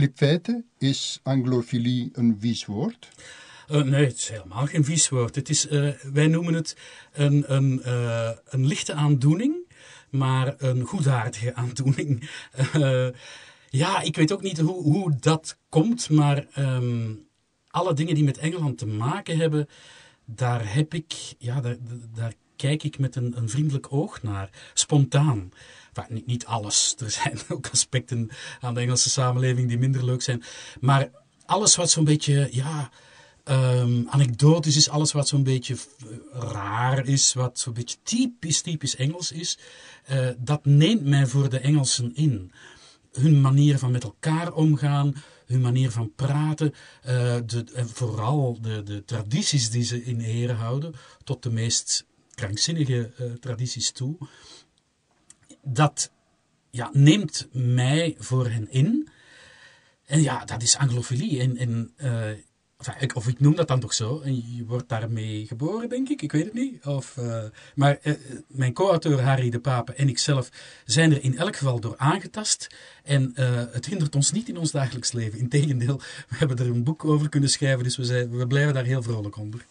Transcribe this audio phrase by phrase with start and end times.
[0.00, 3.08] Clipfeiten, is anglofilie een vies woord?
[3.70, 5.34] Uh, nee, het is helemaal geen vies woord.
[5.34, 6.76] Het is, uh, wij noemen het
[7.12, 9.54] een, een, uh, een lichte aandoening,
[10.10, 12.30] maar een goedaardige aandoening.
[13.68, 17.26] ja, ik weet ook niet hoe, hoe dat komt, maar um,
[17.68, 19.68] alle dingen die met Engeland te maken hebben,
[20.24, 21.76] daar heb ik, ja, daar,
[22.14, 25.52] daar kijk ik met een, een vriendelijk oog naar, spontaan.
[26.08, 30.42] Niet, niet alles, er zijn ook aspecten aan de Engelse samenleving die minder leuk zijn,
[30.80, 31.10] maar
[31.46, 32.90] alles wat zo'n beetje, ja,
[33.44, 35.76] um, anekdotisch is, alles wat zo'n beetje
[36.32, 39.58] raar is, wat zo'n beetje typisch, typisch Engels is,
[40.10, 42.52] uh, dat neemt mij voor de Engelsen in.
[43.12, 45.14] Hun manier van met elkaar omgaan,
[45.46, 46.74] hun manier van praten,
[47.06, 47.12] uh,
[47.46, 52.08] de, en vooral de, de tradities die ze in ere houden, tot de meest
[52.40, 54.16] krankzinnige uh, tradities toe,
[55.62, 56.10] dat
[56.70, 59.08] ja, neemt mij voor hen in.
[60.06, 61.40] En ja, dat is anglofilie.
[61.40, 62.30] En, uh,
[62.86, 64.20] Enfin, of ik noem dat dan toch zo.
[64.20, 66.22] En je wordt daarmee geboren, denk ik.
[66.22, 66.86] Ik weet het niet.
[66.86, 67.42] Of, uh,
[67.74, 68.14] maar uh,
[68.46, 70.50] mijn co-auteur Harry de Pape en ikzelf
[70.84, 72.66] zijn er in elk geval door aangetast.
[73.04, 75.38] En uh, het hindert ons niet in ons dagelijks leven.
[75.38, 77.84] Integendeel, we hebben er een boek over kunnen schrijven.
[77.84, 79.66] Dus we, zijn, we blijven daar heel vrolijk onder.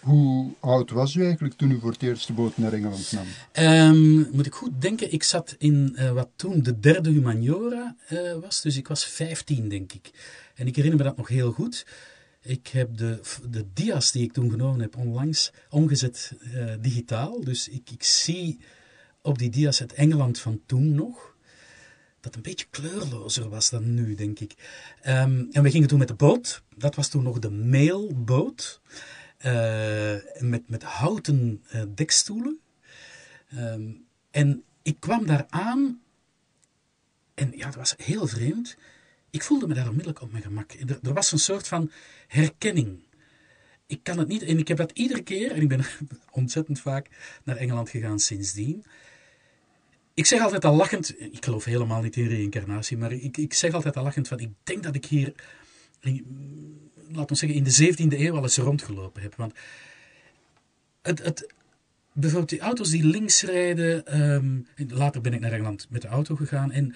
[0.00, 3.26] Hoe oud was u eigenlijk toen u voor het eerst de boot naar Engeland nam?
[3.64, 5.12] Um, moet ik goed denken.
[5.12, 7.96] Ik zat in wat toen de derde humaniora
[8.40, 8.60] was.
[8.60, 10.10] Dus ik was 15, denk ik.
[10.54, 11.84] En ik herinner me dat nog heel goed.
[12.44, 17.44] Ik heb de, de dia's die ik toen genomen heb onlangs omgezet uh, digitaal.
[17.44, 18.60] Dus ik, ik zie
[19.22, 21.36] op die dia's het Engeland van toen nog.
[22.20, 24.54] Dat een beetje kleurlozer was dan nu, denk ik.
[25.06, 26.62] Um, en we gingen toen met de boot.
[26.76, 28.80] Dat was toen nog de mailboot.
[29.46, 32.60] Uh, met, met houten uh, dekstoelen.
[33.54, 36.00] Um, en ik kwam daar aan.
[37.34, 38.76] En ja, dat was heel vreemd
[39.34, 40.72] ik voelde me daar onmiddellijk op mijn gemak.
[40.72, 41.90] Er, er, was een soort van
[42.26, 42.98] herkenning.
[43.86, 45.84] Ik kan het niet, en ik heb dat iedere keer, en ik ben
[46.30, 47.08] ontzettend vaak
[47.44, 48.84] naar Engeland gegaan sindsdien.
[50.14, 53.72] Ik zeg altijd al lachend, ik geloof helemaal niet in reïncarnatie, maar ik, ik zeg
[53.72, 55.34] altijd al lachend van, ik denk dat ik hier,
[57.08, 59.34] laten we zeggen, in de 17e eeuw al eens rondgelopen heb.
[59.34, 59.52] Want
[61.02, 61.52] het, het,
[62.12, 66.36] bijvoorbeeld die auto's die links rijden, um, later ben ik naar Engeland met de auto
[66.36, 66.94] gegaan en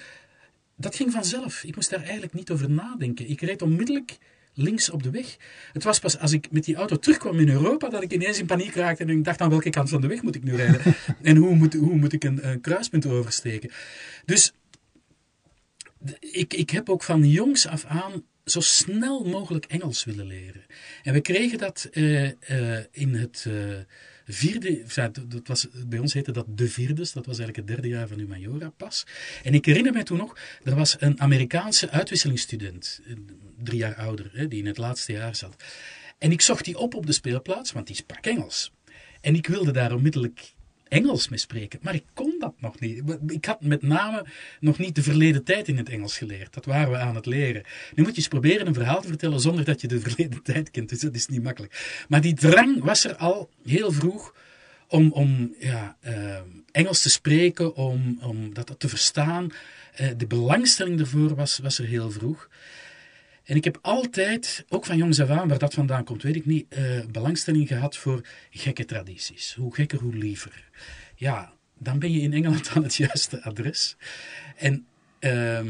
[0.78, 1.64] dat ging vanzelf.
[1.64, 3.30] Ik moest daar eigenlijk niet over nadenken.
[3.30, 4.18] Ik reed onmiddellijk
[4.54, 5.36] links op de weg.
[5.72, 8.46] Het was pas als ik met die auto terugkwam in Europa dat ik ineens in
[8.46, 10.94] paniek raakte en ik dacht aan welke kant van de weg moet ik nu rijden
[11.22, 13.70] en hoe moet, hoe moet ik een, een kruispunt oversteken.
[14.24, 14.52] Dus
[16.20, 20.66] ik, ik heb ook van jongs af aan zo snel mogelijk Engels willen leren.
[21.02, 22.30] En we kregen dat uh, uh,
[22.90, 23.76] in het uh,
[24.28, 24.82] vierde,
[25.28, 28.18] dat was, bij ons heette dat de vierdes, dat was eigenlijk het derde jaar van
[28.18, 29.06] uw majora pas.
[29.42, 33.00] En ik herinner mij toen nog, er was een Amerikaanse uitwisselingsstudent,
[33.62, 35.64] drie jaar ouder, hè, die in het laatste jaar zat.
[36.18, 38.72] En ik zocht die op op de speelplaats, want die sprak Engels.
[39.20, 40.54] En ik wilde daar onmiddellijk
[40.88, 41.78] Engels mee spreken.
[41.82, 43.03] Maar ik kon dat nog niet.
[43.26, 44.25] Ik had met name
[44.60, 46.54] nog niet de verleden tijd in het Engels geleerd.
[46.54, 47.62] Dat waren we aan het leren.
[47.94, 50.71] Nu moet je eens proberen een verhaal te vertellen zonder dat je de verleden tijd
[50.71, 50.88] kent.
[50.88, 52.04] Dus dat is niet makkelijk.
[52.09, 54.34] Maar die drang was er al heel vroeg
[54.88, 56.37] om, om ja, uh,
[56.72, 59.53] Engels te spreken, om, om dat te verstaan.
[60.00, 62.49] Uh, de belangstelling ervoor was, was er heel vroeg.
[63.48, 66.47] En ik heb altijd, ook van jongs af aan, waar dat vandaan komt, weet ik
[66.47, 69.54] niet, uh, belangstelling gehad voor gekke tradities.
[69.54, 70.70] Hoe gekker, hoe liever.
[71.14, 73.97] Ja, dan ben je in Engeland aan het juiste adres.
[74.56, 74.87] En
[75.20, 75.60] uh,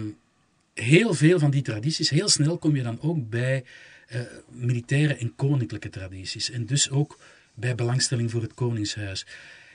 [0.74, 3.64] heel veel van die tradities, heel snel kom je dan ook bij
[4.12, 6.50] uh, militaire en koninklijke tradities.
[6.50, 7.18] En dus ook
[7.54, 9.26] bij belangstelling voor het koningshuis.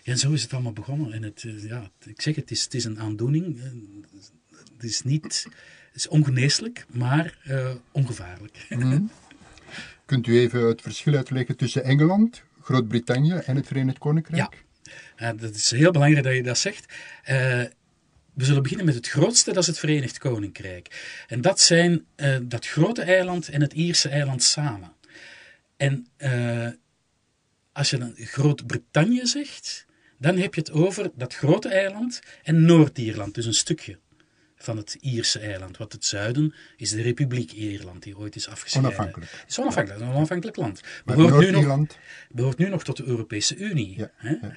[0.03, 1.13] En zo is het allemaal begonnen.
[1.13, 3.62] En het, uh, ja, ik zeg het, is, het is een aandoening.
[4.74, 5.47] Het is niet
[5.94, 8.58] is ongeneeslijk, maar uh, ongevaarlijk.
[8.74, 9.12] Mm.
[10.06, 14.58] Kunt u even het verschil uitleggen tussen Engeland, Groot-Brittannië en het Verenigd Koninkrijk?
[15.18, 16.86] Ja, uh, dat is heel belangrijk dat je dat zegt.
[16.86, 16.96] Uh,
[18.34, 21.24] we zullen beginnen met het grootste, dat is het Verenigd Koninkrijk.
[21.28, 22.06] En dat zijn
[22.42, 24.92] dat grote eiland en het Ierse eiland samen.
[25.78, 26.07] En
[27.72, 29.86] als je dan Groot-Brittannië zegt,
[30.18, 33.98] dan heb je het over dat grote eiland en Noord-Ierland, dus een stukje
[34.63, 35.77] van het Ierse eiland.
[35.77, 38.94] Wat het zuiden is de Republiek Ierland, die ooit is afgescheiden.
[38.94, 39.31] Onafhankelijk.
[39.31, 40.81] Het is onafhankelijk, een onafhankelijk land.
[41.06, 41.88] Behoort nu, nog,
[42.30, 43.98] behoort nu nog tot de Europese Unie.
[43.98, 44.30] Ja, hè?
[44.30, 44.56] Ja.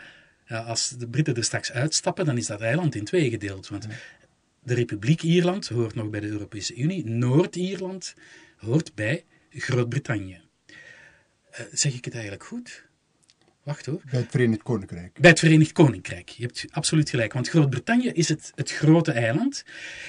[0.49, 3.69] Ja, als de Britten er straks uitstappen, dan is dat eiland in twee gedeeld.
[3.69, 3.87] Want
[4.63, 7.07] de Republiek Ierland hoort nog bij de Europese Unie.
[7.07, 8.15] Noord-Ierland
[8.57, 10.41] hoort bij Groot-Brittannië.
[10.71, 12.86] Uh, zeg ik het eigenlijk goed?
[13.67, 14.01] Wacht hoor.
[14.11, 15.19] Bij het Verenigd Koninkrijk.
[15.21, 16.29] Bij het Verenigd Koninkrijk.
[16.29, 17.33] Je hebt absoluut gelijk.
[17.33, 19.65] Want Groot-Brittannië is het, het grote eiland.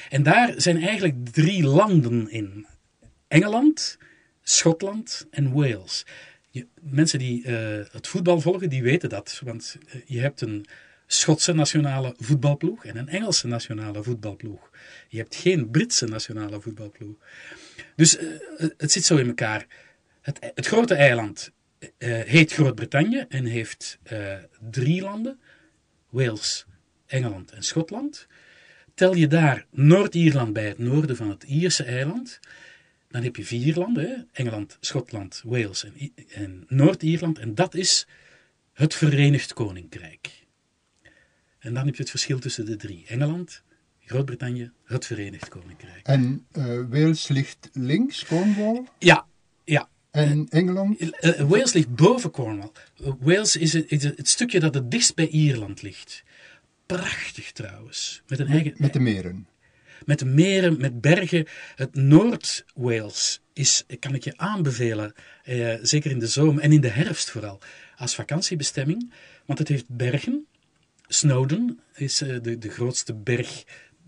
[0.09, 2.67] En daar zijn eigenlijk drie landen in.
[3.27, 3.97] Engeland,
[4.41, 6.05] Schotland en Wales.
[6.49, 9.41] Je, mensen die uh, het voetbal volgen, die weten dat.
[9.43, 10.65] Want uh, je hebt een
[11.07, 14.71] Schotse nationale voetbalploeg en een Engelse nationale voetbalploeg.
[15.07, 17.15] Je hebt geen Britse nationale voetbalploeg.
[17.95, 18.29] Dus uh,
[18.77, 19.65] het zit zo in elkaar.
[20.21, 21.51] Het, het grote eiland
[22.07, 23.99] heet Groot-Brittannië en heeft
[24.69, 25.39] drie landen.
[26.09, 26.65] Wales,
[27.05, 28.27] Engeland en Schotland.
[28.93, 32.39] Tel je daar Noord-Ierland bij het noorden van het Ierse eiland,
[33.09, 34.15] dan heb je vier landen: hè?
[34.31, 37.39] Engeland, Schotland, Wales en, en Noord-Ierland.
[37.39, 38.07] En dat is
[38.73, 40.45] het Verenigd Koninkrijk.
[41.59, 43.63] En dan heb je het verschil tussen de drie: Engeland,
[43.99, 46.07] Groot-Brittannië, het Verenigd Koninkrijk.
[46.07, 48.83] En uh, Wales ligt links, Cornwall?
[48.99, 49.27] Ja,
[49.63, 49.89] ja.
[50.17, 51.01] En Engeland?
[51.01, 52.71] Uh, Wales ligt boven Cornwall.
[53.19, 56.23] Wales is, het, is het stukje dat het dichtst bij Ierland ligt.
[56.85, 58.21] Prachtig trouwens.
[58.27, 59.47] Met, een eigen, met de meren.
[60.05, 61.45] Met meren, met bergen.
[61.75, 66.89] Het Noord-Wales is, kan ik je aanbevelen, eh, zeker in de zomer en in de
[66.89, 67.59] herfst vooral,
[67.95, 69.13] als vakantiebestemming.
[69.45, 70.45] Want het heeft bergen.
[71.07, 73.63] Snowdon is de, de grootste berg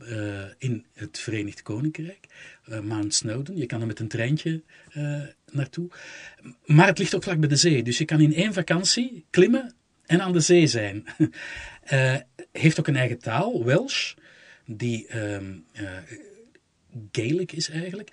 [0.09, 2.27] uh, in het Verenigd Koninkrijk.
[2.69, 3.57] Uh, Mount Snowdon.
[3.57, 4.63] Je kan er met een treintje
[5.51, 5.89] naartoe.
[6.65, 7.83] Maar het ligt ook vlak bij de zee.
[7.83, 9.73] Dus je kan in één vakantie klimmen
[10.05, 11.05] en aan de zee zijn.
[12.51, 14.13] heeft ook een eigen taal, Welsh
[14.65, 15.65] die um,
[17.11, 18.11] Gaelic is eigenlijk.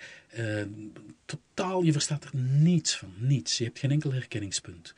[1.25, 3.57] Totaal, je verstaat er niets van, niets.
[3.57, 4.93] Je hebt geen enkel herkenningspunt.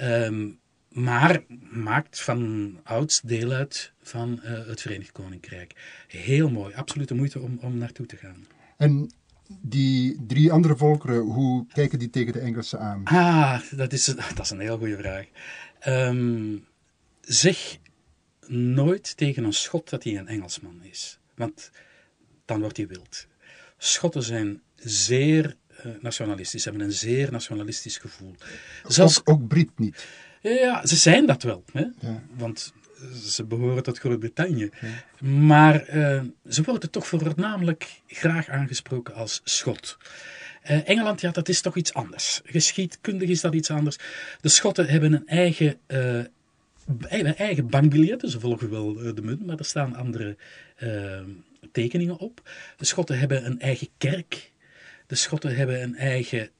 [0.00, 0.58] Um,
[0.88, 5.74] maar maakt van ouds deel uit van uh, het Verenigd Koninkrijk.
[6.06, 8.46] Heel mooi, absoluut de moeite om, om naartoe te gaan.
[8.76, 9.10] En
[9.60, 13.04] die drie andere volkeren, hoe kijken die tegen de Engelsen aan?
[13.04, 14.04] Ah, dat is,
[14.34, 15.26] dat is een heel goede vraag.
[15.86, 16.66] Um,
[17.20, 17.78] zeg
[18.46, 21.18] nooit tegen een Schot dat hij een Engelsman is.
[21.34, 21.70] Want
[22.44, 23.26] dan wordt hij wild.
[23.78, 25.56] Schotten zijn zeer
[25.86, 28.34] uh, nationalistisch, hebben een zeer nationalistisch gevoel.
[28.86, 30.06] Zelfs, ook, ook Brit niet.
[30.40, 31.64] Ja, ze zijn dat wel.
[31.72, 31.84] Hè?
[32.00, 32.22] Ja.
[32.36, 32.72] Want
[33.22, 34.70] ze behoren tot Groot-Brittannië.
[34.80, 35.28] Ja.
[35.28, 39.96] Maar uh, ze worden toch voornamelijk graag aangesproken als Schot.
[40.70, 42.40] Uh, Engeland, ja, dat is toch iets anders.
[42.44, 43.96] Geschiedkundig is dat iets anders.
[44.40, 48.30] De Schotten hebben een eigen uh, eigen bankbiljetten.
[48.30, 50.36] Ze volgen wel eh, de munt, maar er staan andere
[51.72, 52.50] tekeningen op.
[52.76, 54.52] De Schotten hebben een eigen kerk.
[55.06, 56.50] De Schotten hebben een eigen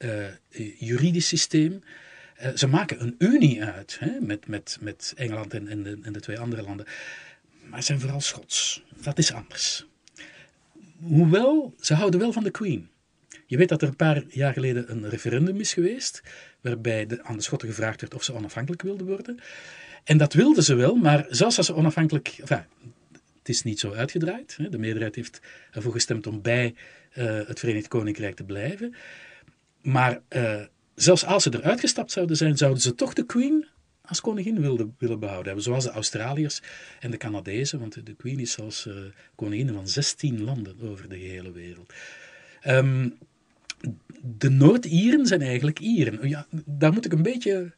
[0.77, 1.83] juridisch systeem.
[2.41, 6.39] Uh, ze maken een unie uit hè, met, met, met Engeland en, de, de twee
[6.39, 6.85] andere landen.
[7.63, 8.83] Maar ze zijn vooral Schots.
[9.01, 9.87] Dat is anders.
[10.99, 12.89] Hoewel, ze houden wel van de Queen.
[13.45, 16.23] Je weet dat er een paar jaar geleden een referendum is geweest,
[16.61, 19.39] waarbij de, aan de Schotten gevraagd werd of ze onafhankelijk wilden worden.
[20.03, 22.35] En dat wilden ze wel, maar zelfs als ze onafhankelijk.
[23.37, 24.55] Het is niet zo uitgedraaid.
[24.57, 24.69] Hè.
[24.69, 26.75] De meerderheid heeft ervoor gestemd om bij
[27.17, 28.95] uh, het Verenigd Koninkrijk te blijven.
[29.81, 30.61] Maar uh,
[31.01, 33.67] zelfs als ze eruit gestapt zouden zijn, zouden ze toch de Queen
[34.01, 34.61] als koningin
[34.97, 35.63] willen behouden hebben.
[35.63, 36.61] Zoals de Australiërs
[36.99, 38.95] en de Canadezen, want de Queen is zelfs uh,
[39.35, 41.93] koningin van 16 landen over de hele wereld.
[42.67, 43.17] Um,
[44.37, 46.29] de Noord-Ieren zijn eigenlijk Ieren.
[46.29, 47.71] Ja, daar moet ik een beetje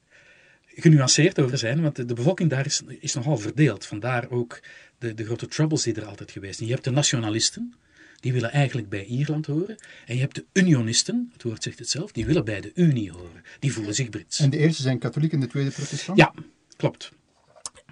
[0.75, 3.85] genuanceerd over zijn, want de, de bevolking daar is, is, nogal verdeeld.
[3.85, 4.61] Vandaar ook
[4.97, 6.67] de, de grote troubles die er altijd geweest zijn.
[6.67, 7.73] Je hebt de nationalisten,
[8.21, 9.77] die willen eigenlijk bij Ierland horen.
[10.05, 13.11] En je hebt de unionisten, het woord zegt het zelf, die willen bij de Unie
[13.11, 13.43] horen.
[13.59, 14.39] Die voelen zich Brits.
[14.39, 16.17] En de eerste zijn katholiek en de tweede protestant?
[16.17, 16.33] Ja,
[16.77, 17.11] klopt.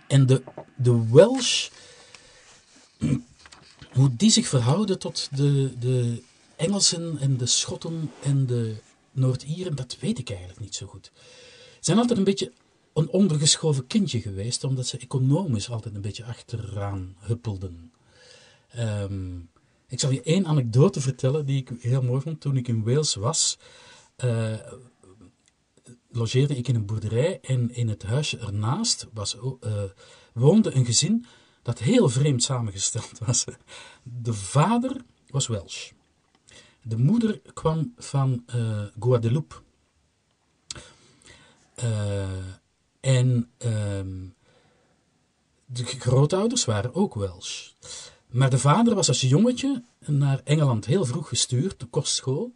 [0.08, 0.44] En de,
[0.76, 1.70] de Welsh,
[3.92, 6.22] hoe die zich verhouden tot de, de
[6.56, 8.76] Engelsen en de Schotten en de
[9.12, 11.12] Noord-Ieren, dat weet ik eigenlijk niet zo goed.
[11.16, 12.52] Ze zijn altijd een beetje
[12.94, 17.92] een ondergeschoven kindje geweest, omdat ze economisch altijd een beetje achteraan huppelden.
[18.78, 19.50] Um,
[19.90, 22.42] ik zal je één anekdote vertellen die ik heel mooi vond.
[22.42, 23.58] Toen ik in Wales was,
[24.24, 24.54] uh,
[26.10, 29.84] logeerde ik in een boerderij en in het huisje ernaast was, uh,
[30.34, 31.26] woonde een gezin
[31.62, 33.46] dat heel vreemd samengesteld was.
[34.04, 35.92] De vader was Welsh.
[36.82, 39.56] De moeder kwam van uh, Guadeloupe.
[43.00, 44.36] En um,
[45.66, 47.72] de grootouders waren ook Welsh.
[48.30, 52.54] Maar de vader was als jongetje naar Engeland heel vroeg gestuurd, de kostschool.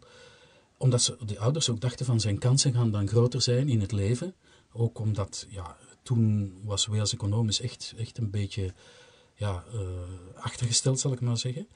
[0.76, 3.92] Omdat ze, de ouders ook dachten van zijn kansen gaan dan groter zijn in het
[3.92, 4.34] leven.
[4.72, 8.74] Ook omdat, ja, toen was Wales economisch echt, echt een beetje
[9.34, 9.80] ja, uh,
[10.34, 11.68] achtergesteld, zal ik maar zeggen.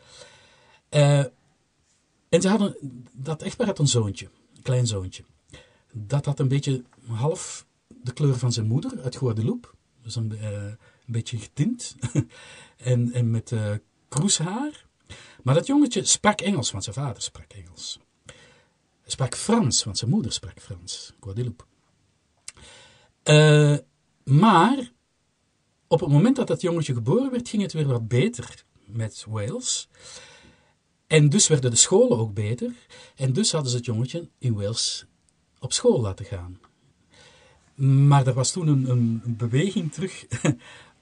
[0.90, 1.24] Uh,
[2.28, 2.76] en ze hadden,
[3.12, 5.24] dat echtpaar had een zoontje, een klein zoontje.
[5.92, 7.66] Dat had een beetje half
[8.02, 9.68] de kleur van zijn moeder uit Guadeloupe.
[10.02, 10.72] Dus een, eh,
[11.08, 11.96] een beetje getint.
[12.76, 13.72] en, en met uh,
[14.08, 14.86] kroeshaar.
[15.42, 17.98] Maar dat jongetje sprak Engels, want zijn vader sprak Engels.
[19.00, 21.12] Hij sprak Frans, want zijn moeder sprak Frans.
[21.20, 21.64] Guadeloupe.
[23.24, 23.76] Uh,
[24.24, 24.92] maar
[25.86, 29.88] op het moment dat dat jongetje geboren werd, ging het weer wat beter met Wales.
[31.06, 32.72] En dus werden de scholen ook beter.
[33.14, 35.06] En dus hadden ze het jongetje in Wales
[35.58, 36.60] op school laten gaan.
[38.06, 40.26] Maar er was toen een, een beweging terug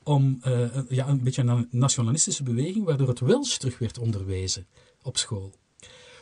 [0.06, 4.66] om, uh, ja, een beetje een nationalistische beweging, waardoor het Welsh terug werd onderwezen
[5.02, 5.54] op school.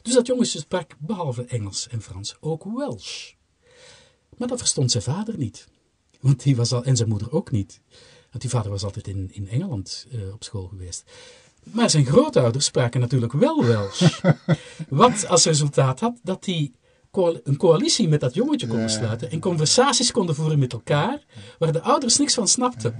[0.03, 3.33] Dus dat jongetje sprak behalve Engels en Frans ook Welsh.
[4.37, 5.69] Maar dat verstond zijn vader niet.
[6.21, 7.81] Want die was al, en zijn moeder ook niet.
[8.31, 11.05] Want die vader was altijd in, in Engeland uh, op school geweest.
[11.62, 14.21] Maar zijn grootouders spraken natuurlijk wel Welsh.
[14.88, 16.73] Wat als resultaat had dat hij
[17.16, 21.25] een coalitie met dat jongetje konden sluiten en conversaties konden voeren met elkaar,
[21.59, 22.94] waar de ouders niks van snapten.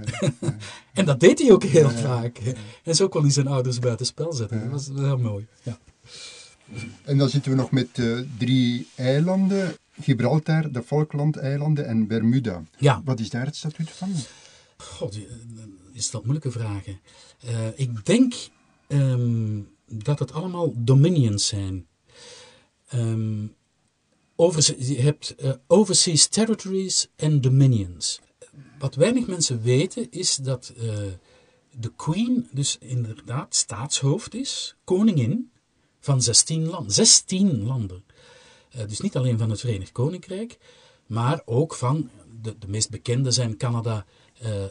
[0.93, 2.39] en dat deed hij ook heel vaak.
[2.83, 4.59] En zo kon hij zijn ouders buitenspel zetten.
[4.59, 5.47] Dat was heel mooi.
[5.63, 5.79] Ja.
[7.03, 9.75] En dan zitten we nog met uh, drie eilanden.
[10.01, 12.63] Gibraltar, de Falklandeilanden en Bermuda.
[12.77, 13.01] Ja.
[13.05, 14.11] Wat is daar het statuut van?
[14.77, 15.17] God,
[15.93, 16.99] is dat moeilijke vragen.
[17.45, 18.33] Uh, ik denk
[18.87, 21.87] um, dat het allemaal dominions zijn.
[22.93, 23.53] Um,
[24.35, 28.19] over, je hebt uh, overseas territories en dominions.
[28.79, 30.83] Wat weinig mensen weten is dat uh,
[31.79, 35.51] de queen dus inderdaad staatshoofd is, koningin
[35.99, 36.91] van 16 landen.
[36.91, 38.03] 16 landen.
[38.75, 40.57] Uh, dus niet alleen van het Verenigd Koninkrijk,
[41.05, 42.09] maar ook van,
[42.41, 44.05] de, de meest bekende zijn Canada,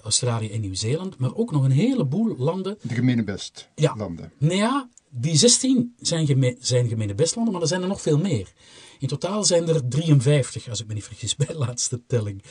[0.02, 2.78] Australië en Nieuw-Zeeland, maar ook nog een heleboel landen.
[2.82, 3.94] De gemene best ja.
[3.96, 4.32] landen.
[4.38, 8.18] Nou ja, die 16 zijn, geme zijn gemene bestlanden, maar er zijn er nog veel
[8.18, 8.52] meer.
[8.98, 12.42] In totaal zijn er 53, als ik me niet vergis, bij de laatste telling.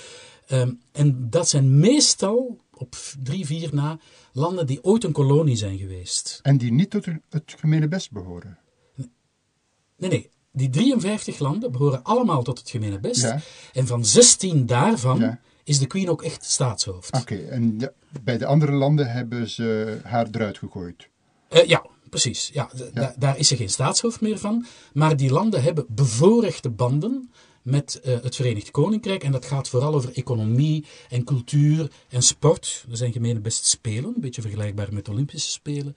[0.51, 4.00] Um, en dat zijn meestal, op drie, vier na,
[4.32, 6.39] landen die ooit een kolonie zijn geweest.
[6.43, 8.58] En die niet tot het gemene best behoren?
[9.98, 10.29] Nee, nee.
[10.51, 13.22] Die 53 landen behoren allemaal tot het gemene best.
[13.22, 13.39] Ja.
[13.74, 15.39] En van 16 daarvan ja.
[15.63, 17.13] is de queen ook echt staatshoofd.
[17.13, 17.91] Oké, okay, en ja,
[18.24, 21.10] bij de andere landen hebben ze haar eruit gegooid?
[21.50, 23.15] Uh, ja, Precies, ja, ja.
[23.17, 24.65] daar is er geen staatshoofd meer van.
[24.93, 29.24] Maar die landen hebben bevoorrechte banden met uh, het Verenigd Koninkrijk.
[29.24, 32.86] En dat gaat vooral over economie en cultuur en sport.
[32.89, 35.96] Er zijn gemene best spelen, een beetje vergelijkbaar met Olympische Spelen.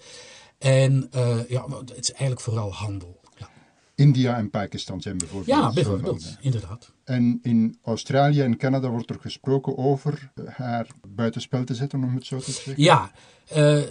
[0.58, 3.20] En uh, ja, het is eigenlijk vooral handel.
[3.38, 3.50] Ja.
[3.94, 5.58] India en Pakistan zijn bijvoorbeeld.
[5.58, 6.92] Ja, bijvoorbeeld, inderdaad.
[7.04, 12.26] En in Australië en Canada wordt er gesproken over haar buitenspel te zetten, om het
[12.26, 12.74] zo te zeggen.
[12.76, 13.10] Ja,
[13.56, 13.82] uh,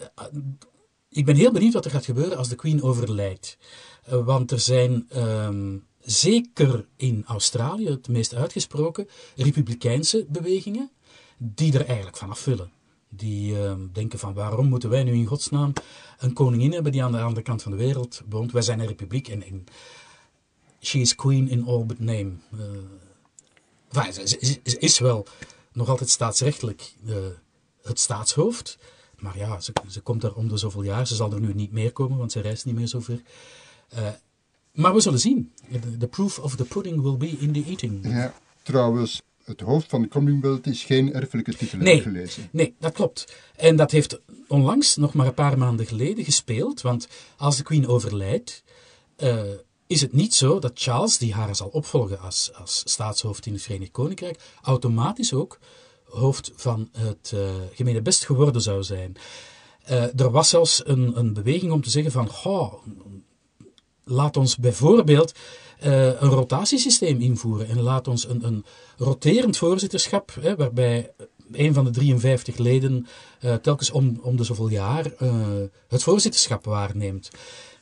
[1.15, 3.57] ik ben heel benieuwd wat er gaat gebeuren als de Queen overlijdt.
[4.09, 10.91] Uh, want er zijn um, zeker in Australië, het meest uitgesproken, republikeinse bewegingen
[11.37, 12.71] die er eigenlijk vanaf willen.
[13.09, 15.73] Die uh, denken van waarom moeten wij nu in godsnaam
[16.17, 18.51] een koningin hebben die aan de andere kant van de wereld woont.
[18.51, 19.65] Wij zijn een republiek en,
[20.81, 22.31] she is queen in all but name.
[22.53, 22.61] Uh,
[23.91, 25.27] enfin, ze, is wel
[25.73, 27.15] nog altijd staatsrechtelijk uh,
[27.81, 28.77] het staatshoofd.
[29.25, 31.07] Maar ja, ze, ze komt daar om de zoveel jaar.
[31.07, 33.21] Ze zal er nu niet meer komen, want ze reist niet meer zo ver.
[33.97, 34.07] Uh,
[34.71, 35.51] maar we zullen zien.
[35.99, 38.07] The proof of the pudding will be in the eating.
[38.07, 42.49] Ja, trouwens, het hoofd van de Commonwealth is geen erfelijke titel nee, gelezen.
[42.51, 43.35] Nee, dat klopt.
[43.55, 46.81] En dat heeft onlangs, nog maar een paar maanden geleden, gespeeld.
[46.81, 48.63] Want als de Queen overlijdt,
[49.17, 49.41] uh,
[49.87, 53.61] is het niet zo dat Charles, die haar zal opvolgen als, als staatshoofd in het
[53.61, 55.59] Verenigd Koninkrijk, automatisch ook
[56.15, 59.15] hoofd van het uh, gemene best geworden zou zijn.
[59.89, 62.73] Uh, er was zelfs een, een, beweging om te zeggen van, goh,
[64.03, 65.33] laat ons bijvoorbeeld
[65.83, 68.65] uh, een rotatiesysteem invoeren en laat ons een, een
[68.97, 71.11] roterend voorzitterschap, hè, waarbij
[71.51, 73.07] een van de 53 leden
[73.61, 75.11] telkens om, om de zoveel jaar
[75.87, 77.29] het voorzitterschap waarneemt.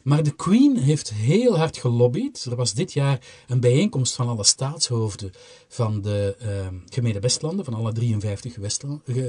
[0.04, 2.46] Maar de Queen heeft heel hard gelobbyd.
[2.50, 5.32] Er was dit jaar een bijeenkomst van alle staatshoofden
[5.68, 8.56] van de uh, gemene bestlanden, van alle 53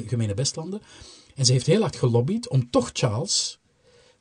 [0.07, 0.83] gemene bestlanden.
[1.35, 3.59] En ze heeft heel hard gelobbyd om toch Charles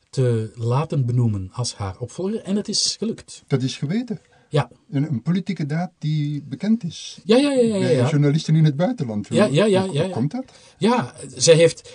[0.10, 2.42] te laten benoemen als haar opvolger.
[2.42, 3.44] En het is gelukt.
[3.48, 4.22] Dat is geweten.
[4.50, 4.70] Ja.
[4.92, 7.20] Een, een politieke daad die bekend is.
[7.24, 7.62] Ja, ja, ja.
[7.62, 8.02] ja, ja.
[8.02, 9.28] Bij journalisten in het buitenland.
[9.30, 9.86] Ja, ja, ja.
[9.86, 10.46] Hoe, ja, komt dat?
[10.78, 11.92] Ja, zij heeft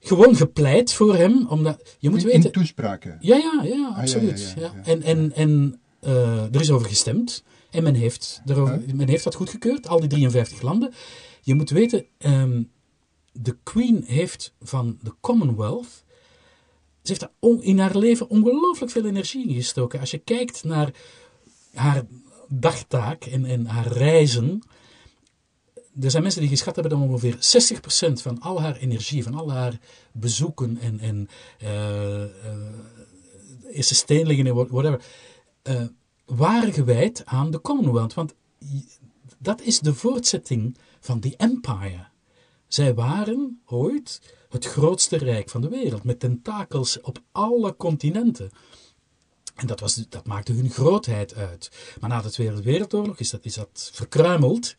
[0.00, 1.46] gewoon gepleit voor hem.
[1.48, 2.42] Omdat, je moet in, weten...
[2.42, 3.16] in toespraken?
[3.20, 4.52] Ja, ja, ja, absoluut.
[4.56, 4.84] ja, ja, ja, ja.
[4.84, 7.44] En, en, en uh, er is over gestemd.
[7.70, 10.92] En men heeft, erover, men heeft dat goedgekeurd, al die 53 landen.
[11.40, 12.70] Je moet weten, um,
[13.32, 16.04] de Queen heeft van de Commonwealth...
[17.02, 20.00] Ze heeft daar in haar leven ongelooflijk veel energie in gestoken.
[20.00, 20.94] Als je kijkt naar
[21.74, 22.02] haar
[22.48, 24.62] dagtaak en, en haar reizen
[26.00, 29.52] er zijn mensen die geschat hebben dat ongeveer 60% van al haar energie, van al
[29.52, 29.78] haar
[30.12, 31.28] bezoeken en, en
[31.62, 31.68] uh,
[33.72, 35.02] uh, en whatever,
[35.62, 35.82] uh,
[36.24, 38.14] waren gewijd aan de Commonwealth.
[38.14, 38.34] Want
[39.38, 42.08] dat is de voortzetting van die empire.
[42.68, 48.50] Zij waren ooit het grootste rijk van de wereld, met tentakels op alle continenten.
[49.54, 51.70] En dat, was, dat maakte hun grootheid uit.
[52.00, 54.74] Maar na de Tweede Wereldoorlog is dat, is dat verkruimeld.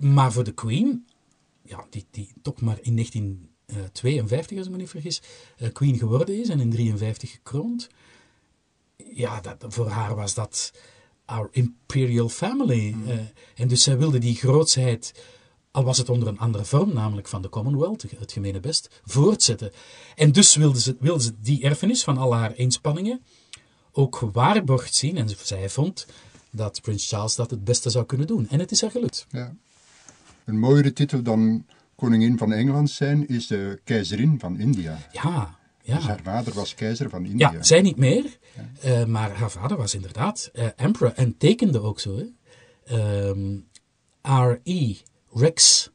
[0.00, 1.06] Maar voor de Queen,
[1.62, 5.22] ja, die, die toch maar in 1952, als ik me niet vergis,
[5.58, 7.88] uh, Queen geworden is en in 1953 gekroond.
[9.14, 10.72] Ja, dat, voor haar was dat
[11.24, 12.92] our imperial family.
[12.92, 13.08] Mm.
[13.08, 13.18] Uh,
[13.54, 15.24] en dus zij wilde die grootsheid,
[15.70, 19.72] al was het onder een andere vorm, namelijk van de Commonwealth, het gemene best, voortzetten.
[20.14, 23.22] En dus wilde ze, wilde ze die erfenis van al haar inspanningen
[23.92, 25.16] ook gewaarborgd zien.
[25.16, 26.06] En zij vond
[26.50, 28.48] dat Prins Charles dat het beste zou kunnen doen.
[28.48, 29.26] En het is haar gelukt.
[29.30, 29.56] Ja.
[30.50, 34.98] Een mooiere titel dan koningin van Engeland zijn is de keizerin van India.
[35.12, 35.96] Ja, ja.
[35.96, 37.52] Dus haar vader was keizer van India.
[37.52, 38.38] Ja, zij niet meer.
[38.82, 39.00] Ja.
[39.00, 42.22] Uh, maar haar vader was inderdaad uh, emperor en tekende ook zo.
[42.92, 43.68] Um,
[44.22, 44.94] R.E.
[45.32, 45.90] Rex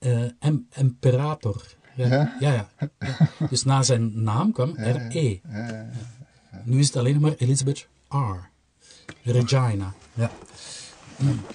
[0.00, 1.62] uh, em Imperator.
[1.94, 2.06] Ja.
[2.06, 2.36] Ja?
[2.40, 2.90] ja, ja.
[3.50, 5.40] Dus na zijn naam kwam R.E.
[6.64, 8.50] Nu is het alleen maar Elizabeth R.
[9.22, 9.94] Regina.
[10.14, 10.30] Ja.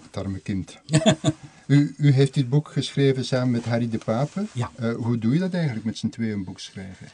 [0.02, 0.78] Het arme kind.
[1.68, 4.46] u, u, heeft dit boek geschreven samen met Harry de Pape.
[4.54, 4.72] Ja.
[4.80, 7.08] Uh, hoe doe je dat eigenlijk met z'n tweeën een boek schrijven?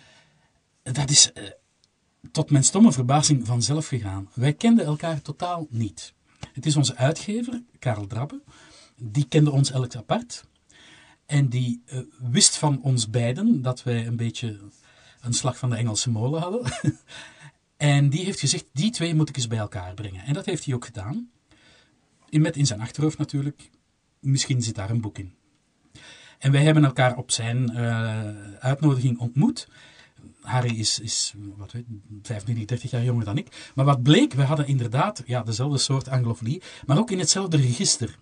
[0.84, 1.44] Dat is uh,
[2.32, 4.30] tot mijn stomme verbazing vanzelf gegaan.
[4.34, 6.14] Wij kenden elkaar totaal niet.
[6.54, 8.42] Het is onze uitgever, Karel Drabbe.
[8.96, 10.46] Die kende ons elk apart.
[11.26, 12.00] En die uh,
[12.32, 14.60] wist van ons beiden dat wij een beetje
[15.22, 16.72] een slag van de Engelse molen hadden.
[17.78, 20.24] en die heeft gezegd, die twee moet ik eens bij elkaar brengen.
[20.24, 21.30] En dat heeft hij ook gedaan.
[22.30, 23.70] In, met in zijn achterhoofd natuurlijk,
[24.20, 25.34] misschien zit daar een boek in.
[26.38, 29.68] En wij hebben elkaar op zijn uh, uitnodiging ontmoet.
[30.42, 31.86] Harry is, is wat weet,
[32.22, 33.72] 25, 30 jaar jonger dan ik.
[33.76, 38.18] Maar wat bleek, we hadden inderdaad ja, dezelfde soort anglofonie, maar ook in hetzelfde register.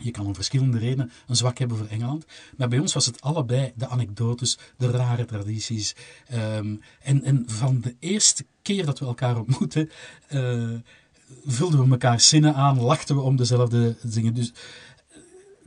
[0.00, 2.24] Je kan om verschillende redenen een zwak hebben voor Engeland.
[2.56, 5.94] Maar bij ons was het allebei de anekdotes, de rare tradities.
[6.34, 9.90] Um, en, en van de eerste keer dat we elkaar ontmoeten,
[10.30, 10.74] uh,
[11.46, 14.34] vulden we elkaar zinnen aan, lachten we om dezelfde dingen.
[14.34, 14.52] Dus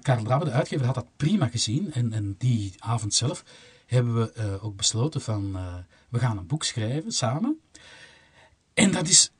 [0.01, 1.93] Karel Drabbe, de uitgever, had dat prima gezien.
[1.93, 3.43] En, en die avond zelf
[3.85, 5.75] hebben we uh, ook besloten van, uh,
[6.09, 7.59] we gaan een boek schrijven samen.
[8.73, 9.31] En dat is,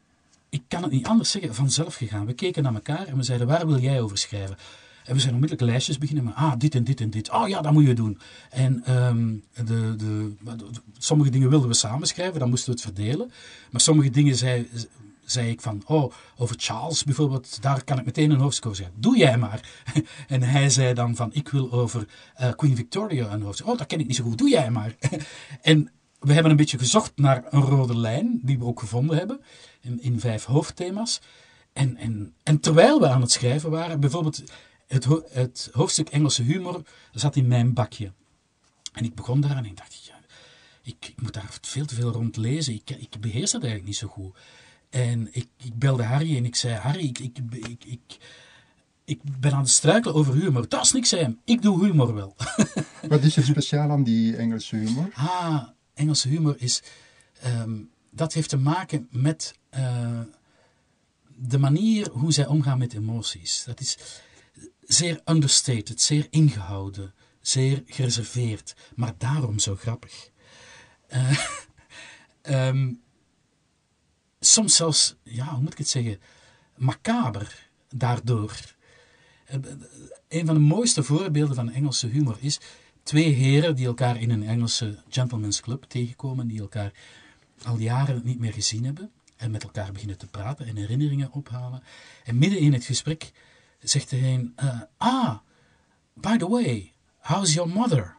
[0.49, 2.25] ik kan het niet anders zeggen, vanzelf gegaan.
[2.25, 4.57] We keken naar elkaar en we zeiden, waar wil jij over schrijven?
[5.03, 7.31] En we zijn onmiddellijk lijstjes beginnen met, ah, dit en dit en dit.
[7.31, 8.19] Oh ja, dat moet je doen.
[8.49, 10.35] En de, de, de,
[10.97, 13.31] sommige dingen wilden we samen schrijven, dan moesten we het verdelen.
[13.71, 14.69] Maar sommige dingen zei,
[15.31, 19.01] zei ik van, oh, over Charles bijvoorbeeld, daar kan ik meteen een hoofdstuk over zeggen.
[19.01, 19.69] Doe jij maar.
[20.27, 22.07] en hij zei dan van, ik wil over
[22.41, 23.67] uh, Queen Victoria een hoofdstuk.
[23.67, 24.37] Oh, dat ken ik niet zo goed.
[24.37, 24.95] Doe jij maar.
[25.61, 29.41] en we hebben een beetje gezocht naar een rode lijn, die we ook gevonden hebben,
[29.99, 31.21] in, vijf hoofdthema's.
[31.73, 34.43] En, en, en terwijl we aan het schrijven waren, bijvoorbeeld
[34.87, 38.11] het, het hoofdstuk Engelse humor zat in mijn bakje.
[38.93, 40.19] En ik begon daar en dacht, ja,
[40.83, 42.73] ik, ik moet daar veel te veel rond lezen.
[42.73, 44.37] Ik, ik beheers dat eigenlijk niet zo goed.
[44.91, 48.17] En ik, ik belde Harry en ik zei: Harry, ik, ik, ik, ik,
[49.05, 50.69] ik ben aan het struikelen over humor.
[50.69, 51.39] Dat is niks, hem.
[51.45, 52.35] Ik doe humor wel.
[53.09, 55.09] Wat is er speciaal aan die Engelse humor?
[55.13, 56.83] Ah, Engelse humor is.
[57.45, 60.19] Um, dat heeft te maken met uh,
[61.35, 63.63] de manier hoe zij omgaan met emoties.
[63.63, 63.97] Dat is
[64.81, 70.29] zeer understated, zeer ingehouden, zeer gereserveerd, maar daarom zo grappig.
[71.13, 73.01] Uh, um,
[74.43, 76.19] soms zelfs, ja, hoe moet ik het zeggen,
[76.75, 78.53] macaber daardoor.
[79.45, 79.57] Eh,
[80.27, 82.59] een van de mooiste voorbeelden van Engelse humor is
[83.03, 86.91] twee heren die elkaar in een Engelse gentleman's club tegenkomen, die elkaar
[87.63, 91.83] al jaren niet meer gezien hebben en met elkaar beginnen te praten en herinneringen ophalen.
[92.23, 93.31] En midden in het gesprek
[93.79, 95.37] zegt de een, uh, ah,
[96.13, 98.15] by the way, how's your mother?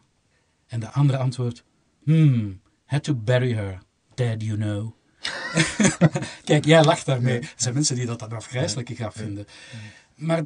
[0.66, 1.64] En de andere antwoordt,
[2.04, 3.78] hmm, had to bury her,
[4.14, 4.94] dead you know.
[6.44, 7.38] Kijk, jij lacht daarmee.
[7.38, 9.46] Er zijn mensen die dat dan afgrijzelijke grap vinden.
[10.14, 10.42] Maar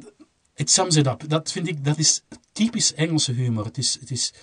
[0.55, 1.23] it sums it up.
[1.27, 3.65] Dat vind ik, dat is typisch Engelse humor.
[3.65, 4.33] Het is, het is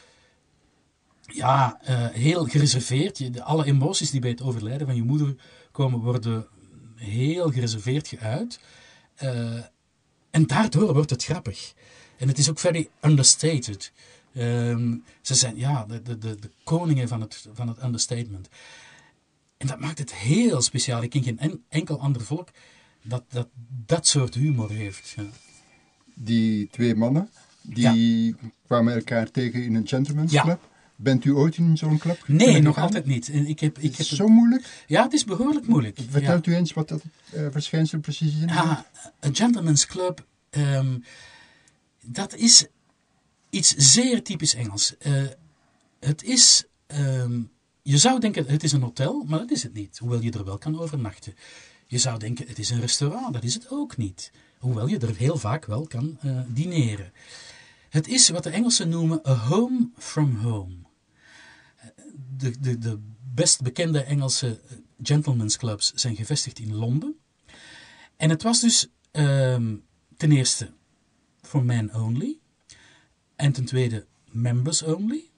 [1.21, 3.19] ja, uh, heel gereserveerd.
[3.19, 5.35] Je, alle emoties die bij het overlijden van je moeder
[5.73, 6.47] komen, worden
[6.97, 8.61] heel gereserveerd geuit.
[9.23, 9.63] Uh,
[10.31, 11.73] en daardoor wordt het grappig.
[12.17, 13.93] En het is ook very understated.
[14.37, 18.49] Um, ze zijn ja, de, de, de, koningen van het, van het understatement.
[19.65, 21.03] En dat maakt het heel speciaal.
[21.03, 22.49] Ik ken geen enkel ander volk
[23.03, 23.49] dat dat,
[23.87, 25.13] dat soort humor heeft.
[25.17, 25.23] Ja.
[26.15, 27.29] die twee mannen,
[27.63, 28.35] die
[28.67, 30.43] kwamen elkaar tegen in een gentleman's Ja.
[30.43, 30.69] club.
[30.97, 33.29] Bent u ooit in zo'n club Nee, nog altijd niet.
[33.29, 34.85] En Ik heb, ik heb, is zo moeilijk.
[34.87, 35.99] ja, het is behoorlijk moeilijk.
[36.09, 38.47] Vertelt u eens wat dat eh, verschijnsel precies is?
[38.51, 38.79] Ah,
[39.21, 40.99] een gentleman's club, ehm,
[42.05, 42.67] dat is
[43.51, 44.97] iets zeer typisch Engels.
[44.99, 45.13] Eh,
[46.01, 47.41] het is, ehm,
[47.87, 49.99] je zou denken het is een hotel, maar dat is het niet.
[49.99, 51.35] Hoewel je er wel kan overnachten.
[51.87, 54.33] Je zou denken het is een restaurant, dat is het ook niet.
[54.59, 57.13] Hoewel je er heel vaak wel kan eh, dineren.
[57.89, 60.75] Het is wat de Engelsen noemen a home from home.
[62.37, 62.99] De, de, de
[63.35, 64.61] best bekende Engelse
[65.03, 67.19] gentlemen's clubs zijn gevestigd in Londen.
[68.17, 69.77] En het was dus ehm,
[70.17, 70.73] ten eerste
[71.41, 72.39] for men only.
[73.37, 75.31] En ten tweede members only.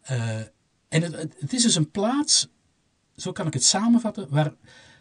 [0.00, 0.40] Eh,
[0.90, 2.48] en het, is dus een plaats,
[3.16, 4.54] zo kan ik het samenvatten, waar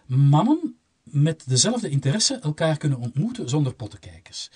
[0.06, 4.50] mannen met dezelfde interesse elkaar kunnen ontmoeten zonder pottenkijkers.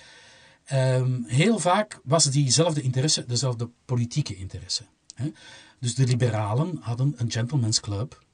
[0.64, 4.84] Ehm, heel vaak was diezelfde interesse dezelfde politieke interesse.
[5.14, 5.32] Hè?
[5.78, 8.24] Dus de liberalen hadden een gentleman's club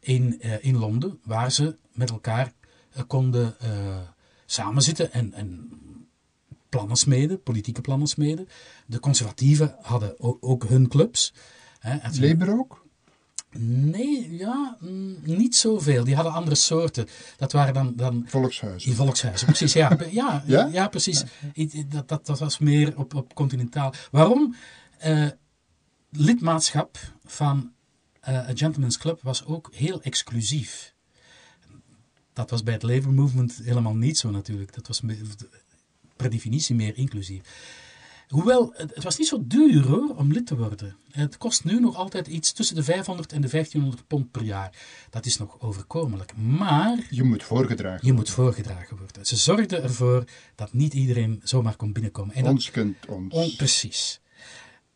[0.00, 2.52] in, eh, in Londen, waar ze met elkaar
[2.92, 3.98] eh, konden eh,
[4.46, 5.70] samenzitten en, en
[6.68, 8.48] plannen smeden, politieke plannen smeden.
[8.86, 11.32] De conservatieven hadden ook hun clubs.
[11.86, 12.84] Hè, Labour ook?
[13.58, 16.04] Nee, ja, mm, niet zoveel.
[16.04, 17.06] Die hadden andere soorten.
[17.36, 18.88] Dat waren dan, dan Volkshuizen.
[18.88, 19.72] die volkshuizen, precies.
[19.72, 20.68] Ja, ja, ja?
[20.72, 20.88] Ja?
[20.88, 21.24] precies.
[21.88, 23.94] Dat, dat, dat was meer op, op continentaal.
[24.10, 24.54] Waarom?
[24.98, 25.26] Eh,
[26.10, 27.72] lidmaatschap van
[28.20, 30.94] eh een Gentleman's Club was ook heel exclusief.
[32.32, 34.74] Dat was bij het Labour Movement helemaal niet zo natuurlijk.
[34.74, 35.02] Dat was
[36.16, 37.42] per definitie meer inclusief.
[38.28, 40.96] Hoewel, het, het was niet zo duur hoor, om lid te worden.
[41.10, 44.76] Het kost nu nog altijd iets tussen de 500 en de 1500 pond per jaar.
[45.10, 46.36] Dat is nog overkomelijk.
[46.36, 49.26] Maar Je moet voorgedragen je moet voorgedragen worden.
[49.26, 52.34] Ze zorgden ervoor dat niet iedereen zomaar kon binnenkomen.
[52.34, 53.34] En dat, Ons kent ons.
[53.34, 54.20] on- precies.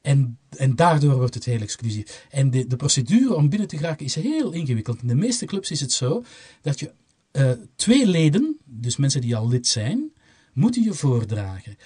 [0.01, 2.27] En, en daardoor wordt het heel exclusief.
[2.31, 5.03] En de, de procedure om binnen te geraken is heel ingewikkeld.
[5.03, 6.25] In de meeste clubs is het zo
[6.63, 6.93] dat je
[7.31, 10.13] eh, twee leden, dus mensen die al lid zijn,
[10.53, 11.77] moeten je voordragen.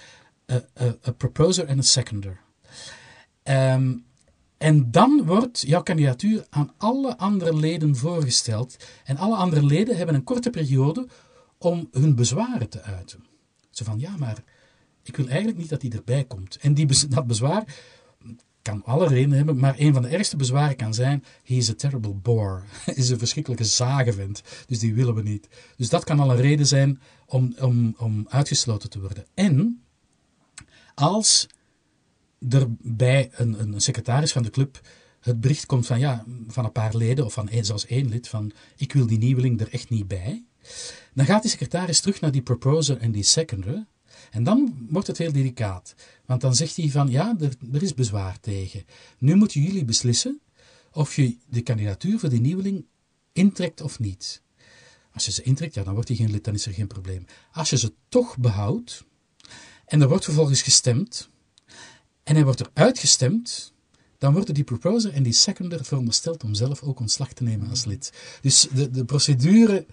[0.73, 2.39] Een proposer en een seconder.
[3.43, 3.93] Ehm,
[4.57, 8.75] en dan wordt jouw kandidatuur aan alle andere leden voorgesteld.
[9.03, 11.07] En alle andere leden hebben een korte periode
[11.57, 13.25] om hun bezwaren te uiten.
[13.69, 14.43] Zo van, ja, maar
[15.03, 16.57] ik wil eigenlijk niet dat hij erbij komt.
[16.61, 17.63] En die, dat bezwaar
[18.61, 21.73] kan alle redenen hebben, maar een van de ergste bezwaren kan zijn: he is a
[21.73, 22.61] terrible bore.
[22.93, 25.47] Is een verschrikkelijke zagenvent, dus die willen we niet.
[25.77, 29.25] Dus dat kan al een reden zijn om, om, om uitgesloten te worden.
[29.33, 29.84] En
[30.95, 31.47] als
[32.49, 34.81] er bij een, een secretaris van de club
[35.19, 38.27] het bericht komt van, ja, van een paar leden, of van één, zelfs één lid,
[38.27, 40.45] van ik wil die nieuweling er echt niet bij,
[41.13, 43.85] dan gaat die secretaris terug naar die proposer en die seconder.
[44.31, 45.95] En dan wordt het heel delicaat.
[46.25, 48.85] Want dan zegt hij van, ja, er, er is bezwaar tegen.
[49.17, 50.41] Nu moeten jullie beslissen
[50.91, 52.85] of je de kandidatuur voor die nieuweling
[53.33, 54.41] intrekt of niet.
[55.13, 57.25] Als je ze intrekt, ja, dan wordt hij geen lid, dan is er geen probleem.
[57.51, 59.05] Als je ze toch behoudt,
[59.85, 61.29] en er wordt vervolgens gestemd,
[62.23, 63.73] en hij wordt er uitgestemd,
[64.17, 67.85] dan worden die proposer en die seconder verondersteld om zelf ook ontslag te nemen als
[67.85, 68.13] lid.
[68.41, 69.85] Dus de, de procedure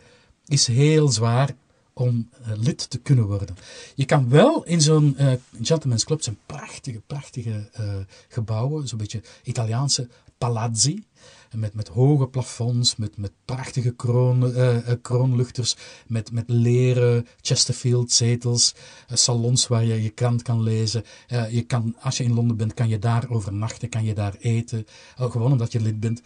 [0.47, 1.55] is heel zwaar
[1.93, 3.57] om eh, lid te kunnen worden.
[3.95, 7.95] Je kan wel in zo'n eh gentleman's club, zijn prachtige, prachtige eh,
[8.29, 11.05] gebouwen, zo'n beetje Italiaanse palazzi,
[11.53, 18.13] met, met hoge plafonds, met, met prachtige kroon, eh, eh, kroonluchters, met, met leren Chesterfield
[18.13, 18.75] zetels,
[19.09, 21.05] eh, salons waar je je krant kan lezen.
[21.51, 24.87] Je kan, als je in Londen bent, kan je daar overnachten, kan je daar eten,
[25.17, 26.23] gewoon omdat je lid bent.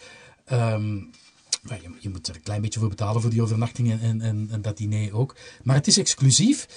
[1.63, 4.49] Maar je, je moet er een klein beetje voor betalen voor die overnachting en, en,
[4.51, 5.37] en, dat diner ook.
[5.63, 6.69] Maar het is exclusief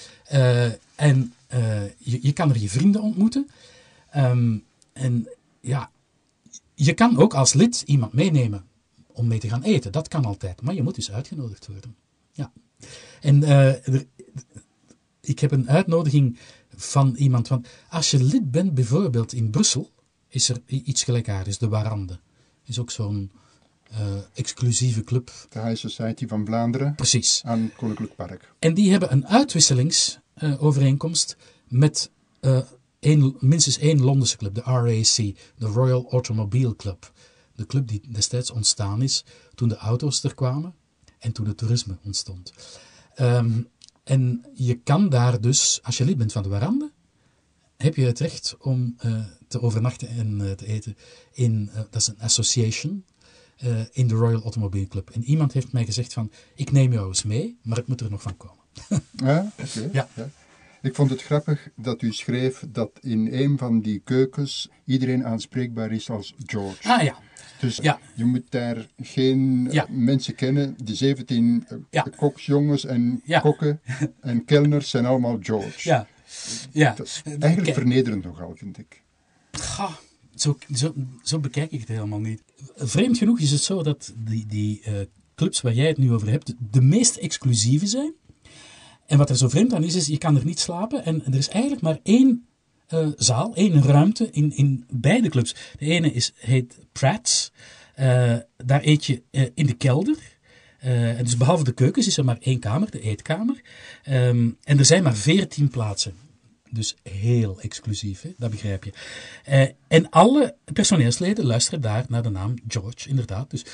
[0.96, 1.34] en
[1.98, 3.50] je, je kan er je vrienden ontmoeten.
[4.12, 4.58] Ehm,
[4.94, 5.28] en
[5.62, 5.92] ja,
[6.86, 8.66] je kan ook als lid iemand meenemen
[9.08, 9.92] om mee te gaan eten.
[9.92, 11.96] Dat kan altijd, maar je moet dus uitgenodigd worden.
[12.32, 12.52] Ja.
[13.22, 14.06] En eh, er-
[15.22, 16.38] ik heb een uitnodiging
[16.76, 17.48] van iemand.
[17.48, 19.90] Want als je lid bent, bijvoorbeeld in Brussel,
[20.28, 21.58] is er iets gelijkaardigs.
[21.58, 22.20] De Warande
[22.64, 23.32] is ook zo'n
[23.92, 23.98] eh,
[24.34, 25.32] exclusieve club.
[25.50, 27.42] De High Society van Vlaanderen Precies.
[27.46, 28.54] aan Koninklijk Park.
[28.60, 31.38] En die hebben een uitwisselingsovereenkomst
[31.68, 32.60] met eh,
[33.00, 35.16] één, minstens één Londense club, de RAC,
[35.56, 37.12] de Royal Automobile Club.
[37.56, 40.76] De club die destijds ontstaan is toen de auto's er kwamen
[41.20, 42.54] en toen het toerisme ontstond.
[43.16, 43.62] Ehm,
[44.04, 46.92] en je kan daar dus, als je lid bent van de Warande,
[47.78, 50.98] heb je het recht om eh, te overnachten en eh, te eten
[51.32, 53.06] in, eh, dat is een association,
[53.92, 55.10] in de Royal Automobile Club.
[55.10, 58.10] En iemand heeft mij gezegd van, ik neem jou eens mee, maar het moet er
[58.10, 58.64] nog van komen.
[59.12, 59.90] Ja, oké.
[59.92, 60.10] Ja.
[60.82, 65.92] Ik vond het grappig dat u schreef dat in een van die keukens iedereen aanspreekbaar
[65.92, 66.90] is als George.
[66.90, 67.16] Ah ja.
[67.60, 68.00] Dus Ja.
[68.16, 69.86] je moet daar geen eh, Ja.
[69.90, 70.76] mensen kennen.
[70.84, 72.08] Die 17 eh, Ja.
[72.16, 73.82] koksjongens en kokken
[74.22, 75.90] en kelners zijn allemaal George.
[75.90, 76.08] Ja.
[76.72, 76.94] ja.
[76.94, 79.02] Dat is eigenlijk vernederend nogal, vind ik.
[80.36, 82.44] Zo, zo, zo bekijk ik het helemaal niet.
[82.76, 84.94] Vreemd genoeg is het zo dat die, die eh,
[85.36, 88.14] clubs waar jij het nu over hebt, de meest exclusieve zijn.
[89.10, 91.06] En wat er zo vreemd aan is, is je kan er niet slapen.
[91.06, 92.48] En er is eigenlijk maar één
[92.88, 95.56] eh, zaal, één ruimte in, in beide clubs.
[95.78, 97.52] De ene is, heet Pratt's.
[97.96, 100.18] Eh, daar eet je eh, in de kelder.
[101.24, 103.62] Dus behalve de keukens is er maar één kamer, de eetkamer.
[104.04, 106.14] Ehm, en er zijn maar veertien plaatsen.
[106.70, 108.34] Dus heel exclusief, hè?
[108.38, 108.94] dat begrijp je.
[109.88, 113.50] En alle personeelsleden luisteren daar naar de naam George, inderdaad.
[113.50, 113.66] Dus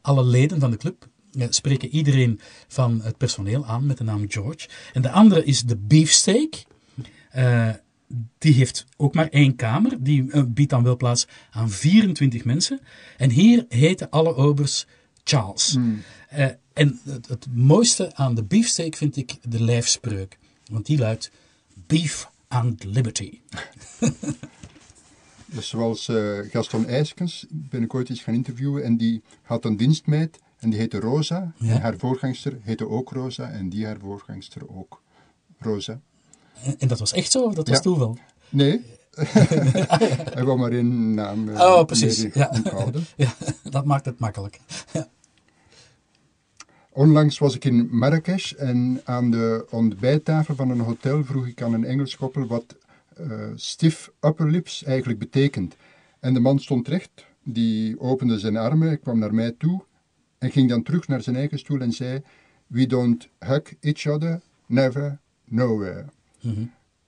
[0.00, 1.08] alle leden van de club
[1.48, 4.68] spreken iedereen van het personeel aan met de naam George.
[4.92, 6.64] En de andere is de beefsteak.
[7.30, 7.68] Eh,
[8.38, 10.02] die heeft ook maar één kamer.
[10.02, 12.80] Die eh, biedt dan wel plaats aan 24 mensen.
[13.16, 14.86] En hier heten alle obers
[15.24, 15.76] Charles.
[16.28, 20.38] Eh, en het, het mooiste aan de beefsteak vind ik de lijfspreuk.
[20.70, 21.30] Want die luidt
[21.86, 23.38] Beef and Liberty.
[25.52, 29.76] Dus zoals eh, Gaston IJskens ben ik ooit eens gaan interviewen en die had een
[29.76, 31.52] dienstmeid en die heette Rosa.
[31.56, 31.72] Ja.
[31.74, 35.02] En haar voorgangster heette ook Rosa en die haar voorgangster ook
[35.58, 36.00] Rosa.
[36.62, 37.82] En, en dat was echt zo, of dat was Ja.
[37.82, 38.18] toeval?
[38.48, 38.80] Nee,
[40.36, 42.26] hij wou maar één naam eh, Oh, precies.
[42.34, 42.48] Ja.
[42.52, 43.04] onthouden.
[43.16, 43.34] ja,
[43.70, 44.60] dat maakt het makkelijk.
[44.92, 45.08] Ja.
[46.92, 51.72] Onlangs was ik in Marrakesh en aan de ontbijttafel van een hotel vroeg ik aan
[51.72, 52.76] een Engels koppel wat
[53.16, 55.76] eh stiff upper lips eigenlijk betekent.
[56.20, 57.10] En de man stond recht,
[57.44, 59.82] die opende zijn armen, kwam naar mij toe
[60.42, 62.22] en ging dan terug naar zijn eigen stoel en zei:
[62.66, 66.04] We don't hug each other, never, nowhere.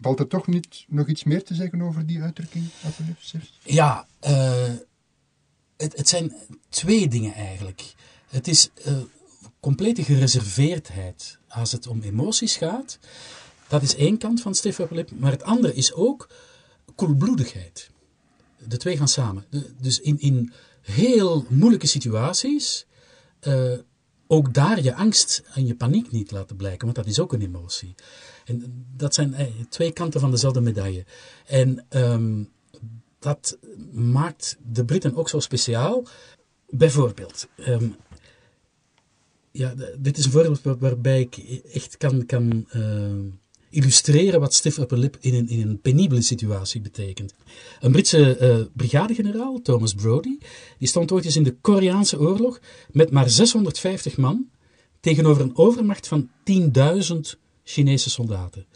[0.01, 2.65] Valt er toch niet nog iets meer te zeggen over die uitdrukking?
[3.19, 3.51] Stef?
[3.63, 4.73] Ja, eh,
[5.77, 6.33] het, het zijn
[6.69, 7.95] twee dingen eigenlijk.
[8.29, 8.97] Het is eh,
[9.61, 12.99] complete gereserveerdheid als het om emoties gaat.
[13.69, 14.55] Dat is één kant van
[14.91, 15.11] lip.
[15.19, 16.29] Maar het andere is ook
[16.95, 17.91] koelbloedigheid.
[18.69, 19.45] De twee gaan samen.
[19.51, 22.87] De- dus in, in heel moeilijke situaties
[23.45, 23.73] eh,
[24.27, 27.43] ook daar je angst en je paniek niet laten blijken, want dat is ook een
[27.43, 27.95] emotie.
[28.45, 31.05] En dat zijn eh, twee kanten van dezelfde medaille.
[31.47, 32.45] En ehm,
[33.19, 33.59] dat
[33.93, 36.05] maakt de Britten ook zo speciaal.
[36.69, 37.89] Bijvoorbeeld, ehm,
[39.51, 41.37] ja, dit is een voorbeeld waar- waarbij ik
[41.73, 43.27] echt kan, kan ehm,
[43.75, 47.35] illustreren wat stiff upper lip in een, in een penibele situatie betekent.
[47.81, 50.39] Een Britse eh, brigadegeneraal, Thomas Brodie,
[50.79, 52.61] die stond ooit eens in de Koreaanse oorlog
[52.91, 54.49] met maar 650 man
[55.01, 58.67] tegenover een overmacht van 10.000 Chinese soldaten.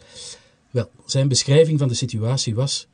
[0.71, 2.87] Wel, zijn beschrijving van de situatie was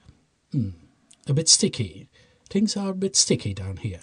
[1.29, 2.07] a bit sticky.
[2.47, 3.99] Things are a bit sticky down here.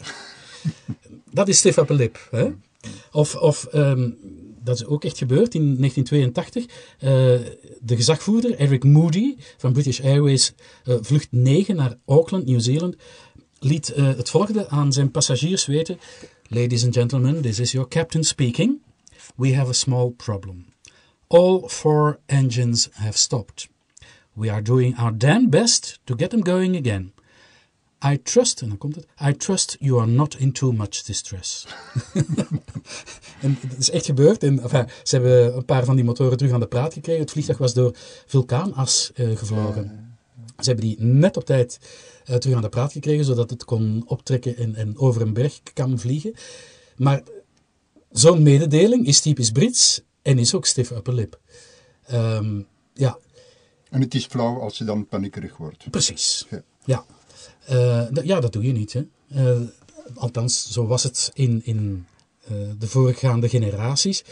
[1.31, 2.29] dat is stiff upper lip.
[2.31, 2.51] Hè?
[3.13, 4.11] Of, of ehm,
[4.65, 6.67] dat is ook echt gebeurd in 1982.
[6.99, 7.09] eh,
[7.81, 10.53] de gezagvoerder Eric Moody van British Airways,
[10.85, 12.97] eh, vlucht 9 naar Auckland, Nieuw-Zeeland,
[13.59, 15.99] liet eh, het volgende aan zijn passagiers weten.
[16.49, 18.83] Ladies and gentlemen, this is your captain speaking.
[19.37, 20.65] We have a small problem.
[21.27, 23.69] All four engines have stopped.
[24.33, 27.13] We are doing our damn best to get them going again.
[28.05, 31.67] I trust, en dan komt het, I trust you are not in too much distress.
[33.41, 34.43] en dat is echt gebeurd.
[34.43, 37.21] En, enfin, ze hebben een paar van die motoren terug aan de praat gekregen.
[37.21, 40.17] Het vliegtuig was door vulkaanas eh, gevlogen.
[40.59, 41.79] Ze hebben die net op tijd
[42.25, 45.61] eh, terug aan de praat gekregen, zodat het kon optrekken en, en over een berg
[45.75, 46.35] kan vliegen.
[46.97, 47.23] Maar
[48.11, 51.41] zo'n mededeling is typisch Brits en is ook stiff upper lip.
[52.07, 52.61] Ehm,
[52.95, 53.19] ja,
[53.91, 55.91] En het is flauw als je dan paniekerig wordt.
[55.91, 56.47] Precies.
[56.51, 56.63] Ja.
[56.85, 57.05] Ja.
[57.65, 58.93] Eh, ja, dat doe je niet.
[58.93, 59.03] Hè.
[59.29, 59.61] Eh,
[60.15, 62.07] althans, zo was het in, in
[62.45, 64.25] eh, de voorgaande generaties.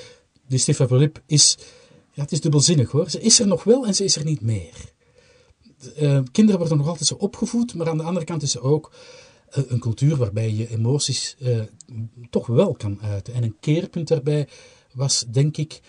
[0.46, 1.58] Die stiff upper lip is,
[2.12, 3.10] ja, het is dubbelzinnig hoor.
[3.10, 4.92] Ze is er nog wel en ze is er niet meer.
[6.32, 8.92] Kinderen worden nog altijd zo opgevoed, maar aan de andere kant is er ook
[9.50, 11.36] een cultuur waarbij je emoties
[12.30, 13.34] toch wel kan uiten.
[13.34, 14.48] En een keerpunt daarbij
[14.92, 15.80] was, denk ik,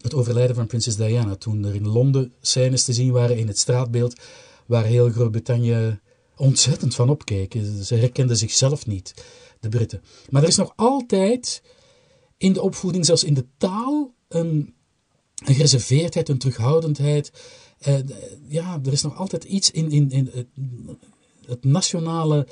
[0.00, 1.34] het overlijden van prinses Diana.
[1.34, 4.20] Toen er in Londen scènes te zien waren in het straatbeeld,
[4.66, 5.98] waar heel Groot-Brittannië
[6.36, 7.84] ontzettend van opkeken.
[7.84, 9.14] Ze herkenden zichzelf niet,
[9.60, 10.02] de Britten.
[10.30, 11.62] Maar er is nog altijd
[12.36, 14.74] in de opvoeding, zelfs in de taal, een,
[15.44, 17.32] een gereserveerdheid, een terughoudendheid.
[17.78, 17.98] Eh,
[18.48, 20.46] ja, er is nog altijd iets in, in, in het,
[21.46, 22.46] het nationale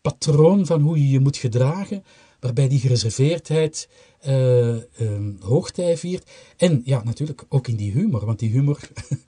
[0.00, 2.04] patroon van hoe je je moet gedragen,
[2.40, 3.88] waarbij die gereserveerdheid
[4.26, 6.30] uh, um, hoogtij viert.
[6.56, 8.80] En ja, natuurlijk ook in die humor, want die humor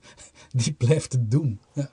[0.63, 1.59] die blijft het doen.
[1.73, 1.91] Ja.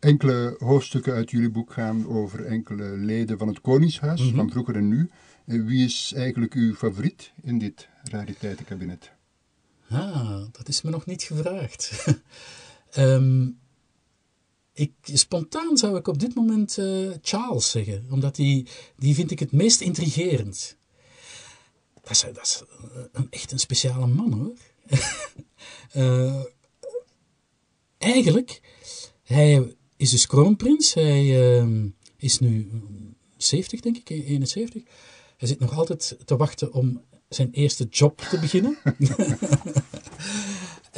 [0.00, 4.36] Enkele hoofdstukken uit jullie boek gaan over enkele leden van het Koningshuis, mhm.
[4.36, 5.10] van vroeger en nu.
[5.44, 9.10] Wie is eigenlijk uw favoriet in dit rariteitenkabinet?
[9.88, 12.06] Ah, dat is me nog niet gevraagd.
[12.96, 13.58] um,
[14.72, 19.38] ik, spontaan zou ik op dit moment uh, Charles zeggen, omdat die, die vind ik
[19.38, 20.76] het meest intrigerend.
[22.02, 22.62] Dat is, dat is
[23.12, 24.56] een, echt een speciale man hoor.
[25.94, 26.42] uh,
[27.98, 28.60] eigenlijk,
[29.22, 30.94] hij is dus kroonprins.
[30.94, 31.84] Hij uh,
[32.16, 32.70] is nu
[33.36, 34.82] 70, denk ik, 71.
[35.36, 38.78] Hij zit nog altijd te wachten om zijn eerste job te beginnen.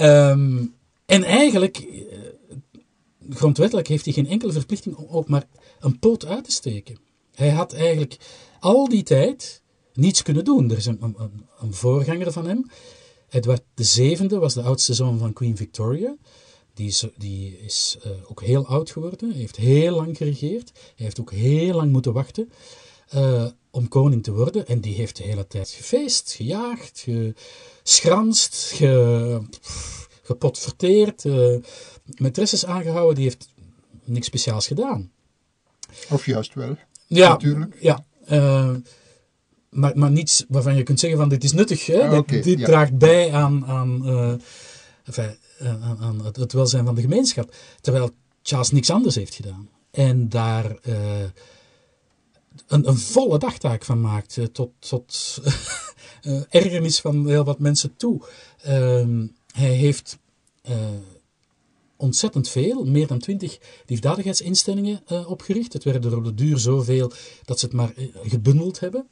[0.00, 0.74] um,
[1.14, 2.18] en eigenlijk, eh,
[3.30, 5.44] grondwettelijk heeft hij geen enkele verplichting om ook maar
[5.80, 6.98] een poot uit te steken.
[7.34, 8.16] Hij had eigenlijk
[8.60, 9.62] al die tijd
[9.94, 10.70] niets kunnen doen.
[10.70, 12.70] Er is een, een, een voorganger van hem.
[13.28, 16.16] Edward VII was de oudste zoon van Queen Victoria.
[16.74, 19.32] Die is, die is uh, ook heel oud geworden.
[19.32, 20.72] Heeft heel lang geregeerd.
[20.74, 22.52] Hij heeft ook heel lang moeten wachten.
[23.14, 24.66] Uh, om koning te worden.
[24.66, 27.06] En die heeft de hele tijd gefeest, gejaagd,
[27.82, 29.40] geschranst, ge,
[30.22, 31.56] gepotverteerd, uh,
[32.16, 33.14] maîtresses aangehouden.
[33.14, 33.48] Die heeft
[34.04, 35.10] niks speciaals gedaan.
[36.10, 37.76] Of juist wel, ja, natuurlijk.
[37.80, 38.74] Ja, uh,
[39.70, 41.86] maar, maar niets waarvan je kunt zeggen van dit is nuttig.
[41.86, 42.08] Hè?
[42.08, 44.34] Ah, dit, dit draagt bij aan, aan, uh,
[45.04, 47.54] enfin, aan, aan het, welzijn van de gemeenschap.
[47.80, 48.10] Terwijl
[48.42, 49.68] Charles niks anders heeft gedaan.
[49.90, 50.76] En daar
[52.66, 54.38] een, een volle dagtaak van maakt.
[54.38, 55.40] Eh, tot tot
[56.22, 58.20] uh, ergernis van heel wat mensen toe.
[58.66, 60.18] Uh, hij heeft
[60.68, 60.76] uh,
[61.96, 65.72] ontzettend veel, meer dan twintig liefdadigheidsinstellingen uh, opgericht.
[65.72, 67.12] Het werden er op de duur zoveel
[67.44, 69.08] dat ze het maar gebundeld hebben.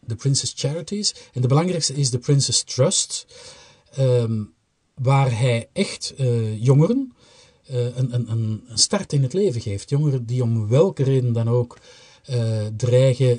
[0.00, 1.14] De Princess Charities.
[1.32, 3.26] En de belangrijkste is de Princess Trust.
[3.90, 4.42] Ehm,
[4.94, 6.14] waar hij echt
[6.58, 7.12] jongeren
[7.70, 9.90] uh, een, een, een start in het leven geeft.
[9.90, 11.78] Jongeren die om welke reden dan ook
[12.30, 13.38] uh, dreigen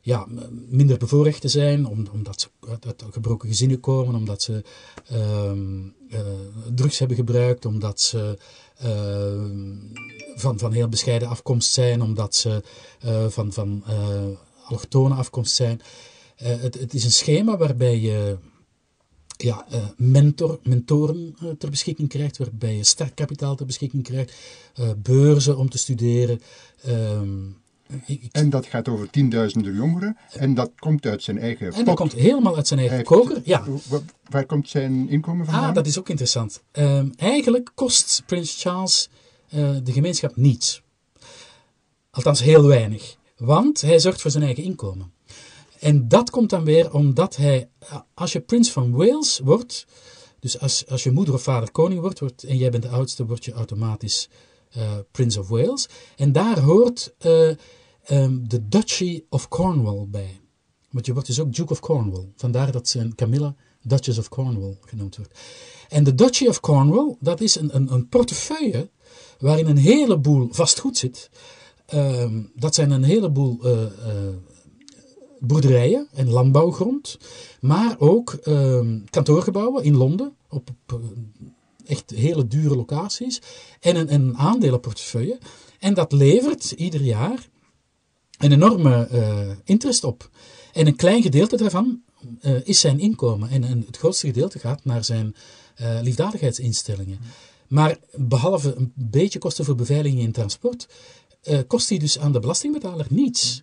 [0.00, 0.26] ja,
[0.68, 4.62] minder bevoorrecht te zijn, om, omdat ze uit, gebroken gezinnen komen, omdat ze
[5.06, 5.80] ehm,
[6.74, 8.38] drugs hebben gebruikt, omdat ze
[8.76, 9.76] ehm,
[10.34, 12.62] van, van heel bescheiden afkomst zijn, omdat ze
[13.28, 13.84] van, van
[14.64, 15.80] allochtone afkomst zijn.
[16.36, 18.38] Het, het, is een schema waarbij je
[19.44, 24.34] ja, uh, mentor, mentoren uh, ter beschikking krijgt, waarbij je startkapitaal ter beschikking krijgt,
[24.80, 26.40] uh, beurzen om te studeren.
[26.82, 27.46] Ehm,
[28.06, 31.96] ik, en dat gaat over tienduizenden jongeren en dat komt uit zijn eigen En dat
[31.96, 33.64] komt helemaal uit zijn eigen koker, ja.
[34.28, 35.68] Waar komt zijn inkomen vandaan?
[35.68, 36.62] Ah, dat is ook interessant.
[36.72, 39.08] Um, eigenlijk kost Prins Charles
[39.82, 40.82] de gemeenschap niets.
[42.10, 43.16] Althans heel weinig.
[43.36, 45.13] Want hij zorgt voor zijn eigen inkomen.
[45.80, 47.68] En dat komt dan weer omdat hij,
[48.14, 49.86] als je prins van Wales wordt,
[50.40, 53.44] dus als, als je moeder of vader koning wordt, en jij bent de oudste, word
[53.44, 54.28] je automatisch
[54.76, 55.88] uh, Prince of Wales.
[56.16, 57.50] En daar hoort uh,
[58.10, 60.40] um, de Duchy of Cornwall bij.
[60.90, 62.32] Want je wordt dus ook Duke of Cornwall.
[62.36, 65.38] Vandaar dat ze Camilla Duchess of Cornwall genoemd wordt.
[65.88, 68.90] En de Duchy of Cornwall, dat is een, een, een portefeuille
[69.38, 71.30] waarin een heleboel vastgoed zit.
[71.94, 73.82] Um, dat zijn een heleboel uh,
[75.46, 77.18] boerderijen en landbouwgrond,
[77.60, 78.80] maar ook uh,
[79.10, 81.08] kantoorgebouwen in Londen op, op, eh,
[81.90, 83.40] echt hele dure locaties
[83.80, 85.38] en een, een aandelenportefeuille.
[85.78, 87.48] En dat levert ieder jaar
[88.38, 90.30] een enorme uh, interest op.
[90.72, 92.02] En een klein gedeelte daarvan
[92.42, 93.48] uh, is zijn inkomen.
[93.48, 95.34] En, en, het grootste gedeelte gaat naar zijn
[95.80, 97.18] uh, liefdadigheidsinstellingen.
[97.68, 100.88] Maar behalve een beetje kosten voor beveiliging en transport,
[101.66, 103.62] kost hij dus aan de belastingbetaler niets.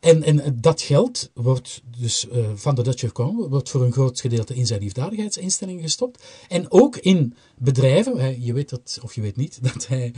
[0.00, 4.20] En, en dat geld wordt dus uh, van de Dutch Congo, wordt voor een groot
[4.20, 6.24] gedeelte in zijn liefdadigheidsinstellingen gestopt.
[6.48, 10.14] En ook in bedrijven, je weet dat, of je weet niet, dat hij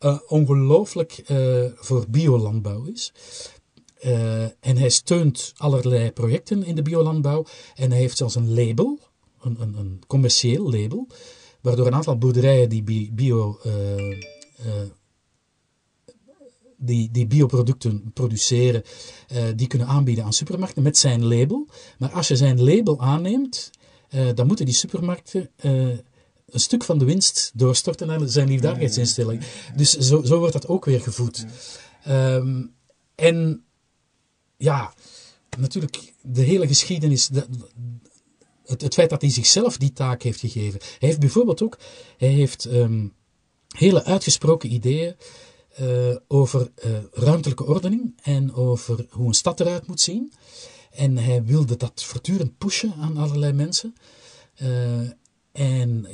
[0.00, 3.12] uh, ongelooflijk uh, voor biolandbouw is.
[4.60, 7.44] en hij steunt allerlei projecten in de biolandbouw.
[7.74, 8.98] En hij heeft zelfs een label,
[9.40, 11.06] een, een, een commercieel label,
[11.60, 13.58] waardoor een aantal boerderijen die bio
[16.84, 18.82] die, die bioproducten produceren,
[19.32, 21.68] uh, die kunnen aanbieden aan supermarkten met zijn label.
[21.98, 23.70] Maar als je zijn label aanneemt,
[24.10, 25.72] uh, dan moeten die supermarkten uh,
[26.46, 29.42] een stuk van de winst doorstorten naar zijn liefdadigheidsinstelling.
[29.76, 31.46] Dus zo, zo wordt dat ook weer gevoed.
[32.08, 32.74] Um,
[33.14, 33.64] en
[34.56, 34.94] ja,
[35.58, 37.46] natuurlijk, de hele geschiedenis, de,
[38.64, 40.80] het, het, feit dat hij zichzelf die taak heeft gegeven.
[40.80, 41.78] Hij heeft bijvoorbeeld ook,
[42.16, 43.12] hij heeft um,
[43.68, 45.16] hele uitgesproken ideeën
[46.28, 46.70] over
[47.12, 50.32] ruimtelijke ordening en over hoe een stad eruit moet zien.
[50.90, 53.94] En hij wilde dat voortdurend pushen aan allerlei mensen.
[55.52, 56.06] En,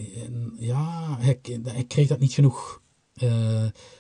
[0.59, 2.83] ja, hij, kreeg dat niet genoeg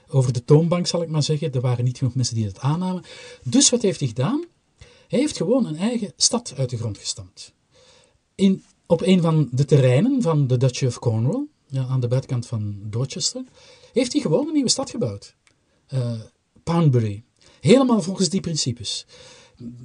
[0.08, 1.52] over de toonbank, zal ik maar zeggen.
[1.52, 3.02] Er waren niet genoeg mensen die het aannamen.
[3.42, 4.44] Dus wat heeft hij gedaan?
[5.08, 7.52] Hij heeft gewoon een eigen stad uit de grond gestampt.
[8.34, 12.46] In, op een van de terreinen van de Duchy of Cornwall, ja, aan de buitenkant
[12.46, 13.44] van Dorchester,
[13.92, 15.36] heeft hij gewoon een nieuwe stad gebouwd.
[15.94, 16.12] Uh,
[16.62, 17.24] Poundbury.
[17.60, 19.06] Helemaal volgens die principes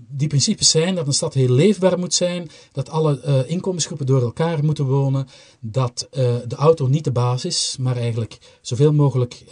[0.07, 4.21] die principes zijn dat een stad heel leefbaar moet zijn, dat alle uh, inkomensgroepen door
[4.21, 5.27] elkaar moeten wonen,
[5.59, 9.43] dat uh, de auto niet de baas is, maar eigenlijk zoveel mogelijk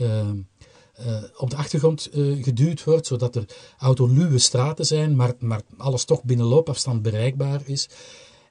[1.38, 2.10] op de achtergrond
[2.42, 3.46] geduwd wordt, zodat er
[3.78, 7.90] autoluwe straten zijn, maar, maar alles toch binnen loopafstand bereikbaar is.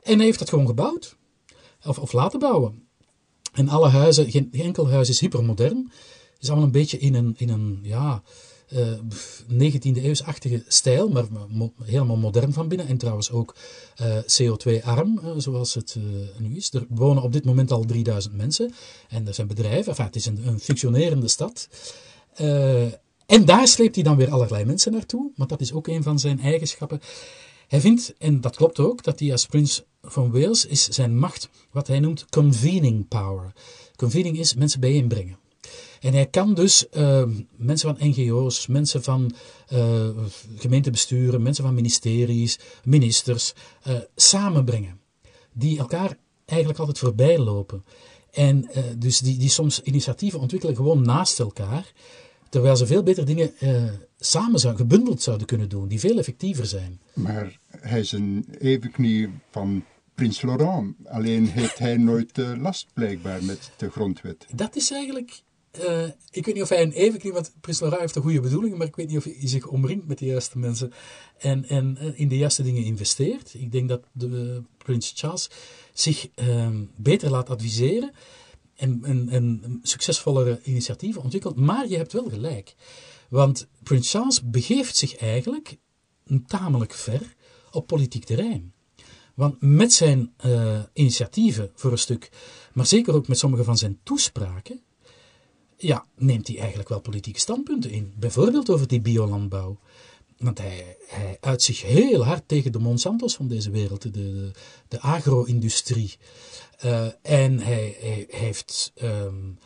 [0.02, 1.16] En hij heeft dat gewoon gebouwd,
[1.84, 2.88] of, of laten bouwen.
[3.52, 5.90] En alle huizen, geen, geen enkel huis is hypermodern,
[6.40, 8.22] is allemaal een beetje in een, in een ja,
[9.48, 11.24] 19e-eeuwsachtige eh, stijl, maar
[11.82, 12.86] helemaal modern van binnen.
[12.86, 13.54] En trouwens ook
[13.96, 15.96] eh, CO2-arm, uh, eh, zoals het
[16.38, 16.72] nu is.
[16.72, 18.72] Er wonen op dit moment al 3000 mensen.
[19.08, 19.88] En er zijn bedrijven.
[19.88, 21.68] Enfin, het is een, een functionerende stad.
[23.26, 25.30] en daar sleept hij dan weer allerlei mensen naartoe.
[25.36, 27.00] Want dat is ook een van zijn eigenschappen.
[27.68, 31.48] Hij vindt, en dat klopt ook, dat hij als prins van Wales is zijn macht
[31.70, 33.52] wat hij noemt convening power.
[33.96, 35.38] Convening is mensen bijeenbrengen.
[36.00, 37.24] En hij kan dus uh,
[37.56, 39.32] mensen van NGO's, mensen van
[39.72, 40.08] uh,
[40.56, 43.54] gemeentebesturen, mensen van ministeries, ministers
[43.88, 45.00] uh, samenbrengen.
[45.52, 47.84] Die elkaar eigenlijk altijd voorbij lopen.
[48.30, 51.92] En dus die, die soms initiatieven ontwikkelen gewoon naast elkaar.
[52.48, 53.52] Terwijl ze veel beter dingen
[54.18, 57.00] samen zou, gebundeld zouden kunnen doen, die veel effectiever zijn.
[57.12, 59.84] Maar hij is een evenknie van
[60.14, 60.94] Prins Laurent.
[61.04, 64.46] Alleen heeft hij nooit last blijkbaar met de grondwet.
[64.54, 65.42] Dat is eigenlijk
[65.78, 68.78] uh, ik weet niet of hij een evenknie, want Prins Laurent heeft de goede bedoelingen,
[68.78, 70.92] maar ik weet niet of hij zich omringt met de juiste mensen
[71.38, 73.54] en, en uh, in de juiste dingen investeert.
[73.54, 75.50] Ik denk dat de, uh, Prins Charles
[75.92, 78.12] zich ehm, beter laat adviseren
[78.74, 81.56] en, en, en succesvollere initiatieven ontwikkelt.
[81.56, 82.74] Maar je hebt wel gelijk,
[83.28, 85.76] want Prins Charles begeeft zich eigenlijk
[86.46, 87.34] tamelijk ver
[87.70, 88.72] op politiek terrein.
[89.34, 90.32] Want met zijn
[90.92, 92.30] initiatieven voor een stuk,
[92.72, 94.82] maar zeker ook met sommige van zijn toespraken,
[95.80, 98.12] ja, neemt hij eigenlijk wel politieke standpunten in.
[98.16, 99.78] Bijvoorbeeld over die biolandbouw.
[100.38, 104.50] Want hij, hij uit zich heel hard tegen de Monsanto's van deze wereld, de, de,
[104.88, 106.16] de agro-industrie.
[106.84, 109.58] Uh, en hij, hij heeft um,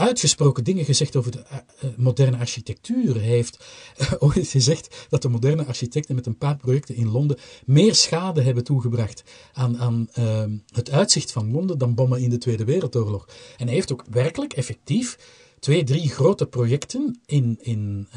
[0.00, 3.14] uitgesproken dingen gezegd over de uh, moderne architectuur.
[3.14, 3.64] Hij heeft
[4.00, 8.42] uh, ooit gezegd dat de moderne architecten met een paar projecten in Londen meer schade
[8.42, 9.22] hebben toegebracht
[9.52, 10.44] aan, aan uh,
[10.74, 13.28] het uitzicht van Londen dan bommen in de Tweede Wereldoorlog.
[13.56, 15.18] En hij heeft ook werkelijk effectief
[15.58, 18.08] twee, drie grote projecten in, in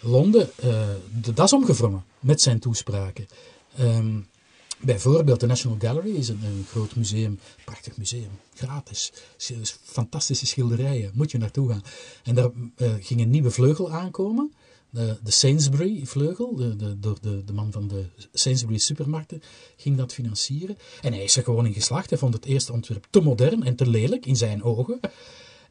[0.00, 0.50] Londen
[1.22, 3.26] de das omgevrongen met zijn toespraken.
[3.80, 4.26] Um,
[4.80, 9.12] Bijvoorbeeld de National Gallery is een, een groot museum, prachtig museum, gratis.
[9.82, 11.82] Fantastische schilderijen, moet je naartoe gaan.
[12.24, 14.52] En daar uh, ging een nieuwe vleugel aankomen,
[14.90, 19.42] de, de Sainsbury vleugel, de, de, door de, de man van de Sainsbury supermarkten
[19.76, 20.78] ging dat financieren.
[21.02, 22.10] En hij is er gewoon in geslaagd.
[22.10, 25.00] Hij vond het eerste ontwerp te modern en te lelijk in zijn ogen.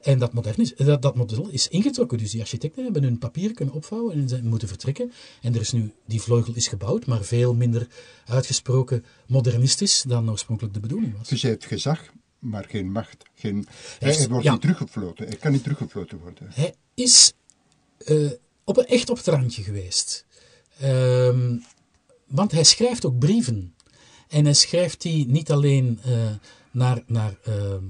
[0.07, 2.17] En dat, modern is, dat, dat model is ingetrokken.
[2.17, 5.11] Dus die architecten hebben hun papier kunnen opvouwen en zijn moeten vertrekken.
[5.41, 7.87] En er is nu, die vleugel is gebouwd, maar veel minder
[8.25, 11.27] uitgesproken modernistisch dan oorspronkelijk de bedoeling was.
[11.27, 13.23] Dus hij heeft gezag, maar geen macht.
[13.35, 13.67] Geen,
[13.99, 15.27] hij, hij wordt niet teruggefloten.
[15.27, 16.47] Hij kan niet teruggefloten worden.
[16.53, 17.33] Hij is
[18.05, 18.31] uh,
[18.63, 20.25] op, echt op het randje geweest.
[20.83, 21.53] Uh,
[22.27, 23.75] want hij schrijft ook brieven.
[24.27, 26.29] En hij schrijft die niet alleen uh,
[26.71, 27.83] naar, naar ehm,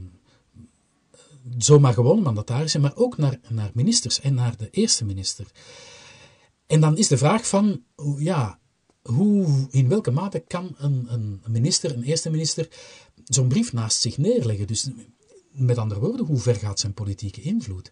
[1.58, 5.46] zomaar gewone mandatarissen, maar ook naar, naar ministers en naar de eerste minister.
[6.68, 7.84] En dan is de vraag van,
[8.18, 8.60] ja,
[9.02, 12.68] hoe, in welke mate kan een, een minister, een eerste minister,
[13.24, 14.68] zo'n brief naast zich neerleggen?
[14.68, 14.90] Dus
[15.52, 17.92] met andere woorden, hoe ver gaat zijn politieke invloed?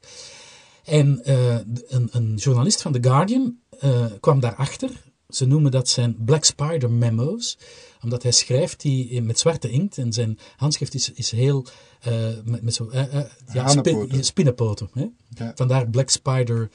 [0.84, 1.54] En uh,
[1.88, 5.14] een, een, journalist van The Guardian uh, kwam daarachter.
[5.36, 7.58] Ze noemen dat zijn Black Spider Memos
[8.06, 11.66] omdat hij schrijft die met zwarte inkt en zijn handschrift is, is heel
[12.08, 12.14] uh,
[12.44, 13.22] met, met zo, uh, uh,
[13.54, 14.90] ja, spin, spinnenpoten.
[14.94, 15.06] Hè?
[15.30, 15.52] Ja.
[15.56, 16.70] Vandaar Black Spider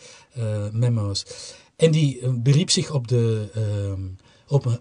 [0.73, 1.27] memos.
[1.77, 4.09] En die beriep zich op de ehm,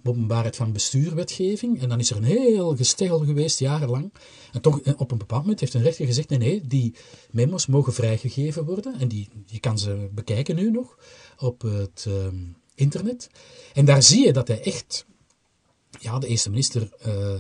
[0.04, 1.82] openbaarheid van bestuurwetgeving.
[1.82, 4.14] En dan is er een heel gesteggel geweest, jarenlang.
[4.52, 6.96] En toch, op een bepaald moment heeft een rechter gezegd: nee, nee, die
[7.32, 9.00] memos mogen vrijgegeven worden.
[9.00, 10.98] En die, je kan ze bekijken nu nog
[11.38, 12.16] op het uh,
[12.80, 13.30] internet.
[13.74, 15.06] En daar zie je dat hij echt
[16.00, 17.40] ja, de eerste minister uh,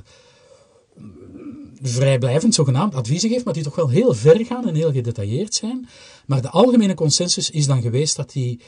[1.81, 5.87] vrijblijvend zogenaamd adviezen geeft, maar die toch wel heel ver gaan en heel gedetailleerd zijn.
[6.25, 8.61] Maar de algemene consensus is dan geweest dat die,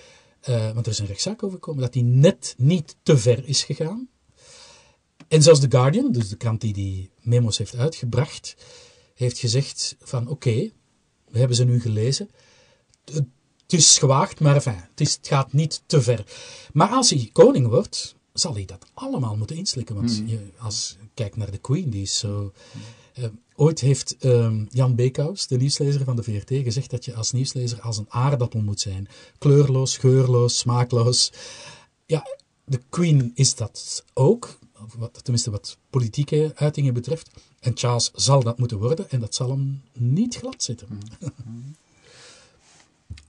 [0.50, 3.64] uh, want er is een rechtszaak over gekomen, dat die net niet te ver is
[3.64, 4.10] gegaan.
[5.28, 8.56] En zelfs The Guardian, dus de krant die die memo's heeft uitgebracht,
[9.14, 10.72] heeft gezegd van oké,
[11.28, 12.30] we hebben ze nu gelezen.
[13.72, 16.26] Het is gewaagd, maar enfin, het, is, het gaat niet te ver.
[16.74, 19.96] Maar als hij koning wordt, zal hij dat allemaal moeten inslikken.
[19.96, 20.28] Want hmm.
[20.28, 22.52] je, als kijk naar de Queen, die is zo.
[23.20, 27.32] Uh, ooit heeft uh, Jan Beekhuis, de nieuwslezer van de VRT, gezegd dat je als
[27.32, 29.08] nieuwslezer als een aardappel moet zijn.
[29.38, 31.32] Kleurloos, geurloos, smaakloos.
[32.06, 32.28] Ja,
[32.66, 34.60] de Queen is dat ook.
[34.98, 37.30] Wat, tenminste wat politieke uitingen betreft.
[37.60, 40.88] En Charles zal dat moeten worden en dat zal hem niet glad zitten.
[40.88, 41.76] Hmm.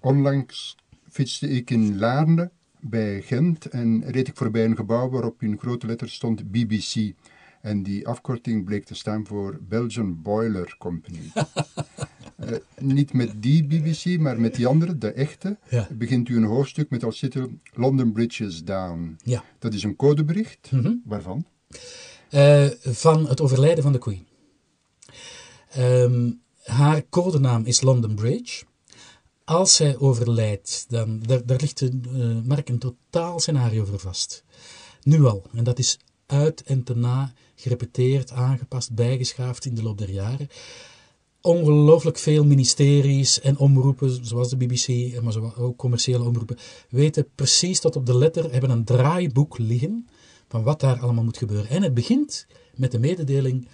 [0.02, 0.76] Onlangs
[1.10, 2.50] fietste ik in Laarne
[2.80, 7.12] bij Gent en reed ik voorbij een gebouw waarop in grote letters stond BBC.
[7.60, 11.30] En die afkorting bleek te staan voor Belgian Boiler Company.
[11.34, 12.50] uh,
[12.94, 15.58] niet met die BBC, maar met die andere, de echte,
[15.90, 19.16] begint u een hoofdstuk met als titel London Bridge is Down.
[19.24, 19.44] Ja.
[19.58, 20.70] Dat is een codebericht.
[20.72, 20.94] Mhm.
[21.04, 21.44] Waarvan?
[22.30, 24.26] Uh, van het overlijden van de Queen.
[25.78, 28.64] Um, haar codenaam is London Bridge
[29.44, 34.44] als zij overlijdt, dan daar, daar ligt de uh, Mark een totaal scenario voor vast.
[35.02, 35.42] Nu al.
[35.52, 40.48] En dat is uit en te na gerepeteerd, aangepast, bijgeschaafd in de loop der jaren.
[41.40, 47.96] Ongelooflijk veel ministeries en omroepen, zoals de BBC, maar ook commerciële omroepen, weten precies tot
[47.96, 50.08] op de letter, hebben een draaiboek liggen
[50.48, 51.68] van wat daar allemaal moet gebeuren.
[51.68, 53.68] En het begint met de mededeling: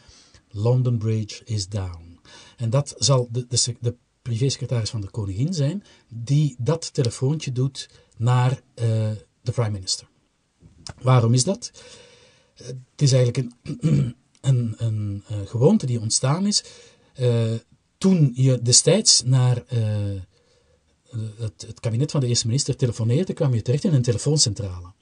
[0.51, 2.21] London Bridge is down.
[2.57, 3.97] En dat zal de, de, de
[4.29, 8.57] privésecretaris van de koningin zijn, die dat telefoontje doet naar uh,
[9.43, 10.09] de prime minister.
[11.03, 11.70] Waarom is dat?
[12.55, 16.64] Het is eigenlijk een, een, een uh, gewoonte die ontstaan is
[17.99, 19.62] toen je destijds naar
[21.39, 24.93] het, het, kabinet van de eerste minister telefoneerde, kwam je terecht in een telefooncentrale.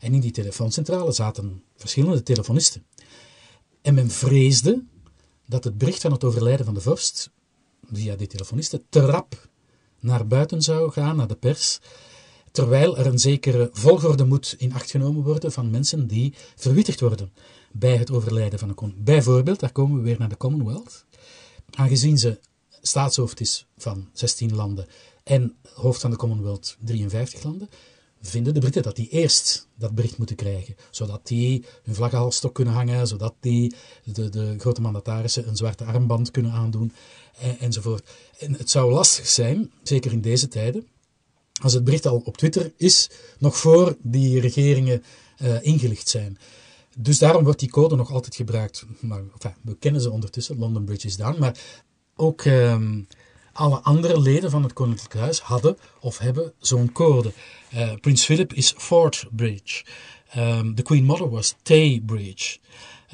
[0.00, 2.86] En in die telefooncentrale zaten verschillende telefonisten.
[3.82, 4.84] En men vreesde
[5.46, 7.30] dat het bericht van het overlijden van de vorst
[7.92, 9.48] via die telefonisten te rap
[10.00, 11.80] naar buiten zou gaan, naar de pers,
[12.50, 17.32] terwijl er een zekere volgorde moet in acht genomen worden van mensen die verwittigd worden
[17.72, 19.04] bij het overlijden van een koning.
[19.04, 21.04] Bijvoorbeeld, daar komen we weer naar de Commonwealth,
[21.70, 22.38] aangezien ze
[22.82, 24.86] staatshoofd is van 16 landen
[25.24, 27.68] en hoofd van de Commonwealth 53 landen,
[28.28, 30.76] vinden de Britten dat die eerst dat bericht moeten krijgen.
[30.90, 36.30] Zodat die hun vlaggenhalstok kunnen hangen, zodat die de, de grote mandatarissen een zwarte armband
[36.30, 36.92] kunnen aandoen
[37.38, 38.08] en, enzovoort.
[38.38, 40.86] En het zou lastig zijn, zeker in deze tijden,
[41.62, 45.02] als het bericht al op Twitter is, nog voor die regeringen
[45.42, 46.38] uh, ingelicht zijn.
[46.96, 48.84] Dus daarom wordt die code nog altijd gebruikt.
[49.00, 51.38] Maar, enfin, we kennen ze ondertussen, London Bridge is down.
[51.38, 51.58] Maar
[52.16, 52.80] ook uh,
[53.54, 57.32] alle andere leden van het Koninklijk Huis hadden of hebben zo'n code.
[57.74, 59.84] Uh, Prins Philip is Fort Bridge.
[60.36, 62.58] Um, de Queen Mother was Tay Bridge.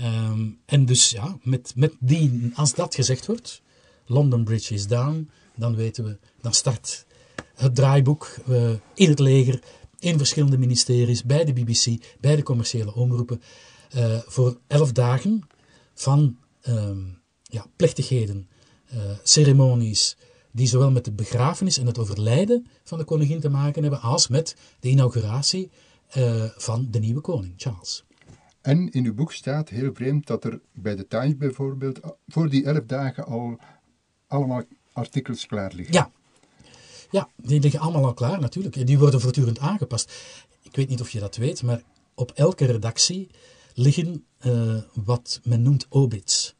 [0.01, 3.63] Um, en dus ja, met, met die, als dat gezegd wordt,
[4.07, 7.07] London Bridge is down, dan weten we, dan start
[7.55, 9.63] het draaiboek uh, in het leger,
[9.99, 13.43] in verschillende ministeries, bij de BBC, bij de commerciële omroepen,
[13.97, 15.43] uh, voor elf dagen
[15.95, 16.37] van
[16.69, 18.49] um, ja, plechtigheden,
[18.95, 20.17] uh, ceremonies,
[20.53, 24.29] die zowel met de begrafenis en het overlijden van de koningin te maken hebben, als
[24.29, 25.71] met de inauguratie
[26.17, 28.05] uh, van de nieuwe koning, Charles.
[28.61, 32.65] En in uw boek staat heel vreemd dat er bij de Times bijvoorbeeld voor die
[32.65, 33.59] elf dagen al
[34.27, 35.95] allemaal artikels klaar liggen.
[35.95, 36.11] Ja.
[37.11, 38.87] ja, die liggen allemaal al klaar natuurlijk.
[38.87, 40.13] Die worden voortdurend aangepast.
[40.63, 41.83] Ik weet niet of je dat weet, maar
[42.15, 43.31] op elke redactie
[43.75, 46.55] liggen uh, wat men noemt obits.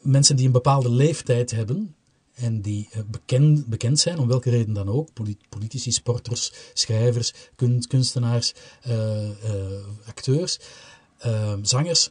[0.00, 1.94] Mensen die een bepaalde leeftijd hebben,
[2.40, 5.08] en die uh, bekend, bekend zijn, om welke reden dan ook.
[5.48, 7.32] Politici, sporters, schrijvers,
[7.88, 8.54] kunstenaars,
[8.86, 9.30] uh,
[10.06, 10.58] acteurs,
[11.62, 12.10] zangers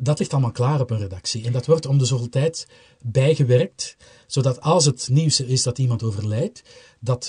[0.00, 1.44] dat ligt allemaal klaar op een redactie.
[1.44, 2.66] En dat wordt om de zoveel tijd
[3.02, 3.96] bijgewerkt,
[4.26, 6.62] zodat als het nieuws is dat iemand overlijdt,
[7.00, 7.26] dat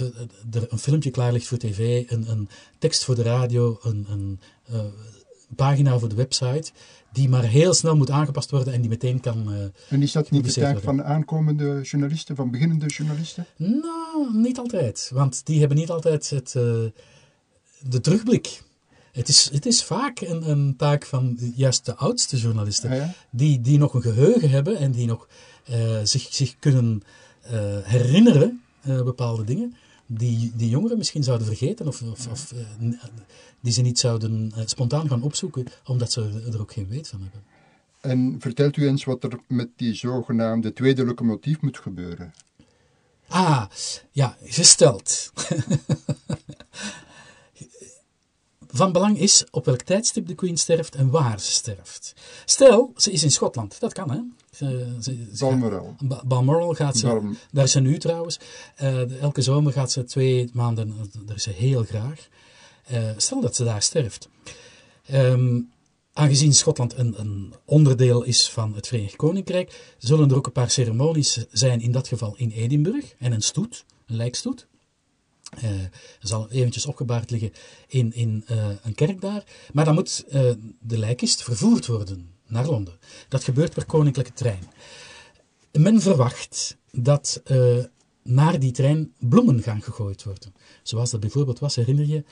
[0.51, 2.49] er een filmpje klaar ligt voor tv, een, een
[2.79, 4.39] tekst voor de radio, een, een
[5.55, 6.71] pagina voor de website,
[7.11, 9.53] die maar heel snel moet aangepast worden en die meteen kan.
[9.53, 13.45] Uh, en is dat niet de taak van aankomende journalisten, van beginnende journalisten?
[13.55, 15.11] Nou, niet altijd.
[15.13, 16.63] Want die hebben niet altijd het, uh,
[17.89, 18.61] de terugblik.
[19.11, 23.61] Het is, het is vaak een, een taak van juist de oudste journalisten, ah, die,
[23.61, 25.27] die nog een geheugen hebben en die nog
[25.69, 27.03] uh, zich, zich kunnen
[27.83, 29.75] herinneren, bepaalde dingen,
[30.11, 32.53] die, die jongeren misschien zouden vergeten of, of, of
[33.59, 37.43] die ze niet zouden spontaan gaan opzoeken, omdat ze er ook geen weet van hebben.
[38.01, 42.33] En vertelt u eens wat er met die zogenaamde tweede locomotief moet gebeuren.
[43.27, 43.65] Ah,
[44.11, 45.31] ja, gesteld.
[48.71, 52.13] Van belang is op welk tijdstip de Queen sterft en waar ze sterft.
[52.45, 53.79] Stel, ze is in Schotland.
[53.79, 54.19] Dat kan, hè?
[54.59, 55.95] Ze, ze, ze Balmoral.
[55.97, 58.39] gaat- Ba- Balmoral gaat ze, Balm- daar is ze nu trouwens.
[58.75, 60.93] Eh, elke zomer gaat ze twee maanden,
[61.25, 62.27] daar is ze heel graag.
[62.85, 64.29] Eh, stel dat ze daar sterft.
[65.05, 65.59] Ehm,
[66.13, 70.69] aangezien Schotland een, een onderdeel is van het Verenigd Koninkrijk, zullen er ook een paar
[70.71, 74.67] ceremonies zijn, in dat geval in Edinburgh, en een stoet, een lijkstoet.
[75.49, 75.69] Eh,
[76.19, 77.51] zal eventjes opgebaard liggen
[77.87, 79.43] in, in eh, een kerk daar.
[79.73, 82.99] Maar dan moet eh, de lijkist vervoerd worden naar Londen.
[83.27, 84.63] Dat gebeurt per koninklijke trein.
[85.71, 87.83] Men verwacht dat eh,
[88.23, 90.53] naar die trein bloemen gaan gegooid worden.
[90.83, 92.23] Zoals dat bijvoorbeeld was, herinner je,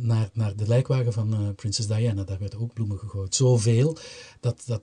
[0.00, 2.24] naar, naar de lijkwagen van eh, prinses Diana.
[2.24, 3.34] Daar werden ook bloemen gegooid.
[3.34, 3.96] Zoveel
[4.40, 4.82] dat, dat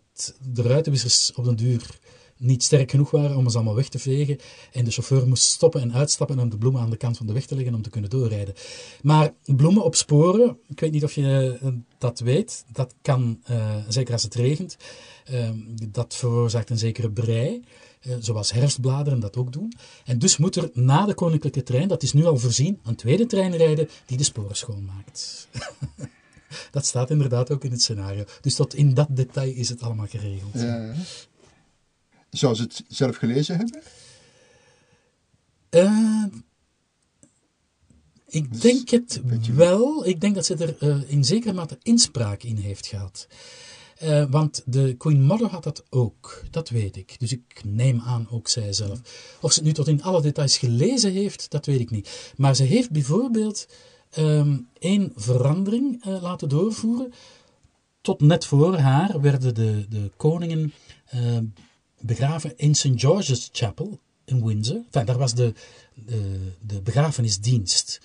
[0.50, 2.00] de ruitenwissers op den duur
[2.44, 4.38] niet sterk genoeg waren om ze allemaal weg te vegen.
[4.72, 7.34] En de chauffeur moest stoppen en uitstappen om de bloemen aan de kant van de
[7.34, 8.54] weg te leggen om te kunnen doorrijden.
[9.02, 13.76] Maar bloemen op sporen, ik weet niet of je eh, dat weet, dat kan, eh,
[13.88, 14.78] zeker als het regent,
[15.26, 15.50] eh,
[15.92, 17.64] dat veroorzaakt een zekere brei.
[18.20, 19.74] zoals herfstbladeren dat ook doen.
[20.06, 23.26] En dus moet er na de koninklijke trein, dat is nu al voorzien, een tweede
[23.26, 25.48] trein rijden die de sporen schoonmaakt.
[26.72, 28.24] dat staat inderdaad ook in het scenario.
[28.42, 30.54] Dus tot in dat detail is het allemaal geregeld.
[32.34, 33.82] Zou ze het zelf gelezen hebben?
[35.70, 36.24] Eh,
[38.28, 39.22] ik denk het
[39.56, 40.08] wel.
[40.08, 43.28] Ik denk dat ze er eh, in zekere mate inspraak in heeft gehad.
[43.98, 47.16] Eh, want de Queen Mother had dat ook, dat weet ik.
[47.20, 49.00] Dus ik neem aan ook zij zelf.
[49.42, 52.34] Of ze het nu tot in alle details gelezen heeft, dat weet ik niet.
[52.38, 53.68] Maar ze heeft bijvoorbeeld
[54.10, 57.14] ehm één verandering laten doorvoeren.
[58.02, 60.74] Tot net voor haar werden de, de koningen
[62.06, 62.92] begraven in St.
[62.96, 64.82] George's Chapel in Windsor.
[64.90, 65.54] Daar was de,
[65.94, 68.02] de, de begrafenisdienst.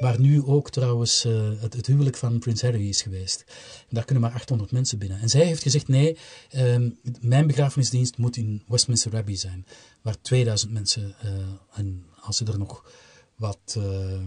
[0.00, 3.44] Waar nu ook trouwens eh, het, huwelijk van Prins Harry is geweest.
[3.88, 5.20] Daar kunnen maar 800 mensen binnen.
[5.20, 6.18] En zij heeft gezegd: nee,
[6.50, 9.66] ehm, mijn begrafenisdienst moet in Westminster Abbey zijn.
[10.02, 11.30] Waar 2000 mensen, eh,
[11.72, 12.84] en als ze er nog
[13.36, 14.20] wat eh, eh,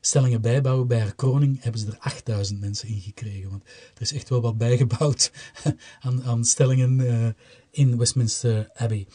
[0.00, 3.50] stellingen bijbouwen bij haar kroning, hebben ze er 8000 mensen in gekregen.
[3.50, 3.62] Want
[3.94, 5.30] er is echt wel wat bijgebouwd
[6.00, 7.28] aan, aan stellingen eh,
[7.70, 9.06] in Westminster Abbey.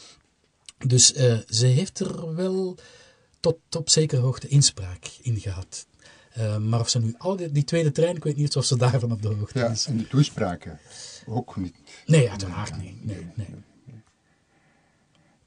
[0.88, 2.78] Dus eh, ze heeft er wel
[3.40, 5.86] tot op zekere hoogte inspraak in gehad.
[6.34, 8.78] Eh, maar of ze nu al die, die tweede trein, ik weet niet of ze
[8.78, 9.86] daarvan op de hoogte Ja, is.
[9.86, 10.80] en de toespraken
[11.26, 11.76] ook niet.
[12.06, 13.06] Nee, uiteraard niet.
[13.06, 13.48] Nee, nee.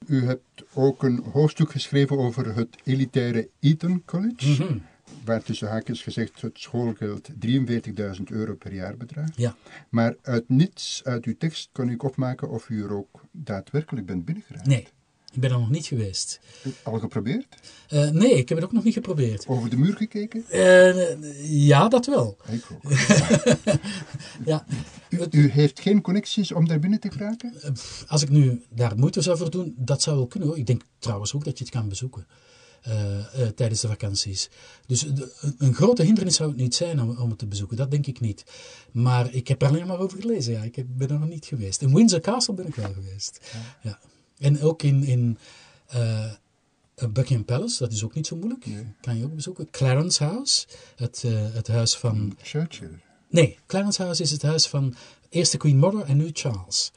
[0.07, 4.77] U hebt ook een hoofdstuk geschreven over het elitaire Eton College, Mhm.
[5.25, 9.37] waar tussen haakjes gezegd het schoolgeld 43.000 euro per jaar bedraagt.
[9.37, 9.55] Ja.
[9.89, 14.25] Maar uit niets uit uw tekst kon ik opmaken of u er ook daadwerkelijk bent
[14.25, 14.65] binnengeraakt.
[14.67, 14.87] Nee,
[15.37, 16.39] ik ben er nog niet geweest.
[16.83, 17.45] Al geprobeerd?
[17.87, 19.47] Eh, nee, ik heb het ook nog niet geprobeerd.
[19.47, 20.45] Over de muur gekeken?
[20.49, 21.21] Eh,
[21.67, 22.37] ja, dat wel.
[22.51, 22.91] Ik ook.
[24.45, 24.65] Ja.
[25.09, 27.53] U, u heeft geen connecties om daar binnen te geraken?
[28.07, 30.57] Als ik nu daar moeite zou voor doen, dat zou wel kunnen hoor.
[30.57, 32.27] Ik denk trouwens ook dat je het kan bezoeken.
[32.81, 34.49] eh, eh, tijdens de vakanties.
[34.85, 37.91] Dus de- een- grote hindernis zou het niet zijn om, om het te bezoeken, dat
[37.91, 38.43] denk ik niet.
[38.91, 40.61] Maar ik heb er alleen maar over gelezen, ja.
[40.63, 41.81] Ik heb, ben er nog niet geweest.
[41.81, 43.39] In Windsor Castle ben ik wel geweest.
[43.81, 43.99] Ja.
[44.39, 45.37] En ook in, in
[45.87, 46.31] eh,
[46.95, 48.65] Buckingham Palace, dat is ook niet zo moeilijk.
[49.01, 49.69] Kan je ook bezoeken.
[49.69, 52.99] Clarence House, het, eh, het huis van Churchill.
[53.29, 54.95] Nee, Clarence House is het huis van
[55.29, 56.91] eerste Queen Mother en nu Charles.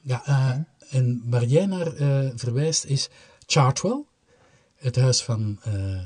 [0.00, 0.58] Ja, eh,
[0.90, 3.08] en waar jij naar eh, verwijst is
[3.46, 4.04] Chartwell,
[4.76, 6.00] het huis van eh,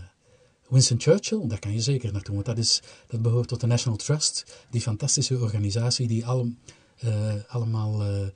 [0.69, 1.47] Winston Churchill.
[1.47, 4.81] Daar kan je zeker naartoe, want dat, is, dat behoort tot de National Trust, die
[4.81, 6.53] fantastische organisatie die alle,
[6.99, 8.27] eh, allemaal eh,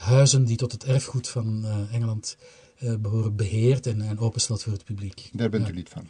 [0.00, 2.36] huizen die tot het erfgoed van eh, Engeland
[2.78, 5.30] eh, behoren beheert en, en openstelt voor het publiek.
[5.32, 6.08] Daar bent u lid van.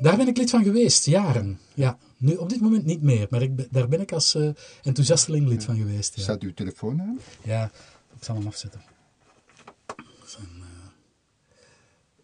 [0.00, 1.58] Daar ben ik lid van geweest, jaren.
[1.74, 4.48] Ja, nu op dit moment niet meer, maar ik daar ben ik als eh,
[4.82, 6.16] enthousiasteling lid van geweest.
[6.16, 6.22] Ja.
[6.22, 7.18] Staat uw telefoon aan?
[7.42, 7.70] ja,
[8.16, 8.80] ik zal hem afzetten.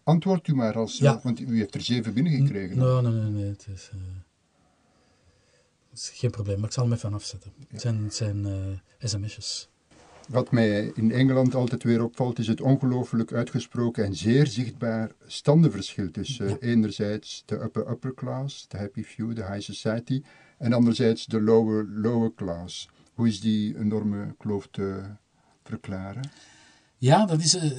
[0.03, 0.97] Antwoord u maar als...
[0.97, 1.19] Ja.
[1.23, 2.77] Want u heeft er zeven binnengekregen.
[2.77, 3.89] Nee, nee, nee, nee, het is,
[5.89, 7.53] het is geen probleem, maar ik zal hem even afzetten.
[7.67, 8.45] Het zijn, het zijn
[8.99, 9.69] sms'jes.
[10.29, 16.11] Wat mij in Engeland altijd weer opvalt, is het ongelooflijk uitgesproken en zeer zichtbaar standenverschil
[16.11, 16.57] tussen Ja.
[16.59, 20.21] enerzijds de upper upper class, de happy few, de high society,
[20.57, 22.89] en anderzijds de lower lower class.
[23.13, 25.01] Hoe is die enorme kloof te
[25.63, 26.29] verklaren?
[26.97, 27.71] Ja, dat is, eh,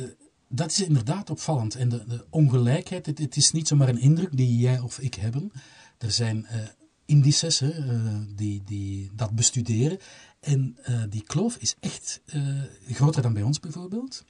[0.49, 1.75] dat is inderdaad opvallend.
[1.75, 5.15] En de, de ongelijkheid, het, het is niet zomaar een indruk die jij of ik
[5.15, 5.53] hebben.
[5.99, 6.59] Er zijn eh,
[7.05, 9.99] indices hè, eh, die, die dat bestuderen.
[10.45, 14.25] En eh, die kloof is echt eh, groter dan bij ons bijvoorbeeld.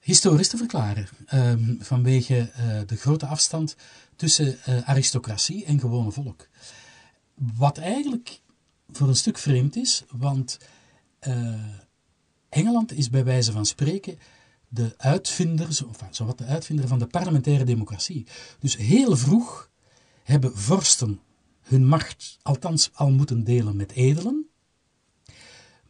[0.00, 3.76] Historisch te verklaren, ehm, vanwege eh, de grote afstand
[4.16, 6.48] tussen aristocratie en gewone volk.
[7.34, 8.40] Wat eigenlijk
[8.92, 10.58] voor een stuk vreemd is, want
[12.48, 14.18] Engeland is bij wijze van spreken
[14.68, 18.26] de uitvinder, zo- zowat de uitvinder van de parlementaire democratie.
[18.58, 19.70] Dus heel vroeg
[20.22, 21.20] hebben vorsten
[21.64, 24.48] hun macht althans al moeten delen met edelen,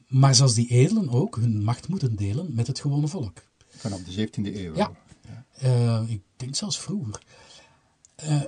[0.07, 3.43] maar zelfs die edelen ook hun macht moeten delen met het gewone volk.
[3.69, 4.75] Vanaf de 17e eeuw.
[4.75, 4.93] Ja.
[5.51, 7.23] Eh, ik denk zelfs vroeger.
[8.15, 8.43] Eh,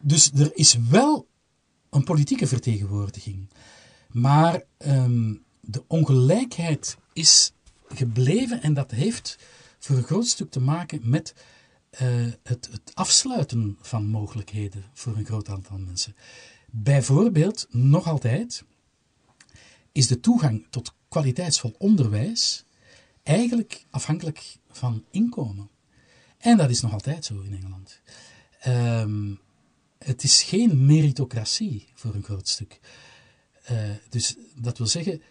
[0.00, 1.28] dus er is wel
[1.90, 3.48] een politieke vertegenwoordiging.
[4.08, 7.52] Maar ehm, de ongelijkheid is
[7.88, 9.38] gebleven en dat heeft
[9.78, 11.34] voor een groot stuk te maken met
[11.90, 16.16] eh, het, het afsluiten van mogelijkheden voor een groot aantal mensen.
[16.74, 18.64] Bijvoorbeeld, nog altijd,
[19.92, 22.64] is de toegang tot kwaliteitsvol onderwijs
[23.22, 25.70] eigenlijk afhankelijk van inkomen.
[26.38, 28.00] En dat is nog altijd zo in Engeland.
[28.60, 29.34] Ehm,
[29.98, 32.80] het is geen meritocratie voor een groot stuk.
[33.62, 35.22] Eh, dus dat wil zeggen,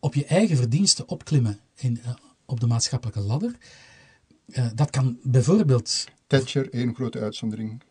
[0.00, 2.14] op je eigen verdiensten opklimmen in, eh,
[2.44, 3.56] op de maatschappelijke ladder.
[4.46, 7.82] eh, dat kan bijvoorbeeld Thatcher, één grote uitzondering.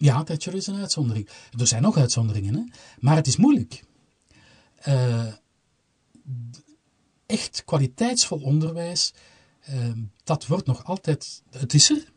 [0.00, 1.28] Ja, Thatcher is een uitzondering.
[1.58, 2.62] Er zijn nog uitzonderingen, hè?
[2.98, 3.84] maar het is moeilijk.
[4.76, 5.26] Eh,
[7.26, 9.12] echt kwaliteitsvol onderwijs,
[9.60, 9.90] eh,
[10.24, 11.42] dat wordt nog altijd.
[11.50, 12.12] Het is er.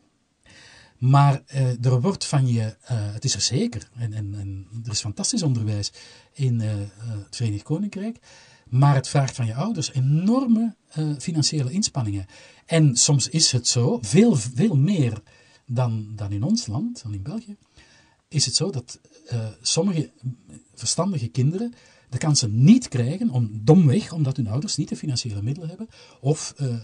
[0.98, 4.92] Maar eh, er wordt van je, eh, het is er zeker, en, en, en er
[4.92, 5.92] is fantastisch onderwijs
[6.34, 8.18] in het Verenigd Koninkrijk,
[8.70, 10.76] maar het vraagt van je ouders enorme
[11.20, 12.26] financiële inspanningen.
[12.66, 15.22] En soms is het zo, veel, veel meer
[15.74, 17.56] dan, dan in ons land, dan in België,
[18.28, 20.12] is het zo dat eh, sommige
[20.74, 21.74] verstandige kinderen
[22.10, 25.88] de kansen niet krijgen, om, domweg omdat hun ouders niet de financiële middelen hebben,
[26.22, 26.76] of eh,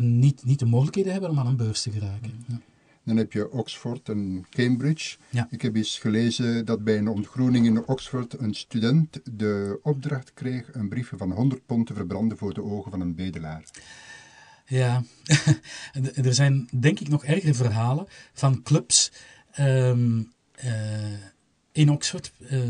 [0.00, 2.44] niet, niet de mogelijkheden hebben om aan een beurs te geraken.
[2.48, 2.60] Ja.
[3.04, 5.16] Dan heb je Oxford en Cambridge.
[5.30, 5.46] Ja.
[5.50, 10.74] Ik heb eens gelezen dat bij een ontgroening in Oxford een student de opdracht kreeg
[10.74, 13.64] een briefje van 100 pond te verbranden voor de ogen van een bedelaar.
[14.72, 15.02] Ja,
[16.24, 19.12] er zijn denk ik nog ergere verhalen van clubs
[19.50, 20.22] ehm,
[20.54, 21.12] eh,
[21.72, 22.60] in Oxford, eh,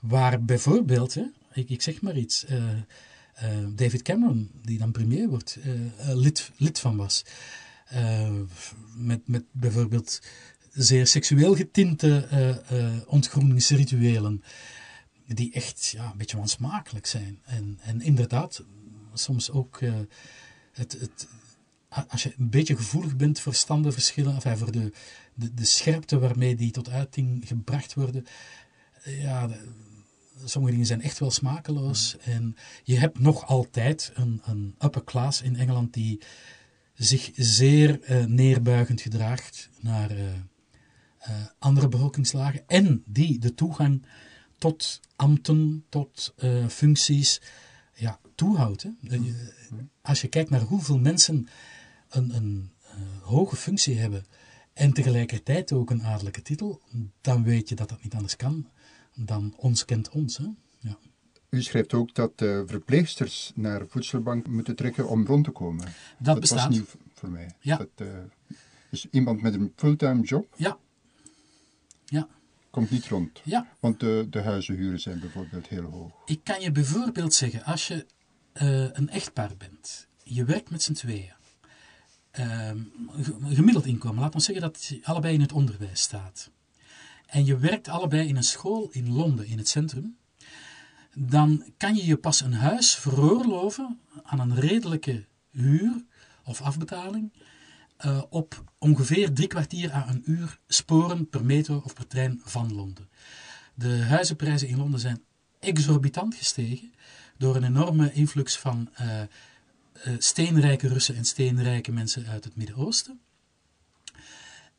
[0.00, 2.64] waar bijvoorbeeld, hè, ik, ik zeg maar iets, eh,
[3.74, 5.58] David Cameron, die dan premier wordt,
[5.98, 7.24] lid, lid van was.
[8.96, 10.22] Met, met bijvoorbeeld
[10.72, 12.28] zeer seksueel getinte
[13.06, 14.42] ontgroeningsrituelen,
[15.26, 17.40] die echt ja, een beetje wansmakelijk zijn.
[17.44, 18.64] En, en inderdaad,
[19.14, 19.80] soms ook
[20.78, 21.28] het, het,
[22.08, 24.92] als je een beetje gevoelig bent voor standenverschillen, enfin, voor de,
[25.34, 28.26] de, de scherpte waarmee die tot uiting gebracht worden,
[29.04, 29.68] ja, de-
[30.44, 32.16] sommige dingen zijn echt wel smakeloos.
[32.18, 36.20] En je hebt nog altijd een, een upper class in Engeland die
[36.94, 40.26] zich zeer eh, neerbuigend gedraagt naar eh,
[41.18, 44.02] eh, andere bevolkingslagen en die de toegang
[44.58, 46.34] tot ambten, tot
[46.68, 47.40] functies,
[48.38, 48.82] toehoudt.
[48.82, 48.90] Hè.
[49.08, 49.52] Eh, je-
[50.02, 51.48] Als je kijkt naar hoeveel mensen
[52.08, 52.90] een, een eh,
[53.22, 54.26] hoge functie hebben
[54.72, 56.80] en tegelijkertijd ook een adellijke titel,
[57.20, 58.68] dan weet je dat dat niet anders kan
[59.14, 60.36] dan ons kent ons.
[60.36, 60.46] Hè.
[60.80, 60.98] Ja.
[61.48, 65.88] U schrijft ook dat eh, verpleegsters naar voedselbank moeten trekken om rond te komen.
[66.18, 66.66] Dat, bestaat.
[66.66, 66.84] was nieuw
[67.14, 67.50] voor mij.
[67.60, 67.76] Ja.
[67.76, 68.06] Dat, eh,
[68.90, 70.78] dus iemand met een fulltime job Ja.
[72.04, 72.28] Ja.
[72.70, 73.40] komt niet rond.
[73.44, 76.12] ja, Want de, de huizenhuren zijn bijvoorbeeld heel hoog.
[76.26, 78.06] ik kan je bijvoorbeeld zeggen, als je
[78.58, 81.32] eh, een echtpaar bent, je werkt met z'n tweeën,
[82.30, 86.50] een gemiddeld inkomen, laat ons zeggen dat je allebei in het onderwijs staat,
[87.26, 90.16] en je werkt allebei in een school in Londen, in het centrum,
[91.14, 96.04] dan kan je je pas een huis veroorloven aan een redelijke huur
[96.44, 97.32] of afbetaling
[97.96, 102.74] eh, op ongeveer drie kwartier à een uur sporen per metro of per trein van
[102.74, 103.08] Londen.
[103.74, 105.22] De huizenprijzen in Londen zijn
[105.60, 106.92] exorbitant gestegen
[107.38, 109.28] door een enorme influx van eh, eh,
[110.18, 113.20] steenrijke Russen en steenrijke mensen uit het Midden-Oosten.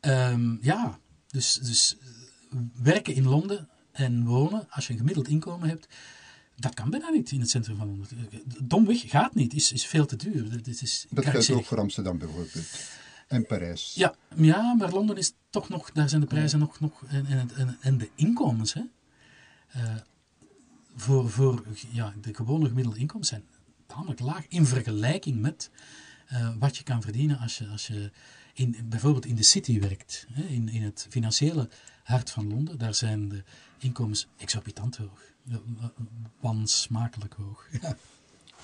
[0.00, 1.96] Ehm, ja, dus, dus
[2.50, 5.88] eh, werken in Londen en wonen, als je een gemiddeld inkomen hebt,
[6.56, 8.08] dat kan bijna niet in het centrum van Londen.
[8.62, 10.50] Domweg gaat niet, is, is veel te duur.
[10.50, 12.88] Dat is, Dat geldt ook voor Amsterdam bijvoorbeeld.
[13.28, 13.92] En Parijs.
[13.94, 17.50] Ja, ja, maar Londen is toch nog, daar zijn de prijzen nog, nog en, en,
[17.56, 18.82] en, en de inkomens, hè.
[20.96, 23.44] Voor, voor ja, de gewone gemiddelde inkomens zijn
[23.86, 25.70] tamelijk laag in vergelijking met
[26.26, 28.10] eh, wat je kan verdienen als je, als je
[28.54, 30.26] in, bijvoorbeeld in de city werkt.
[30.32, 31.68] Hè, in, in het financiële
[32.02, 33.42] hart van Londen, daar zijn de
[33.78, 35.22] inkomens exorbitant hoog.
[35.48, 35.56] Eh,
[36.40, 37.66] Wansmakelijk hoog.
[37.80, 37.96] Ja.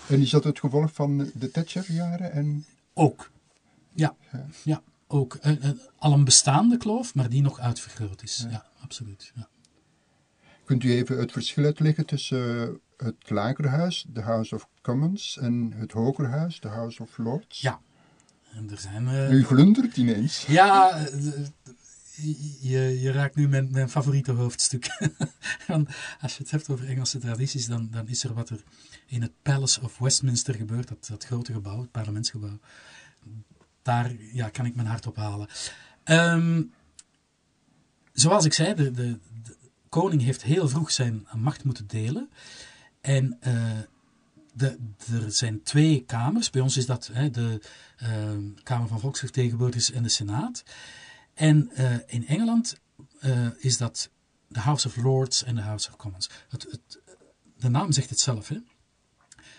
[0.08, 2.32] En is dat het gevolg van de Thatcher-jaren?
[2.32, 2.64] En...
[2.94, 3.30] Ook.
[3.92, 4.16] Ja,
[4.64, 5.34] ja ook.
[5.34, 8.46] Eh, eh, al een bestaande kloof, maar die nog uitvergroot is.
[8.50, 9.32] Ja, absoluut.
[9.34, 9.48] Ja.
[10.66, 15.92] Kunt u even het verschil uitleggen tussen het lagerhuis, de House of Commons, en het
[15.92, 17.60] hogerhuis, de House of Lords?
[17.60, 17.80] Ja.
[18.54, 19.08] En er zijn...
[19.08, 20.44] eh, U glundert ineens.
[20.46, 21.46] Ja, eh,
[22.60, 24.86] je, je raakt nu mijn, mijn favoriete hoofdstuk.
[25.66, 25.88] Want
[26.20, 28.62] als je het hebt over Engelse tradities, dan, dan is er wat er
[29.06, 32.58] in het Palace of Westminster gebeurt, dat, dat grote gebouw, het parlementsgebouw.
[33.82, 35.48] Daar ja, kan ik mijn hart op halen.
[36.04, 36.62] Ehm,
[38.12, 39.55] zoals ik zei, de, de, de
[40.00, 42.30] koning heeft heel vroeg zijn macht moeten delen.
[43.00, 43.78] En eh,
[44.52, 44.78] de,
[45.12, 46.50] er zijn twee kamers.
[46.50, 47.60] Bij ons is dat hè, de
[47.96, 48.08] eh,
[48.62, 50.62] Kamer van Volksvertegenwoordigers en de Senaat.
[51.34, 52.76] En eh, in Engeland
[53.58, 54.10] is dat
[54.48, 56.30] de House of Lords en de House of Commons.
[56.48, 56.78] Het,
[57.56, 58.48] de naam zegt het zelf.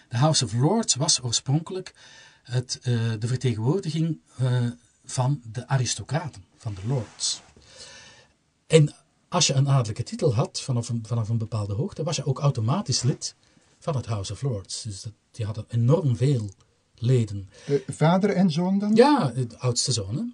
[0.10, 1.94] De House of Lords was oorspronkelijk
[2.44, 2.80] het,
[3.20, 4.20] de vertegenwoordiging
[5.06, 7.42] van de aristocraten, van de lords.
[8.68, 8.94] En
[9.30, 12.40] als je een adellijke titel had vanaf een, vanaf een bepaalde hoogte, was je ook
[12.40, 13.36] automatisch lid
[13.80, 14.82] van het House of Lords.
[14.84, 16.50] Dus dat, die hadden enorm veel
[16.96, 17.50] leden.
[17.66, 18.96] Eh, vader en zoon dan?
[18.96, 20.34] Ja, de oudste zoon.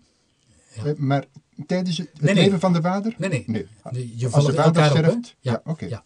[0.68, 0.90] Hè?
[0.92, 1.26] Eh, maar
[1.68, 2.44] tijdens het, het Nee, nee.
[2.44, 3.16] leven van de vader?
[3.18, 3.44] Nee, nee.
[3.48, 3.68] Nee.
[3.92, 5.36] Nee, Je Als de vader op, sterft?
[5.40, 5.86] Ja, Ja, oké.
[5.86, 6.04] ja.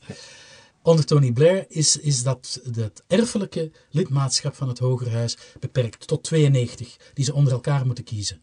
[0.82, 6.98] Onder Tony Blair is, is dat het erfelijke lidmaatschap van het Hogerhuis beperkt tot 92,
[7.14, 8.42] die ze onder elkaar moeten kiezen.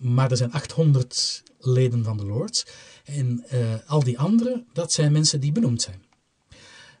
[0.00, 2.66] Maar er zijn 800 leden van de Lords.
[3.04, 6.02] En eh, al die anderen, dat zijn mensen die benoemd zijn.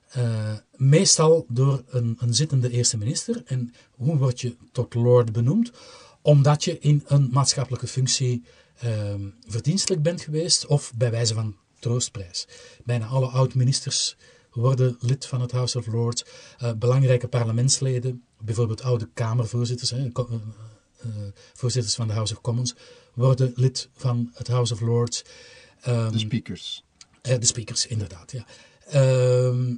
[0.08, 3.42] Eh, meestal door een, een zittende eerste minister.
[3.44, 5.70] En hoe word je tot lord benoemd?
[6.22, 8.44] Omdat je in een maatschappelijke functie
[8.78, 12.46] ehm, verdienstelijk bent geweest of bij wijze van troostprijs.
[12.84, 14.16] Bijna alle oud-ministers
[14.50, 16.24] worden lid van het House of Lords.
[16.58, 19.94] Eh, belangrijke parlementsleden, bijvoorbeeld oude Kamervoorzitters,
[21.52, 22.74] voorzitters van de House of Commons,
[23.14, 25.24] worden lid van het House of Lords.
[25.80, 26.84] Ehm, De speakers.
[27.22, 28.44] eh, de speakers, inderdaad, ja.
[28.86, 29.74] Ehm,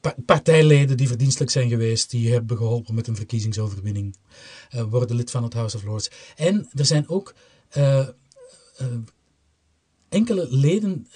[0.00, 4.16] pa- partijleden die verdienstelijk zijn geweest, die hebben geholpen met een verkiezingsoverwinning,
[4.70, 6.10] eh, worden lid van het House of Lords.
[6.36, 7.34] En er zijn ook
[7.68, 8.08] eh,
[10.08, 11.06] enkele leden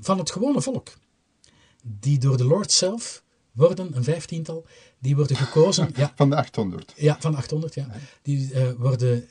[0.00, 0.88] van het gewone volk,
[1.82, 3.22] die door de Lords zelf
[3.52, 4.66] worden, een vijftiental,
[4.98, 5.90] die worden gekozen.
[5.96, 6.92] ja, Van de 800.
[6.96, 7.88] ja, van 800, ja.
[8.22, 9.28] Die worden,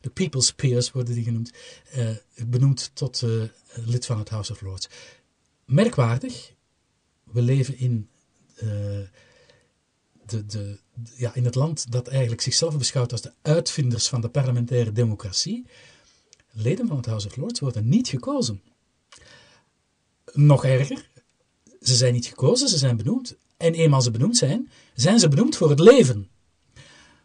[0.00, 1.52] de People's Peers worden die genoemd,
[1.90, 2.10] eh,
[2.46, 3.42] benoemd tot eh,
[3.84, 4.88] lid van het House of Lords.
[5.64, 6.52] Merkwaardig,
[7.24, 8.08] we leven in,
[8.54, 8.68] eh,
[10.26, 10.78] de, de,
[11.16, 15.66] ja, in het land dat eigenlijk zichzelf beschouwt als de uitvinders van de parlementaire democratie.
[16.50, 18.62] Leden van het House of Lords worden niet gekozen.
[20.32, 21.10] Nog erger,
[21.80, 23.36] ze zijn niet gekozen, ze zijn benoemd.
[23.56, 26.28] En eenmaal ze benoemd zijn, zijn ze benoemd voor het leven.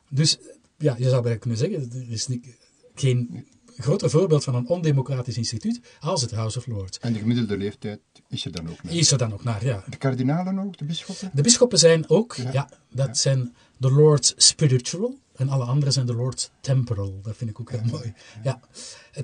[0.09, 0.37] Dus
[0.77, 2.57] ja, je zou bijna kunnen zeggen, er is niet-
[2.95, 3.45] geen
[3.77, 6.99] groter voorbeeld van een ondemocratisch instituut als het House of Lords.
[6.99, 8.91] En de gemiddelde leeftijd is er dan ook nog.
[8.91, 9.83] Is er dan ook naar, ja.
[9.89, 11.31] De kardinalen ook, de bisschoppen?
[11.33, 12.51] De bisschoppen zijn ook, Ja.
[12.51, 17.19] ja, dat zijn de Lords Spiritual en alle anderen zijn de Lords Temporal.
[17.21, 18.13] Dat vind ik ook heel mooi.
[18.43, 18.59] Ja.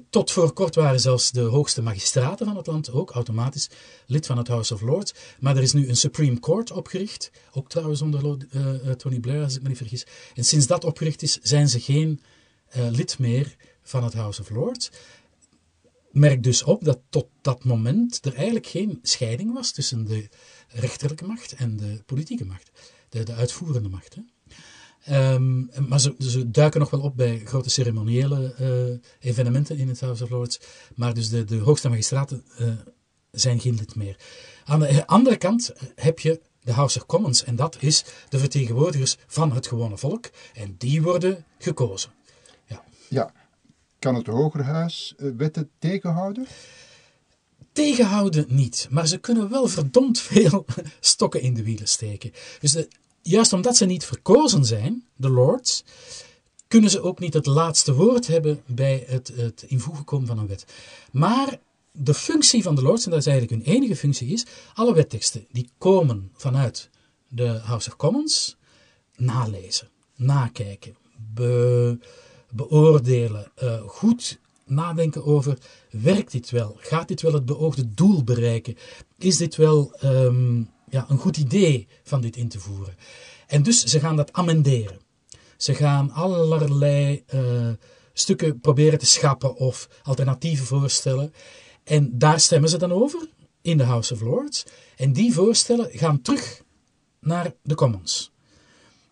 [0.10, 3.70] Tot voor kort waren zelfs de hoogste magistraten van het land ook automatisch
[4.06, 5.14] lid van het House of Lords.
[5.40, 9.44] Maar er is nu een Supreme Court opgericht, ook trouwens onder eh, eh, Tony Blair,
[9.44, 10.06] als ik me niet vergis.
[10.36, 12.22] En sinds dat opgericht is, zijn ze geen
[12.74, 14.92] lid meer van het House of Lords
[16.12, 20.30] merk dus op dat tot dat moment er eigenlijk geen scheiding was tussen de
[20.68, 22.72] rechterlijke macht en de politieke macht,
[23.10, 24.16] de, de uitvoerende macht.
[24.16, 24.22] Hè.
[25.04, 30.00] Ehm, maar ze, ze duiken nog wel op bij grote ceremoniële eh, evenementen in het
[30.00, 30.60] House of Lords,
[30.96, 32.68] maar dus de, de hoogste magistraten eh,
[33.32, 34.16] zijn geen lid meer.
[34.66, 39.18] Aan de andere kant heb je de House of Commons en dat is de vertegenwoordigers
[39.28, 42.12] van het gewone volk en die worden gekozen.
[43.12, 43.32] Ja.
[44.00, 46.46] Kan het Hogerhuis eh, wetten tegenhouden?
[47.72, 50.66] tegenhouden niet, maar ze kunnen wel verdomd veel
[51.00, 52.32] stokken in de wielen steken.
[52.60, 52.88] Dus de-
[53.22, 55.84] juist omdat ze niet verkozen zijn, de lords,
[56.68, 60.48] kunnen ze ook niet het laatste woord hebben bij het, het invoegen komen van een
[60.48, 60.66] wet.
[61.12, 61.60] Maar
[61.92, 65.46] de functie van de lords, en dat is eigenlijk hun enige functie, is alle wetteksten
[65.52, 66.90] die komen vanuit
[67.28, 68.58] de House of Commons
[69.16, 70.96] nalezen, nakijken,
[71.34, 72.00] be-
[72.52, 75.58] beoordelen, eh, goed nadenken over,
[75.90, 76.76] werkt dit wel?
[76.80, 78.78] Gaat dit wel het beoogde doel bereiken?
[79.18, 80.58] Is dit wel ehm,
[80.90, 82.96] ja, een goed idee van dit in te voeren?
[83.48, 85.00] En dus ze gaan dat amenderen.
[85.58, 87.70] Ze gaan allerlei eh,
[88.14, 91.34] stukken proberen te schappen of alternatieven voorstellen.
[91.84, 93.30] En daar stemmen ze dan over.
[93.62, 94.66] in de House of Lords.
[94.96, 96.62] En die voorstellen gaan terug
[97.20, 98.32] naar de Commons.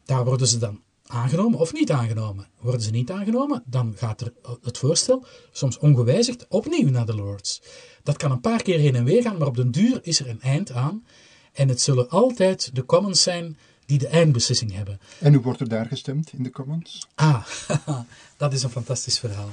[0.05, 2.47] Daar worden ze dan aangenomen of niet aangenomen.
[2.59, 7.61] Worden ze niet aangenomen, dan gaat er het voorstel, soms ongewijzigd, opnieuw naar de Lords.
[8.03, 10.29] Dat kan een paar keer heen en weer gaan, maar op den duur is er
[10.29, 11.05] een eind aan.
[11.53, 14.99] En het zullen altijd de Commons zijn die de eindbeslissing hebben.
[15.19, 17.07] En hoe wordt er daar gestemd in de Commons?
[17.15, 17.45] Ah,
[18.37, 19.49] dat is een fantastisch verhaal.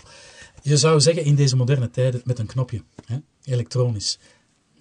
[0.62, 3.18] Je zou zeggen in deze moderne tijden met een knopje, hè?
[3.44, 4.18] elektronisch.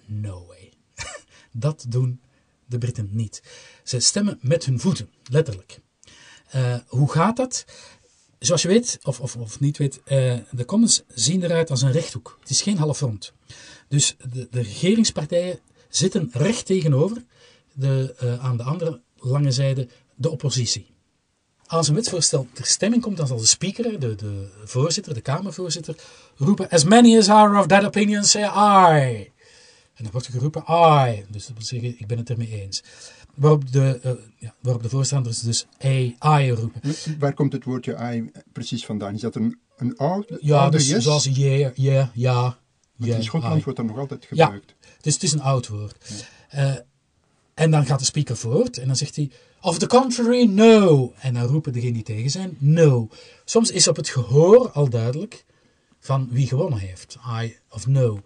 [0.06, 0.72] No way.
[1.52, 2.20] Dat doen
[2.66, 3.42] de Britten niet.
[3.82, 5.80] Ze stemmen met hun voeten, letterlijk.
[6.56, 7.64] Uh, hoe gaat dat?
[8.38, 11.92] Zoals je weet, of, of, of niet weet, uh, de Commons zien eruit als een
[11.92, 12.36] rechthoek.
[12.40, 13.32] Het is geen half rond.
[13.88, 17.24] Dus de, de regeringspartijen zitten recht tegenover
[17.72, 20.86] de, uh, aan de andere lange zijde de oppositie.
[21.66, 25.96] Als een wetsvoorstel ter stemming komt, dan zal de speaker, de, de voorzitter, de Kamervoorzitter,
[26.36, 29.30] roepen: As many as are of that opinion say aye.
[29.94, 31.24] En dan wordt er geroepen aye.
[31.28, 32.82] Dus dat wil zeggen, ik ben het ermee eens.
[33.36, 35.66] Waarop de, uh, ja, waarop de voorstanders dus
[36.18, 36.94] aye roepen.
[37.18, 39.14] Waar komt het woordje aye precies vandaan?
[39.14, 41.04] Is dat een, een oud, ja, dus yes?
[41.04, 42.58] zoals yeah, yeah, ja.
[42.96, 44.74] Want in Schotland wordt dat nog altijd gebruikt.
[44.80, 46.26] Ja, dus het is een oud woord.
[46.50, 46.74] Ja.
[46.74, 46.76] Uh,
[47.54, 49.30] en dan gaat de speaker voort en dan zegt hij:
[49.60, 51.12] Of the contrary, no.
[51.20, 53.08] En dan roepen degenen die tegen zijn: No.
[53.44, 55.44] Soms is op het gehoor al duidelijk
[56.00, 58.20] van wie gewonnen heeft: I of no.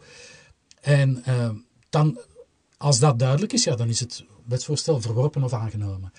[0.81, 1.51] En uh,
[1.91, 2.21] dan,
[2.77, 6.13] als dat duidelijk is, ja, dan is het wetsvoorstel verworpen of aangenomen.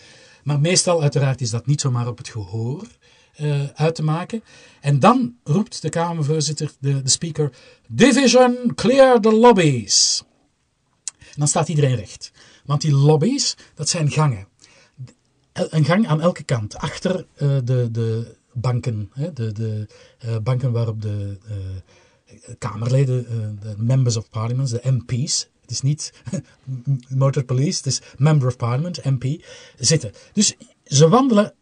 [0.43, 2.87] Maar meestal, uiteraard, is dat niet zomaar op het gehoor
[3.39, 4.43] uh, uit te maken.
[4.81, 7.51] En dan roept de Kamervoorzitter, de, de speaker:
[7.87, 10.23] Division, clear the lobbies.
[11.35, 12.31] Dan staat iedereen recht.
[12.65, 14.47] Want die lobby's, dat zijn gangen.
[15.53, 16.77] Een gang aan elke kant.
[16.77, 19.09] Achter uh, de, de banken.
[19.13, 19.87] Hè, de, de
[20.25, 21.37] uh, banken waarop de
[22.57, 23.25] Kamerleden,
[23.61, 25.49] de Members of Parliament, de MP's.
[25.71, 26.13] Het is niet
[27.23, 29.45] Motor Police, het is Member of Parliament, MP,
[29.77, 30.11] zitten.
[30.33, 31.53] Dus ze wandelen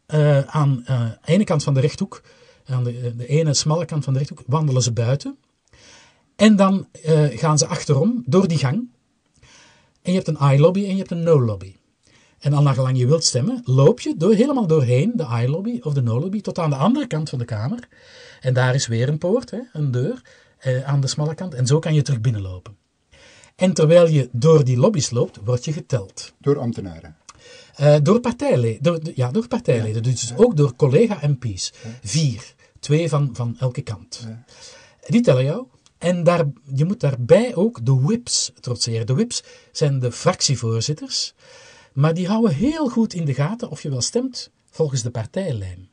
[0.46, 2.22] aan de ene kant van de rechthoek,
[2.66, 5.38] aan de, de ene smalle kant van de rechthoek, wandelen ze buiten.
[6.36, 6.88] En dan
[7.30, 8.90] gaan ze achterom door die gang.
[10.02, 11.76] En je hebt een I-lobby en je hebt een no-lobby.
[12.40, 15.94] En al naar gelang je wilt stemmen, loop je door, helemaal doorheen de I-lobby of
[15.94, 17.88] de no-lobby tot aan de andere kant van de kamer.
[18.42, 20.22] En daar is weer een poort, hè, een deur,
[20.60, 21.54] eh, aan de smalle kant.
[21.54, 22.78] En zo kan je terug binnenlopen.
[23.60, 26.34] En terwijl je door die lobby's loopt, word je geteld.
[26.38, 27.18] Door ambtenaren?
[27.80, 28.84] Uh, door partijleden.
[28.84, 30.04] Door, ja, door partijleden.
[30.04, 30.10] Ja.
[30.10, 30.36] Dus ja.
[30.36, 31.74] ook door collega-MP's.
[31.84, 31.90] Ja.
[32.04, 32.54] Vier.
[32.80, 34.28] Twee van, van elke kant.
[35.08, 35.66] Die tellen jou.
[35.98, 39.06] En daar, je moet daarbij ook de whips trotseren.
[39.06, 41.34] De whips zijn de fractievoorzitters,
[41.94, 45.90] maar die houden heel goed in de gaten of je wel stemt volgens de partijlijn.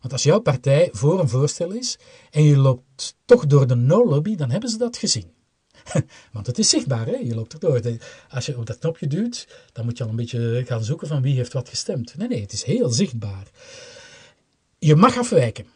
[0.00, 1.98] Want als jouw partij voor een voorstel is
[2.30, 5.32] en je loopt toch door de no-lobby, dan hebben ze dat gezien.
[6.32, 7.16] Want het is zichtbaar, hè?
[7.16, 7.80] je loopt erdoor.
[8.28, 11.22] Als je op dat knopje duwt, dan moet je al een beetje gaan zoeken van
[11.22, 12.16] wie heeft wat gestemd.
[12.16, 13.46] Nee, nee, het is heel zichtbaar.
[14.78, 15.66] Je mag afwijken.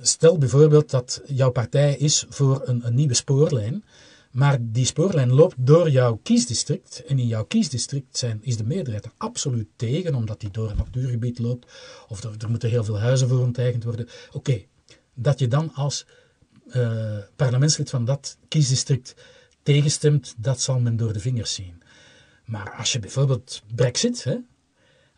[0.00, 3.84] Stel bijvoorbeeld dat jouw partij is voor een, nieuwe spoorlijn,
[4.30, 7.02] maar die spoorlijn loopt door jouw kiesdistrict.
[7.06, 10.76] En in jouw kiesdistrict zijn, is de meerderheid er absoluut tegen, omdat die door een
[10.76, 11.66] natuurgebied loopt,
[12.08, 14.08] of er, er moeten heel veel huizen voor onteigend worden.
[14.32, 14.62] Oké,
[15.14, 16.06] dat je dan als
[16.66, 19.14] uh, parlementslid van dat kiesdistrict
[19.72, 21.82] tegenstemt, dat zal men door de vingers zien.
[22.44, 24.36] Maar als je bijvoorbeeld Brexit, hè,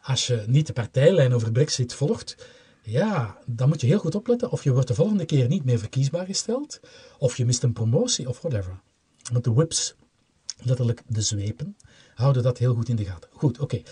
[0.02, 2.36] als je niet de partijlijn over Brexit volgt,
[2.82, 5.78] ja, dan moet je heel goed opletten of je wordt de volgende keer niet meer
[5.78, 6.80] verkiesbaar gesteld,
[7.18, 8.80] of je mist een promotie of whatever.
[9.32, 9.94] Want de whips,
[10.62, 11.76] letterlijk de zwepen,
[12.14, 13.30] houden dat heel goed in de gaten.
[13.32, 13.82] Goed, oké.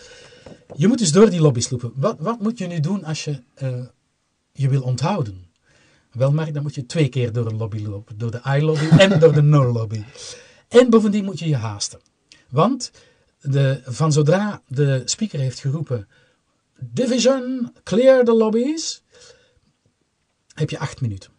[0.76, 1.92] Je moet dus door die lobby's lopen.
[1.94, 3.84] Wat, wat moet je nu doen als je uh,
[4.52, 5.48] je wil onthouden?
[6.12, 8.18] Wel, Mark, dan moet je twee keer door een lobby lopen.
[8.18, 10.04] Door de I-lobby en door de no-lobby.
[10.70, 12.00] En bovendien moet je je haasten.
[12.48, 12.90] Want
[13.40, 16.08] de, van zodra de speaker heeft geroepen
[16.80, 19.02] Division, clear the lobbies.
[20.54, 21.30] Heb je acht minuten.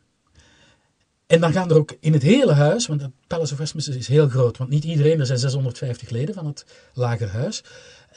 [1.27, 4.07] En dan gaan er ook in het hele huis, want het Palace of Westminster is
[4.07, 7.63] heel groot, want niet iedereen, er zijn 650 leden van het lagerhuis,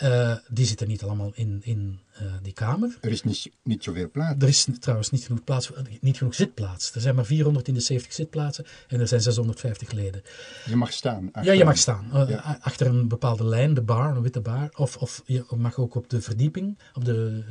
[0.03, 2.97] uh, die zitten niet allemaal in, in uh, die kamer.
[3.01, 4.43] Er is niet, niet zoveel plaats.
[4.43, 5.71] Er is trouwens niet genoeg, plaats,
[6.01, 6.95] niet genoeg zitplaats.
[6.95, 10.23] Er zijn maar 470 zitplaatsen en er zijn 650 leden.
[10.65, 11.31] Je mag staan.
[11.43, 12.11] Ja, je mag staan.
[12.15, 12.59] Uh, ja.
[12.61, 14.69] Achter een bepaalde lijn, de bar, een witte bar.
[14.77, 17.43] Of, of je mag ook op de verdieping, op de,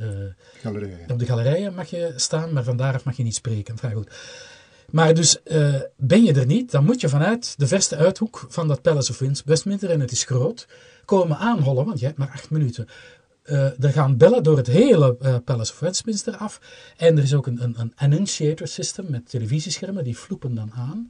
[0.60, 1.10] galerijen.
[1.10, 3.78] op de galerijen mag je staan, maar van daaraf mag je niet spreken.
[3.78, 4.10] Vrij goed.
[4.90, 8.68] Maar dus uh, ben je er niet, dan moet je vanuit de verste uithoek van
[8.68, 10.66] dat Palace of Westminster, en het is groot,
[11.04, 12.88] komen aanhollen, want je hebt maar acht minuten.
[13.44, 16.60] Uh, er gaan bellen door het hele uh, Palace of Westminster af.
[16.96, 21.08] En er is ook een, een, een annunciator system met televisieschermen, die floepen dan aan.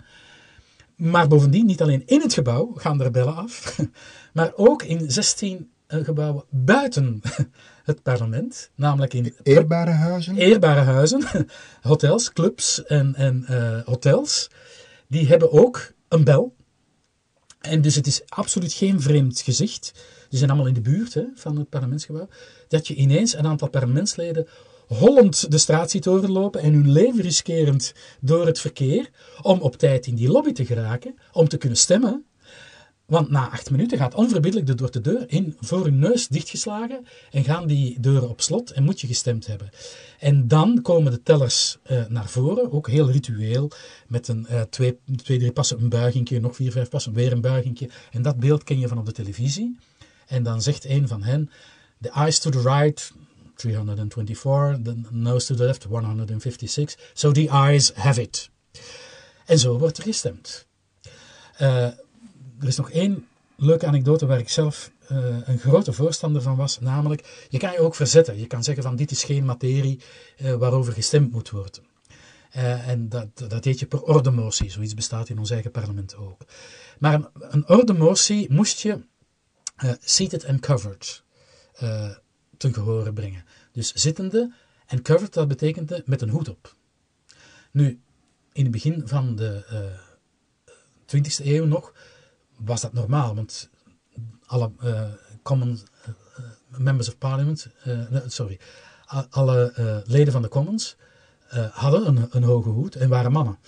[0.97, 3.79] Maar bovendien, niet alleen in het gebouw gaan er bellen af,
[4.33, 7.21] maar ook in 16 eh, gebouwen buiten
[7.85, 10.37] het parlement, namelijk in Eerbare huizen?
[10.37, 11.23] eerbare huizen,
[11.83, 14.51] hotels, clubs en, en eh, hotels,
[15.09, 16.54] die hebben ook een bel.
[17.65, 19.93] En dus het is absoluut geen vreemd gezicht.
[20.29, 22.29] Die zijn allemaal in de buurt hè, van het parlementsgebouw.
[22.69, 24.47] Dat je ineens een aantal parlementsleden
[24.87, 29.11] hollend de straat ziet overlopen en hun leven riskerend door het verkeer
[29.43, 32.25] om op tijd in die lobby te geraken, om te kunnen stemmen.
[33.07, 37.07] Want na acht minuten gaat onverbiddelijk de door de deur in voor hun neus dichtgeslagen
[37.31, 39.71] en gaan die deuren op slot en moet je gestemd hebben.
[40.19, 43.71] En dan komen de tellers eh, naar voren, ook heel ritueel,
[44.07, 47.41] met een eh, twee, twee, drie passen een buigingje, nog vier, vijf passen weer een
[47.41, 47.89] buigingje.
[48.11, 49.79] En dat beeld ken je van op de televisie.
[50.27, 51.51] En dan zegt een van hen,
[52.01, 53.13] the eyes to the right,
[53.55, 56.97] 324, the nose to the left, 156.
[57.13, 58.51] So the eyes have it.
[59.45, 60.67] En zo wordt er gestemd.
[61.61, 61.89] Uh,
[62.65, 66.81] er is nog één leuke anekdote waar ik zelf uh, een grote voorstander van was.
[66.81, 68.39] Namelijk, je kan je ook verzetten.
[68.39, 70.01] Je kan zeggen van dit is geen materie
[70.43, 71.83] uh, waarover gestemd moet worden.
[72.57, 74.71] Uh, en dat, dat je per ordemotie.
[74.71, 76.41] Zoiets bestaat in ons eigen parlement ook.
[76.99, 79.05] Maar een, een ordemotie moest je
[80.01, 81.23] seated and covered
[82.57, 83.45] ten gehore brengen.
[83.73, 84.55] Dus zittende
[84.87, 86.75] en covered, dat betekende met een hoed op.
[87.71, 88.01] Nu,
[88.53, 89.65] in het begin van de
[91.07, 91.93] 20e eeuw nog
[92.57, 93.69] was dat normaal, want
[94.47, 95.03] alle uh,
[95.43, 96.45] common uh,
[96.79, 97.69] members of parliament,
[98.27, 98.59] sorry,
[99.31, 99.73] alle
[100.07, 100.97] leden van de commons
[101.71, 103.59] hadden een, een hoge hoed en waren mannen.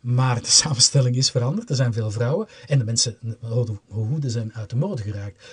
[0.00, 3.18] Maar de samenstelling is veranderd, er zijn veel vrouwen en de mensen,
[3.86, 5.44] hoeden zijn uit de mode geraakt.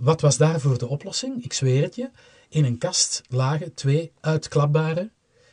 [0.00, 1.44] wat was daarvoor de oplossing?
[1.44, 2.10] Ik zweer het je.
[2.48, 5.10] In een kast lagen twee uitklapbare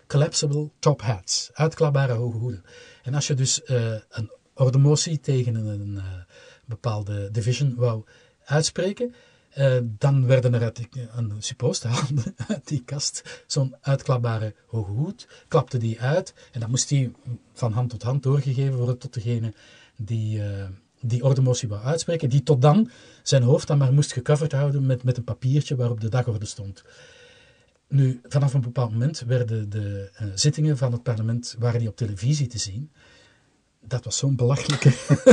[0.08, 2.64] collapsible top hats, uitklapbare hoge hoeden.
[3.04, 3.62] En als je dus
[4.10, 6.04] een ordemotie tegen een, een, een
[6.66, 8.04] bepaalde division wou
[8.46, 9.14] uitspreken,
[9.58, 15.78] uh, dan werden er uit een haalde uit die kast zo'n uitklapbare hoge hoed, klapte
[15.78, 17.12] die uit en dan moest die
[17.54, 19.54] van hand tot hand doorgegeven worden tot degene
[19.98, 20.66] die, uh,
[21.02, 22.90] die ordemotie wou uitspreken, die tot dan
[23.24, 26.84] zijn hoofd dan maar moest gecoverd houden met, met een papiertje waarop de dagorde stond.
[27.88, 32.48] Nu, vanaf een bepaald moment werden de zittingen van het parlement waren die op televisie
[32.48, 32.92] te zien
[33.80, 34.92] dat was zo'n belachelijke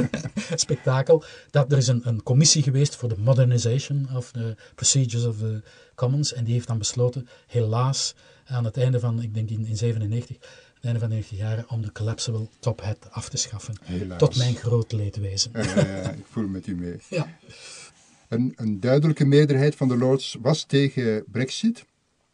[0.54, 1.24] spektakel.
[1.50, 5.62] Dat er is een, een commissie geweest voor de modernization of the procedures of the
[5.94, 6.32] commons.
[6.32, 8.14] En die heeft dan besloten, helaas,
[8.46, 10.36] aan het einde van, ik denk in, in 97,
[10.74, 13.74] het einde van 90 jaar, om de collapsible top hat af te schaffen.
[13.82, 14.18] Helaas.
[14.18, 15.50] Tot mijn groot leedwezen.
[15.54, 16.96] Ja, ja, ja, ik voel met u mee.
[17.08, 17.38] ja.
[18.28, 21.84] Een, een duidelijke meerderheid van de Lords was tegen Brexit.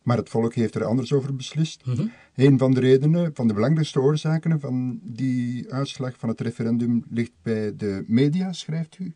[0.03, 1.87] Maar het volk heeft er anders over beslist.
[1.87, 2.07] Mhm.
[2.35, 7.33] Een van de redenen, van de belangrijkste oorzaken van die uitslag van het referendum ligt
[7.43, 9.15] bij de media, schrijft u?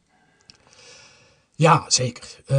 [1.56, 2.40] Ja, zeker.
[2.50, 2.56] Uh,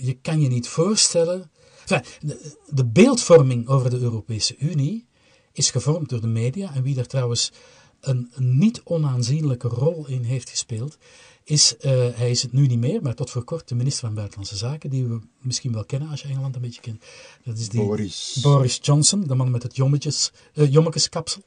[0.00, 1.50] je kan je niet voorstellen.
[1.80, 5.06] Enfin, de, de, beeldvorming over de Europese Unie
[5.52, 6.74] is gevormd door de media.
[6.74, 7.52] En wie daar trouwens
[8.00, 10.98] een, niet onaanzienlijke rol in heeft gespeeld,
[11.44, 11.82] is, uh,
[12.14, 14.90] hij is het nu niet meer, maar tot voor kort de minister van Buitenlandse Zaken,
[14.90, 17.04] die we misschien wel kennen als je Engeland een beetje kent.
[17.44, 21.42] Dat is die Boris, Boris Johnson, de man met het jommetjes, uh, jommekeskapsel.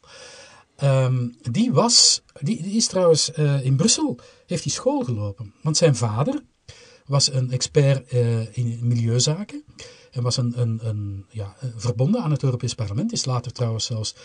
[0.84, 5.54] Um, die, was, die, die is trouwens uh, in Brussel, heeft hij school gelopen.
[5.62, 6.44] Want zijn vader
[7.06, 8.12] was een expert
[8.52, 9.64] in milieuzaken
[10.12, 13.12] en was een, een, een, ja, verbonden aan het Europees Parlement.
[13.12, 14.16] Is later trouwens zelfs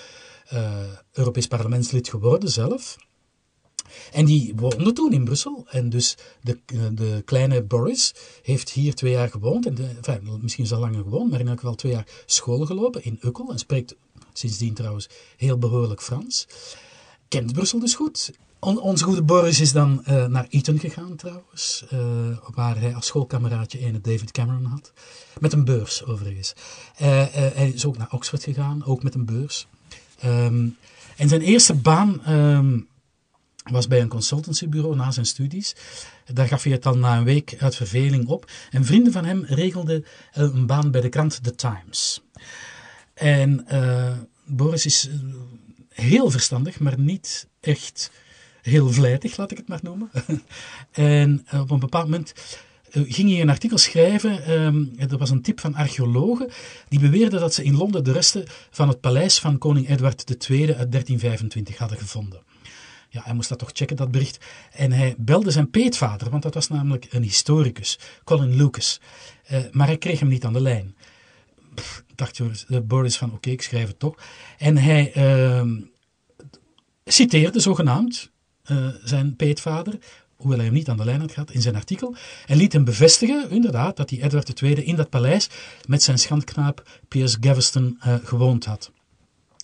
[1.13, 2.97] Europees parlementslid geworden zelf.
[4.13, 5.67] En die woonde toen in Brussel.
[5.71, 6.59] En dus de,
[6.93, 9.67] de kleine Boris heeft hier twee jaar gewoond.
[9.67, 13.05] En enfin, misschien is al langer gewoond, maar in elk geval twee jaar school gelopen
[13.05, 13.51] in Ukkel.
[13.51, 13.97] En spreekt
[14.33, 16.47] sindsdien trouwens heel behoorlijk Frans.
[17.29, 18.31] Kent Brussel dus goed.
[18.61, 21.85] On, onze goede Boris is dan uh, naar Eton gegaan trouwens.
[22.55, 24.93] Waar hij als schoolkameraadje een David Cameron had.
[25.41, 26.53] Met een beurs overigens.
[26.95, 29.67] Hij is ook naar Oxford gegaan, ook met een beurs.
[30.25, 30.77] Um,
[31.17, 32.23] en zijn eerste baan...
[32.29, 32.89] Um,
[33.71, 35.75] was bij een consultancybureau na zijn studies.
[36.33, 38.51] Daar gaf hij het dan na een week uit verveling op.
[38.71, 42.23] En vrienden van hem regelden een baan bij de krant The Times.
[43.15, 45.09] En uh, Boris is
[45.89, 48.11] heel verstandig, maar niet echt
[48.63, 50.11] heel vlijtig, laat ik het maar noemen.
[50.93, 52.35] en op een bepaald moment
[52.91, 54.51] ging hij een artikel schrijven.
[54.51, 56.51] Um, er was een tip van archeologen
[56.89, 60.61] die beweerden dat ze in Londen de resten van het paleis van koning Edward II
[60.61, 62.43] uit 1325 hadden gevonden.
[63.11, 64.45] Ja, hij moest dat toch checken, dat bericht.
[64.73, 69.01] En hij belde zijn peetvader, want dat was namelijk een historicus, Colin Lucas.
[69.53, 70.97] Uh, maar hij kreeg hem niet aan de lijn.
[71.75, 72.41] Pff, dacht
[72.87, 74.15] Boris van, oké, ik schrijf het toch.
[74.59, 75.63] En hij uh,
[77.05, 78.31] citeerde zogenaamd
[79.05, 79.99] zijn peetvader,
[80.39, 82.15] hoewel hij hem niet aan de lijn had gehad, in zijn artikel.
[82.47, 85.49] En liet hem bevestigen, inderdaad, dat hij Edward II in dat paleis
[85.87, 88.91] met zijn schandknaap Piers Gaveston uh, gewoond had.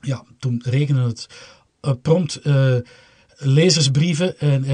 [0.00, 1.26] Ja, toen regende het
[1.82, 2.40] uh, prompt
[3.36, 4.64] lezersbrieven en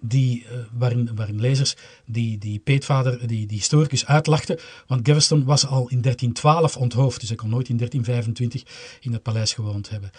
[0.00, 1.76] die, waarin, waarin lezers
[2.06, 4.58] die, die peetvader, die, die historicus uitlachten.
[4.86, 9.22] Want Gaveston was al in 1312 onthoofd, dus hij kon nooit in 1325 in het
[9.22, 10.10] paleis gewoond hebben.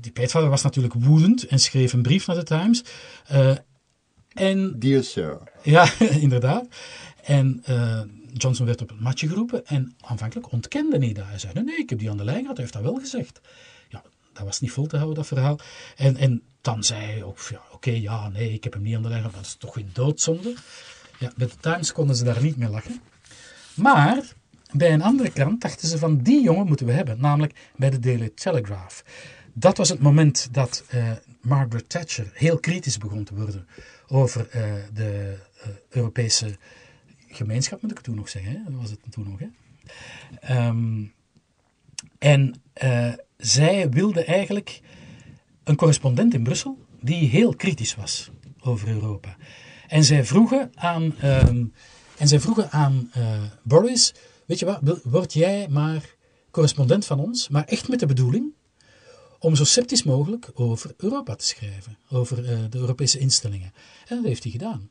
[0.00, 2.82] Die peetvader was natuurlijk woedend en schreef een brief naar de Times.
[4.38, 5.38] En, Dear sir.
[5.62, 5.92] Ja,
[6.26, 6.66] inderdaad.
[7.22, 7.62] En
[8.32, 11.24] Johnson werd op het matje geroepen en aanvankelijk ontkende hij dat.
[11.26, 13.00] Hij zei, nee, nee, ik heb die aan de lijn gehad, hij heeft dat wel
[13.00, 13.40] gezegd.
[13.88, 14.02] Ja,
[14.32, 15.58] dat was niet vol te houden, dat verhaal.
[15.96, 19.02] En, en dan zei hij ook, ja, oké, ja, nee, ik heb hem niet aan
[19.02, 20.54] de lijn gehad, dat is toch een doodzonde.
[21.18, 23.00] Ja, bij de Times konden ze daar niet mee lachen.
[23.74, 24.32] Maar
[24.72, 27.98] bij een andere krant dachten ze van, die jongen moeten we hebben, namelijk bij de
[27.98, 29.02] Daily Telegraph.
[29.58, 33.66] Dat was het moment dat uh, Margaret Thatcher heel kritisch begon te worden
[34.08, 36.56] over uh, de uh, Europese
[37.28, 38.52] gemeenschap, moet ik het toen nog zeggen.
[38.52, 38.58] Hè?
[38.64, 39.38] Dat was het toen nog.
[39.38, 40.66] Hè?
[40.66, 41.12] Um,
[42.18, 42.60] en
[43.36, 44.80] zij wilde eigenlijk
[45.64, 48.30] een correspondent in Brussel die heel kritisch was
[48.60, 49.36] over Europa.
[49.88, 51.46] En zij vroegen aan, uh,
[52.16, 53.10] en zij vroegen aan
[53.62, 54.14] Boris,
[54.46, 56.14] weet je wat, word jij maar
[56.50, 58.56] correspondent van ons, maar echt met de bedoeling
[59.38, 63.72] om zo sceptisch mogelijk over Europa te schrijven, over uh, de Europese instellingen.
[64.06, 64.90] En dat heeft hij gedaan.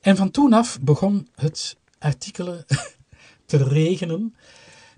[0.00, 2.64] En van toen af begon het artikelen
[3.46, 4.34] te regenen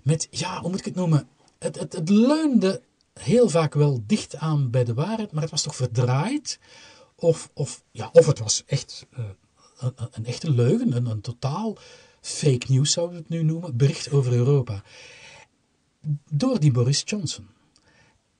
[0.03, 1.27] met, ja, hoe moet ik het noemen,
[1.59, 2.81] het, het, het leunde
[3.13, 6.59] heel vaak wel dicht aan bij de waarheid, maar het was toch verdraaid.
[7.15, 9.25] Of, of, ja, of het was echt uh,
[9.77, 11.77] een, een, echte leugen, een, een totaal
[12.21, 14.83] fake news zouden we het nu noemen, bericht over Europa.
[16.31, 17.47] Door die Boris Johnson.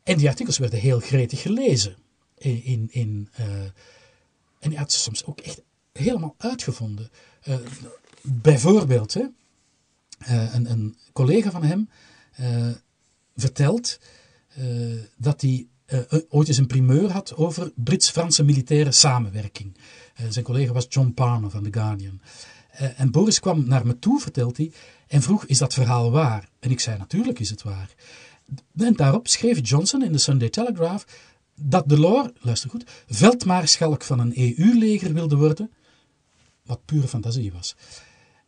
[0.07, 1.95] En die artikels werden heel gretig gelezen.
[2.38, 3.45] In, in, uh,
[4.59, 5.61] en hij had ze soms ook echt
[5.93, 7.09] helemaal uitgevonden.
[7.47, 7.55] Uh,
[8.21, 9.25] bijvoorbeeld, hè,
[10.53, 11.89] een, een, collega van hem
[13.35, 13.99] vertelt
[15.17, 15.67] dat hij
[16.29, 19.77] ooit eens een primeur had over Brits-Franse militaire samenwerking.
[20.29, 22.21] Zijn collega was John Palmer van The Guardian.
[22.95, 24.71] en Boris kwam naar me toe, vertelt hij,
[25.07, 26.49] en vroeg: Is dat verhaal waar?
[26.59, 27.89] En ik zei: Natuurlijk is het waar.
[28.77, 31.05] En daarop schreef Johnson in de Sunday Telegraph
[31.55, 35.71] dat Delors, luister goed, veldmaarschalk van een EU-leger wilde worden,
[36.65, 37.75] wat pure fantasie was.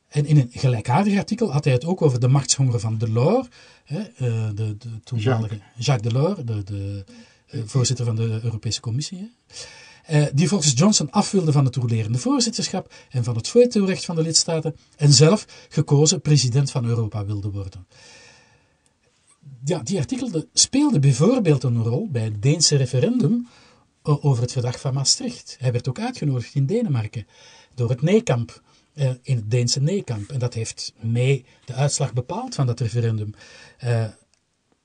[0.08, 3.48] En in een gelijkaardig artikel had hij het ook over de machtshonger van Delors,
[3.84, 7.04] hè, eh, de, de toenmalige Jacques, Delors, de, de
[7.52, 9.32] uh, voorzitter van de Europese Commissie.
[10.12, 14.16] Uh, die volgens Johnson af wilde van het toelerende voorzitterschap en van het vetorecht van
[14.16, 17.88] de lidstaten en zelf gekozen president van Europa wilde worden.
[19.64, 23.48] Ja, die artikel speelde bijvoorbeeld een rol bij het Deense referendum
[24.02, 25.56] over het verdrag van Maastricht.
[25.60, 27.28] Hij werd ook uitgenodigd in Denemarken
[27.74, 28.62] door het Neekamp
[28.94, 30.30] uh, in het Deense Neekamp.
[30.30, 33.34] En dat heeft mee de uitslag bepaald van dat referendum.
[33.84, 34.06] Uh,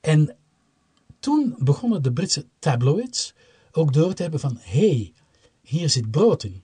[0.01, 0.35] en
[1.19, 3.33] toen begonnen de Britse tabloids
[3.71, 4.57] ook door te hebben van...
[4.61, 5.13] hé, hey,
[5.61, 6.63] hier zit brood in.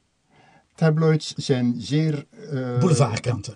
[0.76, 2.26] Tabloids zijn zeer...
[2.32, 3.54] Uh, Boulevardkranten.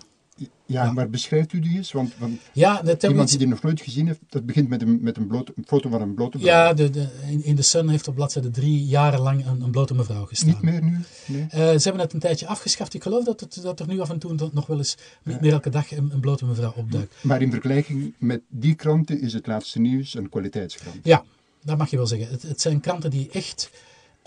[0.66, 1.92] Ja, maar beschrijft u die eens?
[1.92, 5.16] Want, want ja, iemand die die nog nooit gezien heeft, dat begint met een, met
[5.16, 6.50] een, blote, een foto van een blote vrouw.
[6.50, 9.94] Ja, de, de, in, in de Sun heeft op bladzijde drie jarenlang een, een blote
[9.94, 10.48] mevrouw gestaan.
[10.48, 10.98] Niet meer nu?
[11.26, 11.42] Nee.
[11.42, 12.94] Uh, ze hebben het een tijdje afgeschaft.
[12.94, 15.52] Ik geloof dat, het, dat er nu af en toe nog wel eens, niet meer
[15.52, 17.14] elke dag, een, een blote mevrouw opduikt.
[17.22, 20.96] Maar in vergelijking met die kranten is het laatste nieuws een kwaliteitskrant.
[21.02, 21.24] Ja,
[21.62, 22.28] dat mag je wel zeggen.
[22.28, 23.70] Het, het zijn kranten die echt...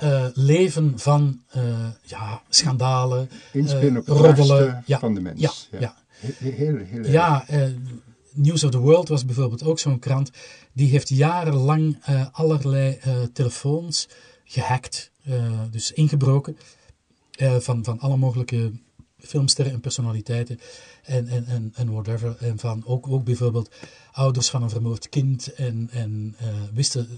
[0.03, 1.64] Uh, leven van uh,
[2.02, 3.30] ja, schandalen,
[3.98, 5.40] op roddelen ja, van de mens.
[5.41, 5.80] Ja, ja.
[5.80, 5.95] ja.
[6.19, 7.63] Heel, heel ja, uh,
[8.33, 10.31] News of the World was bijvoorbeeld ook zo'n krant.
[10.73, 14.09] Die heeft jarenlang uh, allerlei uh, telefoons
[14.43, 15.11] gehackt,
[15.71, 16.57] dus ingebroken.
[17.59, 18.71] van, van alle mogelijke
[19.17, 20.59] filmsterren en personaliteiten
[21.03, 22.35] en, en, en, en whatever.
[22.39, 23.71] En van ook, ook bijvoorbeeld
[24.11, 25.53] ouders van een vermoord kind.
[25.53, 26.35] En, en
[26.73, 27.09] wisten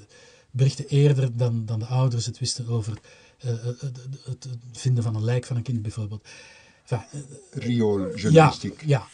[0.52, 2.98] berichten eerder dan, dan de ouders het wisten over
[3.38, 3.82] het,
[4.26, 6.28] het vinden van een lijk van een kind bijvoorbeeld.
[7.52, 8.82] Riooljournalistiek.
[8.86, 9.08] Ja,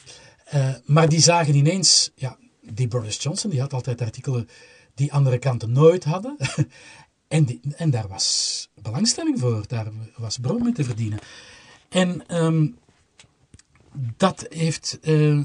[0.51, 0.69] ja.
[0.69, 4.49] Uh, maar die zagen ineens, ja, die Boris Johnson, die had altijd artikelen
[4.95, 6.37] die andere kanten nooit hadden.
[7.27, 11.19] en, die, en daar was belangstelling voor, daar was bron mee te verdienen.
[11.89, 12.77] En um,
[14.17, 14.97] dat heeft.
[15.01, 15.43] Uh,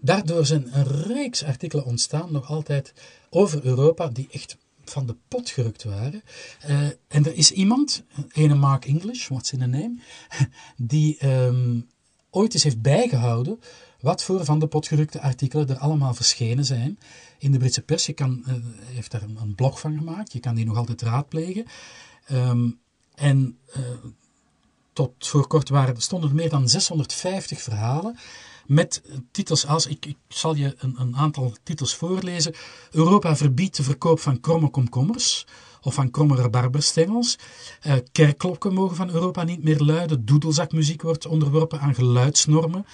[0.00, 2.92] daardoor zijn een reeks artikelen ontstaan, nog altijd
[3.30, 6.22] over Europa, die echt van de pot gerukt waren.
[6.68, 9.94] Uh, en er is iemand, ene Mark English, what's in a name,
[10.76, 11.88] die um,
[12.30, 13.60] ooit eens heeft bijgehouden
[14.00, 16.98] wat voor van de potgerukte artikelen er allemaal verschenen zijn
[17.38, 18.06] in de Britse pers.
[18.06, 18.54] Je kan, uh,
[18.84, 21.64] heeft daar een, blog van gemaakt, je kan die nog altijd raadplegen.
[22.30, 22.80] Um,
[23.14, 23.82] en uh,
[24.92, 28.18] tot voor kort waren, stonden er meer dan 650 verhalen
[28.72, 32.54] met titels als, ik, ik zal je een, een, aantal titels voorlezen.
[32.90, 35.46] Europa verbiedt de verkoop van kromme komkommers
[35.80, 37.38] of van kromme rabarberstengels.
[37.86, 40.24] Uh, kerkklokken mogen van Europa niet meer luiden.
[40.24, 42.86] Doedelzakmuziek wordt onderworpen aan geluidsnormen.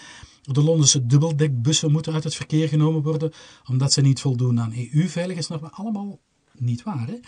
[0.43, 3.33] De Londense dubbeldekbussen moeten uit het verkeer genomen worden
[3.69, 5.73] omdat ze niet voldoen aan EU-veiligheidsnormen.
[5.73, 6.19] Allemaal
[6.53, 7.19] niet waar, hè?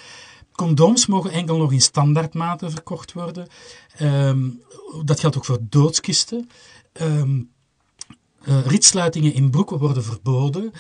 [0.53, 3.49] Condooms mogen enkel nog in standaardmaten verkocht worden.
[4.01, 4.63] Um,
[5.05, 6.49] dat geldt ook voor doodskisten.
[7.01, 7.51] Um,
[8.49, 10.73] uh, ritsluitingen in broeken worden verboden.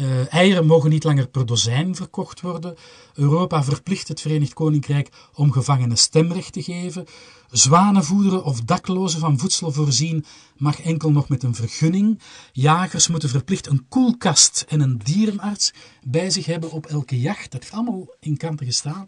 [0.00, 2.74] Uh, eieren mogen niet langer per dozijn verkocht worden.
[3.14, 7.04] Europa verplicht het Verenigd Koninkrijk om gevangenen stemrecht te geven.
[7.50, 10.24] Zwanen voederen of daklozen van voedsel voorzien
[10.56, 12.20] mag enkel nog met een vergunning.
[12.52, 15.72] Jagers moeten verplicht een koelkast en een dierenarts
[16.06, 17.52] bij zich hebben op elke jacht.
[17.52, 19.04] Dat heeft allemaal in kanten gestaan.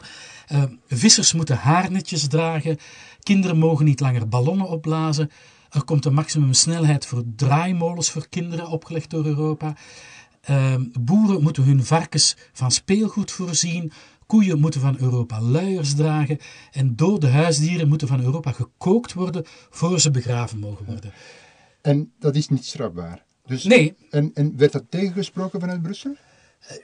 [0.53, 2.79] Uh, vissers moeten haarnetjes dragen.
[3.23, 5.31] Kinderen mogen niet langer ballonnen opblazen.
[5.71, 9.77] Er komt een maximumsnelheid voor draaimolens voor kinderen opgelegd door Europa.
[10.51, 13.93] Uh, boeren moeten hun varkens van speelgoed voorzien.
[14.27, 16.39] Koeien moeten van Europa luiers dragen.
[16.73, 21.13] En dode huisdieren moeten van Europa gekookt worden voor ze begraven mogen worden.
[21.81, 23.25] En dat is niet strafbaar.
[23.47, 23.95] Dus, nee.
[24.11, 26.17] En, en werd dat tegengesproken vanuit Brussel?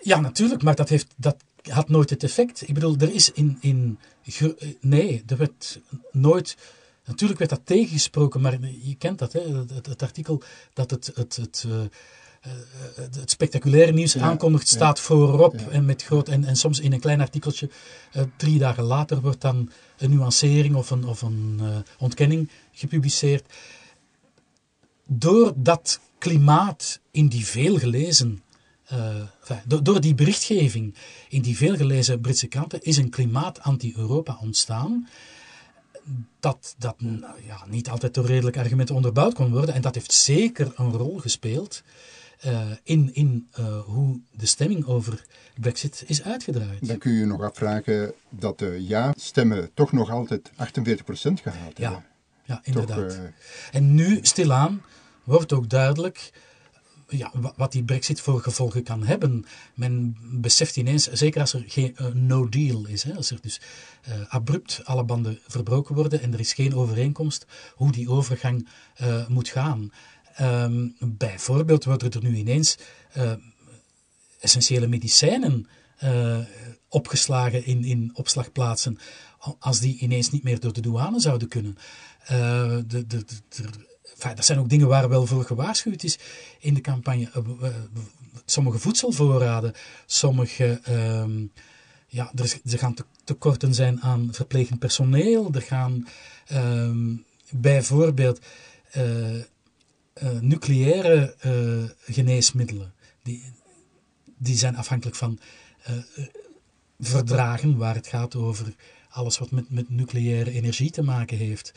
[0.03, 2.69] Ja, natuurlijk, maar dat, heeft, dat had nooit het effect.
[2.69, 3.59] Ik bedoel, er is in.
[3.61, 3.99] in
[4.81, 5.81] nee, er werd
[6.13, 6.57] nooit.
[7.07, 10.43] Natuurlijk werd dat tegengesproken, maar je kent dat, hè, het, het artikel
[10.73, 11.81] dat het, het, het, uh,
[12.95, 17.01] het spectaculaire nieuws ja, aankondigt, staat voorop en, met groot, en, en soms in een
[17.01, 17.71] klein artikeltje,
[18.17, 23.53] uh, drie dagen later wordt dan een nuancering of een, of een uh, ontkenning gepubliceerd.
[25.05, 28.43] Door dat klimaat in die veelgelezen,
[28.89, 30.95] enfin, door, door die berichtgeving
[31.29, 35.09] in die veelgelezen Britse kranten, is een klimaat anti-Europa ontstaan
[36.41, 36.97] dat, dat
[37.47, 39.75] ja, niet altijd door redelijke argumenten onderbouwd kon worden.
[39.75, 41.83] En dat heeft zeker een rol gespeeld
[42.47, 45.25] uh, in, in uh, hoe de stemming over
[45.61, 46.89] Brexit is uitgedraaid.
[46.89, 51.79] Dan kun je je nog afvragen dat de ja-stemmen toch nog altijd 48% gehaald hebben.
[51.79, 52.05] Ja,
[52.45, 53.09] ja inderdaad.
[53.09, 53.29] Toch, uh...
[53.73, 54.83] En nu, stilaan,
[55.25, 56.33] wordt ook duidelijk
[57.09, 59.45] ja, wat die brexit voor gevolgen kan hebben.
[59.75, 63.61] Men beseft ineens, zeker als er geen uh, no deal is, hè, als er dus
[64.09, 68.69] uh, abrupt alle banden verbroken worden en er is geen overeenkomst, hoe die overgang
[69.01, 69.93] uh, moet gaan.
[70.41, 72.79] Um, bijvoorbeeld worden er nu ineens
[74.41, 75.67] essentiële medicijnen
[76.89, 78.99] opgeslagen in, in opslagplaatsen,
[79.59, 81.77] als die ineens niet meer door de douane zouden kunnen.
[82.27, 83.25] de, de, de,
[84.19, 86.19] dat zijn ook dingen waar wel voor gewaarschuwd is
[86.59, 87.31] in de campagne.
[87.33, 87.75] Eh, eh,
[88.45, 89.73] sommige voedselvoorraden,
[90.07, 90.81] sommige.
[90.89, 91.25] Uh,
[92.09, 92.95] ja, er, gaan
[93.25, 95.51] tekorten zijn aan verplegend personeel.
[95.53, 96.09] Er gaan
[96.53, 96.91] uh,
[97.51, 98.41] bijvoorbeeld
[98.97, 99.43] uh,
[100.41, 101.35] nucleaire
[102.07, 102.93] geneesmiddelen.
[103.23, 103.53] Die,
[104.39, 105.39] die zijn afhankelijk van
[106.99, 108.75] verdragen waar het gaat over
[109.09, 111.73] alles wat met, met nucleaire energie te maken heeft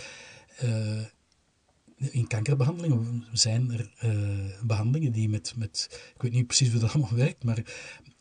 [2.00, 6.94] in kankerbehandelingen zijn er uh, behandelingen die met, met, ik weet niet precies hoe dat
[6.94, 7.64] allemaal werkt, maar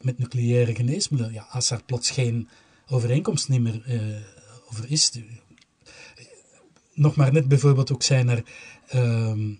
[0.00, 2.48] met nucleaire geneesmiddelen, ja, als er plots geen
[2.88, 4.16] overeenkomst meer uh,
[4.70, 5.12] over is,
[6.94, 8.44] nog maar net bijvoorbeeld ook zijn er
[8.94, 9.56] uh,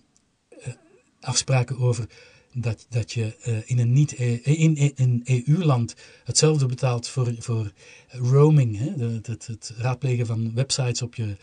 [1.19, 2.07] afspraken over
[2.53, 3.35] dat, dat je
[3.65, 7.71] in een niet in een EU-land hetzelfde betaalt voor, voor
[8.07, 11.37] roaming, hè, het, het, raadplegen van websites op je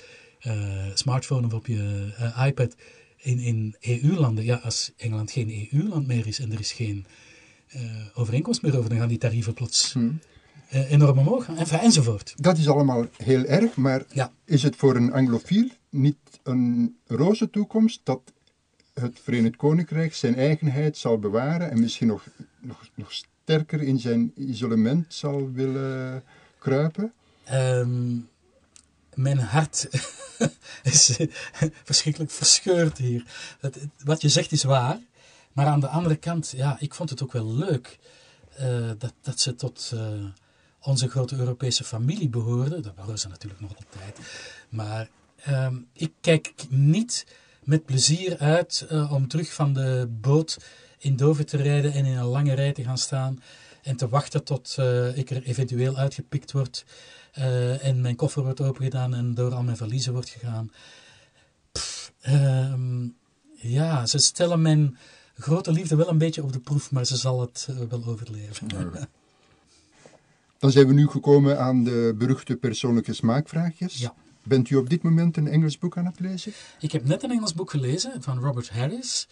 [0.95, 2.75] smartphone of op je uh, iPad
[3.17, 4.45] in, in EU-landen.
[4.45, 7.07] Ja, als Engeland geen EU-land meer is en er is geen
[7.75, 7.83] uh,
[8.15, 10.21] overeenkomst meer over, dan gaan die tarieven plots hmm.
[10.71, 12.35] enorm omhoog gaan, en, enzovoort.
[12.37, 14.33] Dat is allemaal heel erg, maar ja.
[14.45, 18.21] is het voor een anglofiel niet een roze toekomst dat
[18.95, 22.27] het Verenigd Koninkrijk zijn eigenheid zal bewaren en misschien nog,
[22.61, 26.25] nog, nog sterker in zijn isolement zal willen
[26.59, 27.13] kruipen?
[27.53, 28.29] Um,
[29.17, 29.89] mijn hart
[30.83, 31.17] is
[31.85, 33.25] verschrikkelijk verscheurd hier.
[33.61, 34.99] Dat, wat je zegt is waar.
[35.53, 37.99] Maar aan de andere kant, ja, ik vond het ook wel leuk
[38.61, 40.25] uh, dat, dat ze tot uh,
[40.81, 42.83] onze grote Europese familie behoorden.
[42.83, 44.19] Dat behoren ze natuurlijk nog altijd.
[44.69, 45.09] Maar
[45.49, 47.27] uh, ik kijk niet
[47.65, 50.57] met plezier uit om terug van de boot
[50.99, 53.43] in Dover te rijden en in een lange rij te gaan staan
[53.83, 54.77] en te wachten tot
[55.15, 56.85] ik er eventueel uitgepikt word
[57.39, 60.71] uh, en mijn koffer wordt opengedaan en door al mijn valiezen wordt gegaan.
[61.73, 63.17] Pff, um,
[63.55, 64.97] Ja, ze stellen mijn
[65.39, 68.69] grote liefde wel een beetje op de proef, maar ze zal het eh, wel overleven.
[70.59, 73.99] Dan zijn we nu gekomen aan de beruchte persoonlijke smaakvraagjes.
[73.99, 74.15] Ja.
[74.43, 76.53] Bent u op dit moment een Engels boek aan het lezen?
[76.81, 79.29] Ik heb net een Engels boek gelezen van Robert Harris,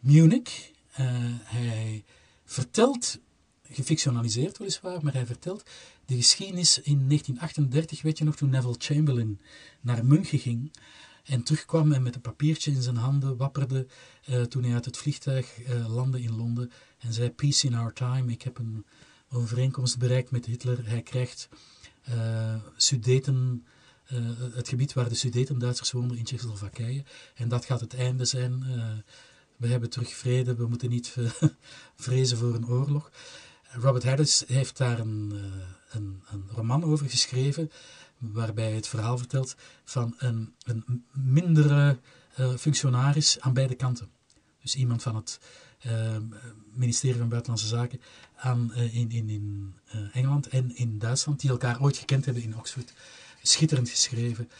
[0.00, 0.70] Munich.
[0.92, 1.06] Eh,
[1.44, 2.04] hij
[2.44, 3.18] vertelt,
[3.62, 5.62] gefictionaliseerd weliswaar, maar hij vertelt
[6.10, 9.40] de geschiedenis in 1938, weet je nog, toen Neville Chamberlain
[9.80, 10.72] naar München ging
[11.24, 13.86] en terugkwam en met een papiertje in zijn handen wapperde
[14.24, 17.92] eh, toen hij uit het vliegtuig eh, landde in Londen en zei Peace in our
[17.92, 18.84] time, ik heb een
[19.32, 20.88] overeenkomst bereikt met Hitler.
[20.88, 21.48] Hij krijgt
[22.08, 23.66] uh, Sudeten,
[24.52, 27.04] het gebied waar de Sudeten-Duitsers woonden in Tsjechoslowakije.
[27.34, 28.64] En dat gaat het einde zijn.
[29.56, 31.16] We hebben terug vrede, we moeten niet
[31.96, 33.10] vrezen voor een oorlog.
[33.62, 35.32] Robert Harris heeft daar een,
[35.90, 37.70] een, een roman over geschreven,
[38.18, 39.54] waarbij het verhaal vertelt
[39.84, 41.98] van een, een mindere
[42.58, 44.10] functionaris aan beide kanten.
[44.62, 45.40] Dus iemand van het
[45.86, 46.16] uh,
[46.72, 48.00] ministerie van Buitenlandse Zaken
[48.36, 52.42] aan, uh, in, in, in uh, Engeland en in Duitsland, die elkaar ooit gekend hebben
[52.42, 52.92] in Oxford.
[53.42, 54.50] Schitterend geschreven.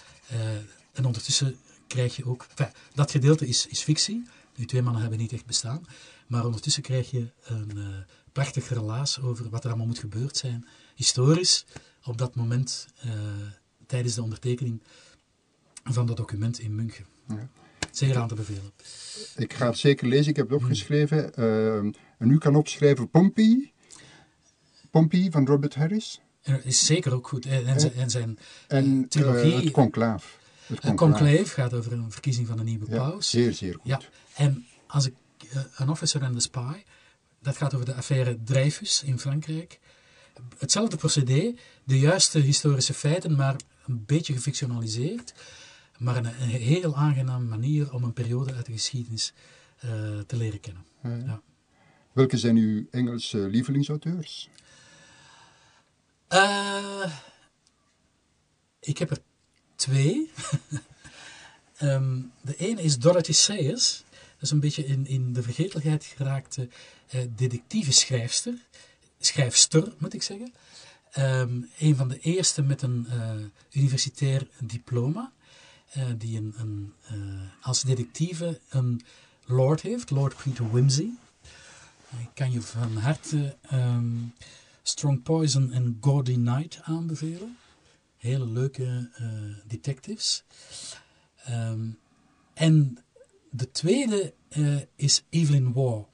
[0.92, 2.46] en ondertussen krijg je ook...
[2.94, 4.24] Dat gedeelte is, is fictie.
[4.54, 5.86] Die twee mannen hebben niet echt bestaan.
[6.26, 7.78] Maar ondertussen krijg je een
[8.32, 10.66] prachtig relaas over wat er allemaal moet gebeurd zijn.
[11.00, 11.64] Historisch,
[12.04, 12.86] op dat moment,
[13.86, 14.82] tijdens de ondertekening
[15.84, 17.06] van dat document in München.
[17.28, 17.48] Ja.
[17.90, 18.72] Zeer aan te bevelen.
[19.36, 21.32] Ik ga het zeker lezen, ik heb het opgeschreven.
[21.38, 21.76] Uh,
[22.18, 23.72] en u kan opschrijven Pompey.
[24.90, 26.20] Pompey van Robert Harris.
[26.42, 27.46] En is zeker ook goed.
[27.46, 29.52] En, en, en zijn en, trilogie.
[29.54, 30.38] Uh, het conclaaf.
[30.66, 31.24] Het conclave.
[31.24, 33.30] conclave gaat over een verkiezing van een nieuwe ja, paus.
[33.30, 33.82] Zeer, zeer goed.
[33.84, 34.00] Ja.
[34.34, 35.14] En als ik
[35.76, 36.82] An Officer and the Spy,
[37.42, 39.80] dat gaat over de affaire Dreyfus in Frankrijk.
[40.58, 41.54] Hetzelfde procedé,
[41.84, 45.34] de juiste historische feiten, maar een beetje gefictionaliseerd
[46.00, 49.32] maar een, een, heel aangename manier om een periode uit de geschiedenis
[49.84, 49.90] uh,
[50.26, 50.84] te leren kennen.
[51.02, 51.16] Ja.
[51.16, 51.42] Ja.
[52.12, 54.48] Welke zijn uw Engelse lievelingsauteurs?
[56.28, 57.12] Uh,
[58.80, 59.18] ik heb er
[59.74, 60.30] twee.
[61.82, 64.04] um, de ene is Dorothy Sayers.
[64.10, 66.68] Dat is een beetje in, in de vergetelheid geraakte
[67.14, 68.54] uh, detectieve schrijfster.
[69.20, 70.52] Schrijfster, moet ik zeggen.
[71.18, 73.06] Um, een van de eerste met een
[73.72, 75.32] universitair diploma.
[75.96, 79.00] Uh, die een, een, uh, als detectieve een
[79.46, 81.10] lord heeft, Lord Peter Wimsey.
[82.18, 84.34] Ik kan je van harte um,
[84.82, 87.56] Strong Poison en Gaudy Night aanbevelen.
[88.16, 90.44] Hele leuke uh, detectives.
[91.48, 91.98] Um,
[92.54, 92.98] en
[93.50, 94.34] de tweede
[94.96, 96.09] is Evelyn Waugh.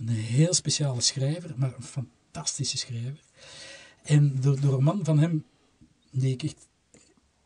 [0.00, 3.20] Een heel speciale schrijver, maar een fantastische schrijver.
[4.02, 5.44] En de, de roman van hem,
[6.10, 6.68] die ik echt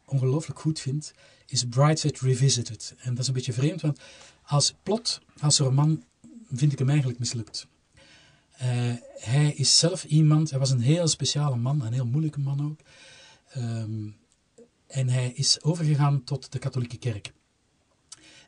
[0.04, 1.12] ongelooflijk goed vind,
[1.46, 2.94] is Brightside Revisited.
[2.98, 4.00] En dat is een beetje vreemd, want
[4.42, 6.04] als plot, als roman,
[6.52, 7.66] vind ik hem eigenlijk mislukt.
[8.62, 12.64] Uh, hij is zelf iemand, hij was een heel speciale man, een heel moeilijke man
[12.64, 12.80] ook.
[13.56, 14.16] Um,
[14.86, 17.32] en hij is overgegaan tot de katholieke kerk.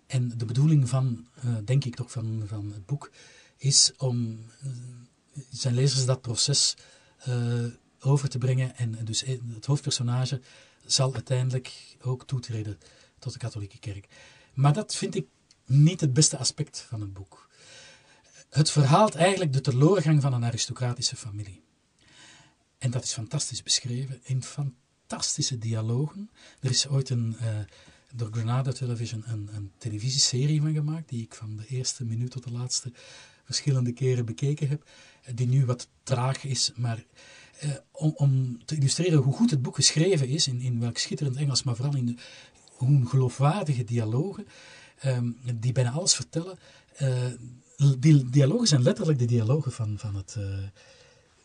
[0.06, 3.10] En de bedoeling van, uh, denk ik toch, van, van het boek,
[3.66, 4.70] is om uh,
[5.50, 6.76] zijn lezers dat proces
[8.00, 8.76] over te brengen.
[8.76, 10.40] En dus het hoofdpersonage
[10.84, 12.78] zal uiteindelijk ook toetreden
[13.18, 14.08] tot de katholieke kerk.
[14.54, 15.26] Maar dat vind ik
[15.64, 17.48] niet het beste aspect van het boek.
[18.50, 21.62] Het verhaalt eigenlijk de teloorgang van een aristocratische familie.
[22.78, 26.30] En dat is fantastisch beschreven in fantastische dialogen.
[26.60, 27.36] Er is ooit een,
[28.14, 32.44] door Granada Television een, een televisieserie van gemaakt, die ik van de eerste minuut tot
[32.44, 32.92] de laatste
[33.46, 34.82] verschillende keren bekeken heb,
[35.34, 37.04] die nu wat traag is, maar
[37.64, 41.36] uh, om, om, te illustreren hoe goed het boek geschreven is, in, in welk schitterend
[41.36, 42.14] Engels, maar vooral in de,
[42.68, 44.46] hoe geloofwaardige dialogen,
[45.04, 46.58] um, die bijna alles vertellen.
[47.02, 47.24] Uh,
[47.98, 50.36] die dialogen zijn letterlijk de dialogen van, van, het,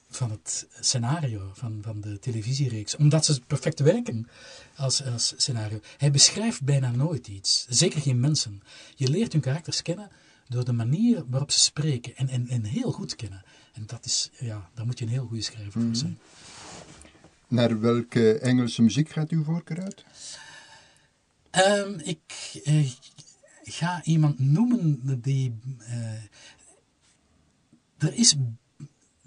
[0.09, 2.95] van het scenario, van, van de televisiereeks.
[2.95, 4.27] Omdat ze perfect werken
[4.75, 5.79] als, als scenario.
[5.97, 7.65] Hij beschrijft bijna nooit iets.
[7.69, 8.61] Zeker geen mensen.
[8.95, 10.11] Je leert hun karakters kennen
[10.51, 12.15] door de manier waarop ze spreken.
[12.15, 13.43] En, en, en heel goed kennen.
[13.73, 16.19] En dat is, ja, daar moet je een heel goede schrijver voor zijn.
[17.47, 20.05] Naar welke Engelse muziek gaat uw voorkeur uit?
[21.51, 22.91] Um, ik uh,
[23.63, 25.59] ga iemand noemen die.
[25.79, 26.13] Uh,
[27.97, 28.35] er is.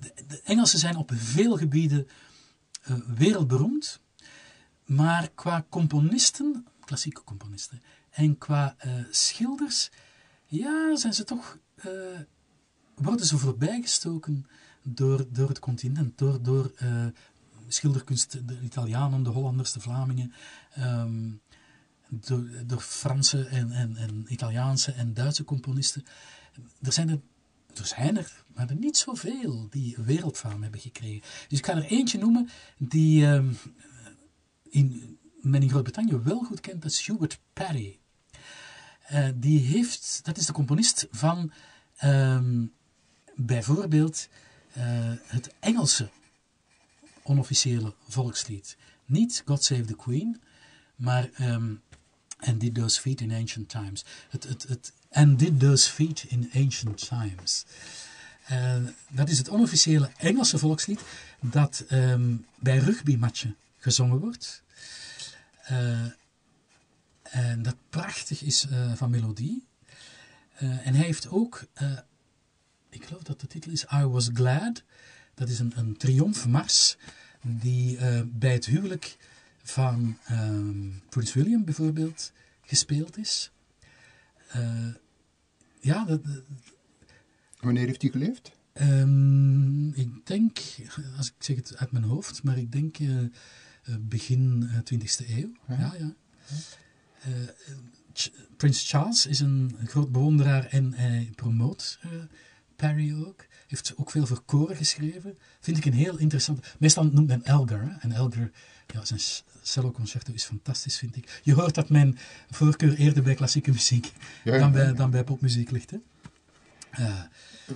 [0.00, 2.08] De Engelsen zijn op veel gebieden
[2.88, 4.00] uh, wereldberoemd,
[4.84, 8.76] maar qua componisten, klassieke componisten, en qua
[9.10, 9.90] schilders,
[10.56, 11.58] ja, zijn ze toch.
[12.94, 14.46] worden ze voorbijgestoken
[14.82, 16.72] door, door het continent, door, door
[17.68, 20.32] schilderkunst, de Italianen, de Hollanders, de Vlamingen.
[20.78, 21.40] Um,
[22.20, 26.04] door, door Franse en, en, en Italiaanse en Duitse componisten.
[26.82, 27.20] Er zijn er,
[27.74, 31.28] er zijn er, maar er niet zoveel die wereldfaam hebben gekregen.
[31.48, 32.48] Dus ik ga er eentje noemen
[32.78, 33.52] die ehm,
[34.68, 37.98] in, men in Groot-Brittannië wel goed kent, dat is Hubert Parry.
[39.04, 41.52] Eh, die heeft, dat is de componist van
[41.96, 42.64] ehm,
[43.34, 44.28] bijvoorbeeld
[44.72, 44.84] eh,
[45.26, 46.10] het Engelse
[47.22, 48.76] onofficiële volkslied.
[49.04, 50.40] Niet God Save the Queen,
[50.96, 51.30] maar
[52.38, 54.04] And Did Those Feet in Ancient Times.
[54.28, 57.64] Het, het, het And Did Those Feet in Ancient Times.
[58.52, 58.76] Uh,
[59.10, 61.00] dat is het onofficiële Engelse volkslied
[61.40, 64.62] dat um, bij rugbymatchen gezongen wordt.
[65.70, 66.00] Uh,
[67.34, 69.66] en dat prachtig is uh, van melodie.
[70.58, 71.64] en hij heeft ook,
[72.88, 74.82] ik geloof dat de titel is I Was Glad.
[75.34, 76.96] Dat is een, een triomfmars
[77.42, 79.16] die bij het huwelijk
[79.62, 82.32] van um, Prins William bijvoorbeeld
[82.62, 83.50] gespeeld is.
[85.80, 86.20] Ja, dat,
[87.64, 88.50] Wanneer heeft hij geleefd?
[88.80, 90.58] Um, ik denk,
[91.16, 93.26] als ik zeg het uit mijn hoofd, maar ik denk uh,
[94.00, 95.52] begin 20e eeuw.
[95.68, 95.94] Ja, ja.
[95.98, 96.14] ja.
[98.12, 101.98] Ch Prins Charles is een groot bewonderaar en hij promoot
[102.76, 103.46] Perry ook.
[103.66, 105.38] Heeft ook veel voor koren geschreven.
[105.60, 106.66] Vind ik een heel interessant.
[106.78, 107.80] Meestal noemt men Elgar.
[107.80, 107.96] Hè?
[108.00, 108.50] En Elgar,
[108.86, 109.20] ja, zijn
[109.62, 111.40] celloconcerto is fantastisch, vind ik.
[111.42, 112.18] Je hoort dat mijn
[112.50, 114.12] voorkeur eerder bij klassieke muziek
[114.44, 115.90] dan, bij, dan bij popmuziek ligt.
[115.90, 115.98] Hè?
[117.00, 117.20] Uh,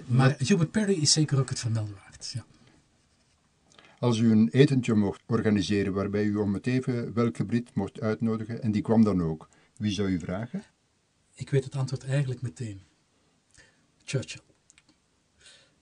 [0.07, 2.31] maar Hubert Perry is zeker ook het vermelden waard.
[2.35, 2.45] Ja.
[3.99, 8.63] Als u een etentje mocht organiseren waarbij u om het even welke Brit mocht uitnodigen
[8.63, 10.63] en die kwam dan ook, wie zou u vragen?
[11.35, 12.83] Ik weet het antwoord eigenlijk meteen.
[14.05, 14.41] Churchill.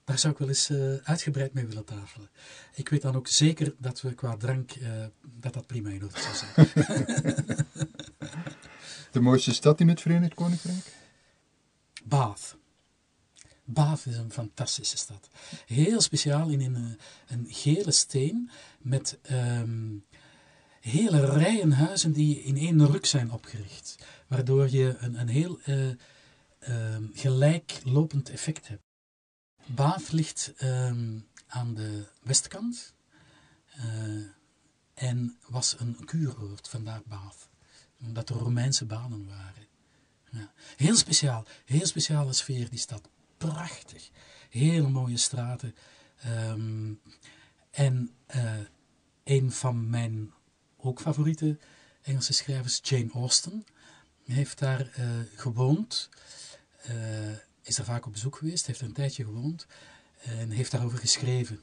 [0.05, 2.29] Daar zou ik wel eens uh, uitgebreid mee willen tafelen.
[2.75, 5.05] Ik weet dan ook zeker dat we qua drank, uh,
[5.41, 6.67] dat dat prima in orde zou zijn.
[9.11, 10.93] De mooiste stad in het Verenigd Koninkrijk?
[12.05, 12.57] Bath.
[13.67, 15.29] Bath is een fantastische stad.
[15.67, 16.93] Heel speciaal in een, eh,
[17.27, 20.05] een gele steen met um,
[20.81, 23.97] hele rijen huizen die in één ruk zijn opgericht.
[24.27, 25.89] Waardoor je een, een heel uh,
[26.69, 28.83] uh, gelijklopend effect hebt.
[29.67, 32.95] Bath ligt um, aan de westkant
[33.79, 34.25] uh,
[34.95, 37.49] en was een kuuroord, vandaar Bath.
[38.01, 39.67] Omdat er Romeinse banen waren.
[40.31, 40.53] Ja.
[40.77, 43.09] Heel speciaal, heel speciale sfeer die stad.
[43.37, 44.11] Prachtig.
[44.51, 45.75] Hele mooie straten.
[46.27, 47.01] Um,
[47.71, 48.53] en uh,
[49.25, 50.33] een van mijn
[50.77, 51.59] ook favoriete
[52.03, 53.65] Engelse schrijvers, Jane Austen,
[54.25, 56.09] heeft daar uh, gewoond.
[56.91, 57.31] Uh,
[57.63, 59.67] is er vaak op bezoek geweest, heeft er een tijdje gewoond
[60.23, 61.61] en heeft daarover geschreven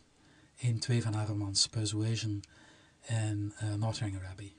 [0.56, 2.44] in twee van haar romans, Persuasion
[3.02, 4.56] en Northanger Abbey.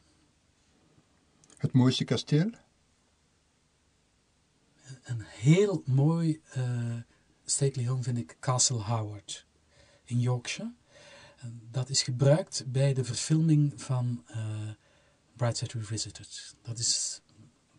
[1.58, 2.50] Het mooiste kasteel?
[5.02, 6.96] Een heel mooi uh,
[7.44, 9.46] stately home vind ik Castle Howard
[10.04, 10.72] in Yorkshire.
[11.70, 14.36] Dat is gebruikt bij de verfilming van uh,
[15.36, 16.54] Brightside Revisited.
[16.62, 17.20] Dat is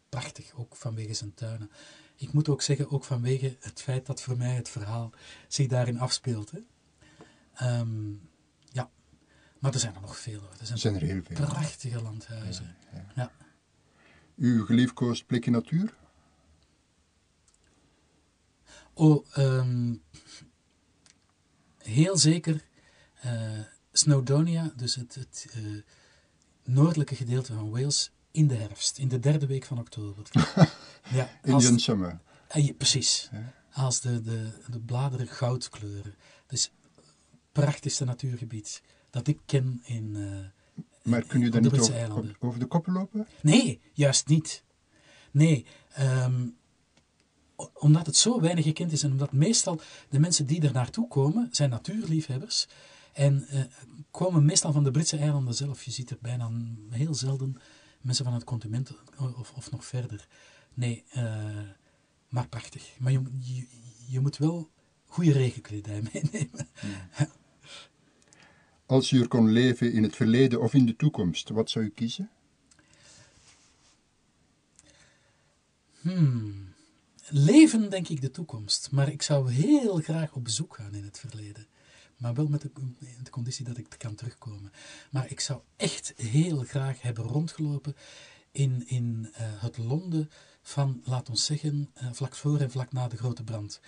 [0.10, 1.72] prachtig, ook vanwege zijn tuinen.
[2.15, 5.11] Ik moet ook zeggen, ook vanwege het feit dat voor mij het verhaal
[5.48, 6.52] zich daarin afspeelt.
[6.52, 6.60] Hè.
[7.80, 8.30] Um,
[8.72, 8.90] ja,
[9.60, 10.49] maar er zijn er nog veel hoor.
[10.49, 11.36] Er zijn, er zijn er heel veel.
[11.36, 12.76] Prachtige landhuizen.
[12.94, 13.11] Ja, ja.
[13.15, 13.32] ja.
[14.36, 15.94] Uw geliefkoosd plekje natuur?
[18.97, 20.01] Oh, um,
[21.77, 22.65] heel zeker
[23.26, 23.59] uh,
[23.91, 25.81] Snowdonia, dus het, het uh,
[26.63, 30.27] noordelijke gedeelte van Wales, in de herfst, in de derde week van oktober.
[31.17, 32.19] ja, Indian Summer.
[32.55, 33.30] Uh, precies.
[33.31, 33.53] Ja.
[33.72, 36.15] Als de, de, de bladeren goud kleuren.
[36.47, 36.72] Dus
[37.51, 40.15] prachtigste natuurgebied dat ik ken in.
[40.15, 40.45] Uh,
[41.03, 43.27] maar kun je dan niet over, over, de koppen lopen?
[43.41, 44.63] Nee, juist niet.
[45.31, 45.65] Nee,
[45.99, 46.57] um,
[47.73, 49.80] omdat het zo weinig gekend is en omdat meestal
[50.10, 52.68] de mensen die er naartoe komen, zijn natuurliefhebbers.
[53.14, 53.61] En uh,
[54.11, 55.84] komen meestal van de Britse eilanden zelf.
[55.84, 56.52] Je ziet er bijna
[56.90, 57.57] heel zelden
[58.02, 58.91] mensen van het continent
[59.38, 60.27] of, of nog verder.
[60.73, 61.60] Nee, uh,
[62.30, 62.95] maar prachtig.
[62.99, 63.68] Maar je, je,
[64.07, 64.69] je, moet wel
[65.06, 66.68] goede regenkledij meenemen.
[67.18, 67.30] Ja.
[68.86, 71.90] Als u er kon leven in het verleden of in de toekomst, wat zou u
[71.90, 72.30] kiezen?
[76.02, 76.64] Hmm.
[77.30, 78.91] Leven, denk ik, de toekomst.
[78.91, 81.68] Maar ik zou heel graag op bezoek gaan in het verleden.
[82.18, 82.72] Maar wel met de,
[83.23, 84.72] de conditie dat ik kan terugkomen.
[85.11, 87.95] Maar ik zou echt heel graag hebben rondgelopen
[88.52, 90.30] in, in uh, het Londen
[90.61, 93.80] van, laat ons zeggen, uh, vlak voor en vlak na de grote brand.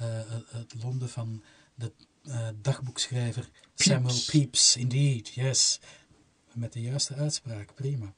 [0.00, 1.42] Uh, het Londen van
[1.74, 1.92] de
[2.62, 3.84] dagboekschrijver Pepys.
[3.84, 5.80] Samuel Pepys, indeed, yes.
[6.52, 8.14] Met de juiste uitspraak, prima.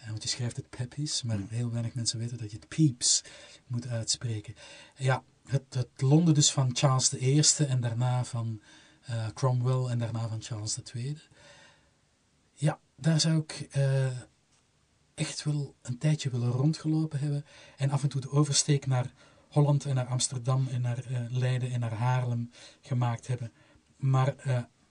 [0.00, 3.24] Eh, want je schrijft het Pepys, maar heel weinig mensen weten dat je het Pepys
[3.66, 4.54] moet uitspreken.
[4.96, 8.60] Ja, het, het Londen dus van Charles I en daarna van
[9.00, 11.18] eh, Cromwell en daarna van Charles II.
[12.54, 14.18] Ja, daar zou ik eh,
[15.14, 17.44] echt wel een tijdje willen rondgelopen hebben.
[17.76, 19.12] En af en toe de oversteek naar
[19.48, 22.50] Holland en naar Amsterdam en naar uh, Leiden en naar Haarlem
[22.80, 23.52] gemaakt hebben.
[23.96, 24.34] Maar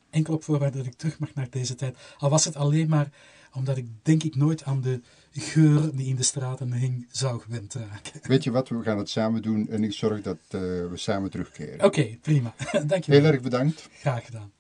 [0.10, 1.98] enkel op voorwaarde dat ik terug mag naar deze tijd.
[2.18, 3.12] Al was het alleen maar
[3.54, 5.02] omdat ik denk ik nooit aan de
[5.32, 8.20] geur die in de straten hing zou gewend raken.
[8.22, 11.86] Weet je wat, we gaan het samen doen en ik zorg dat we samen terugkeren.
[11.86, 12.54] Oké, prima.
[12.72, 13.22] Dankjewel.
[13.22, 13.90] Heel erg bedankt.
[14.00, 14.52] Graag gedaan.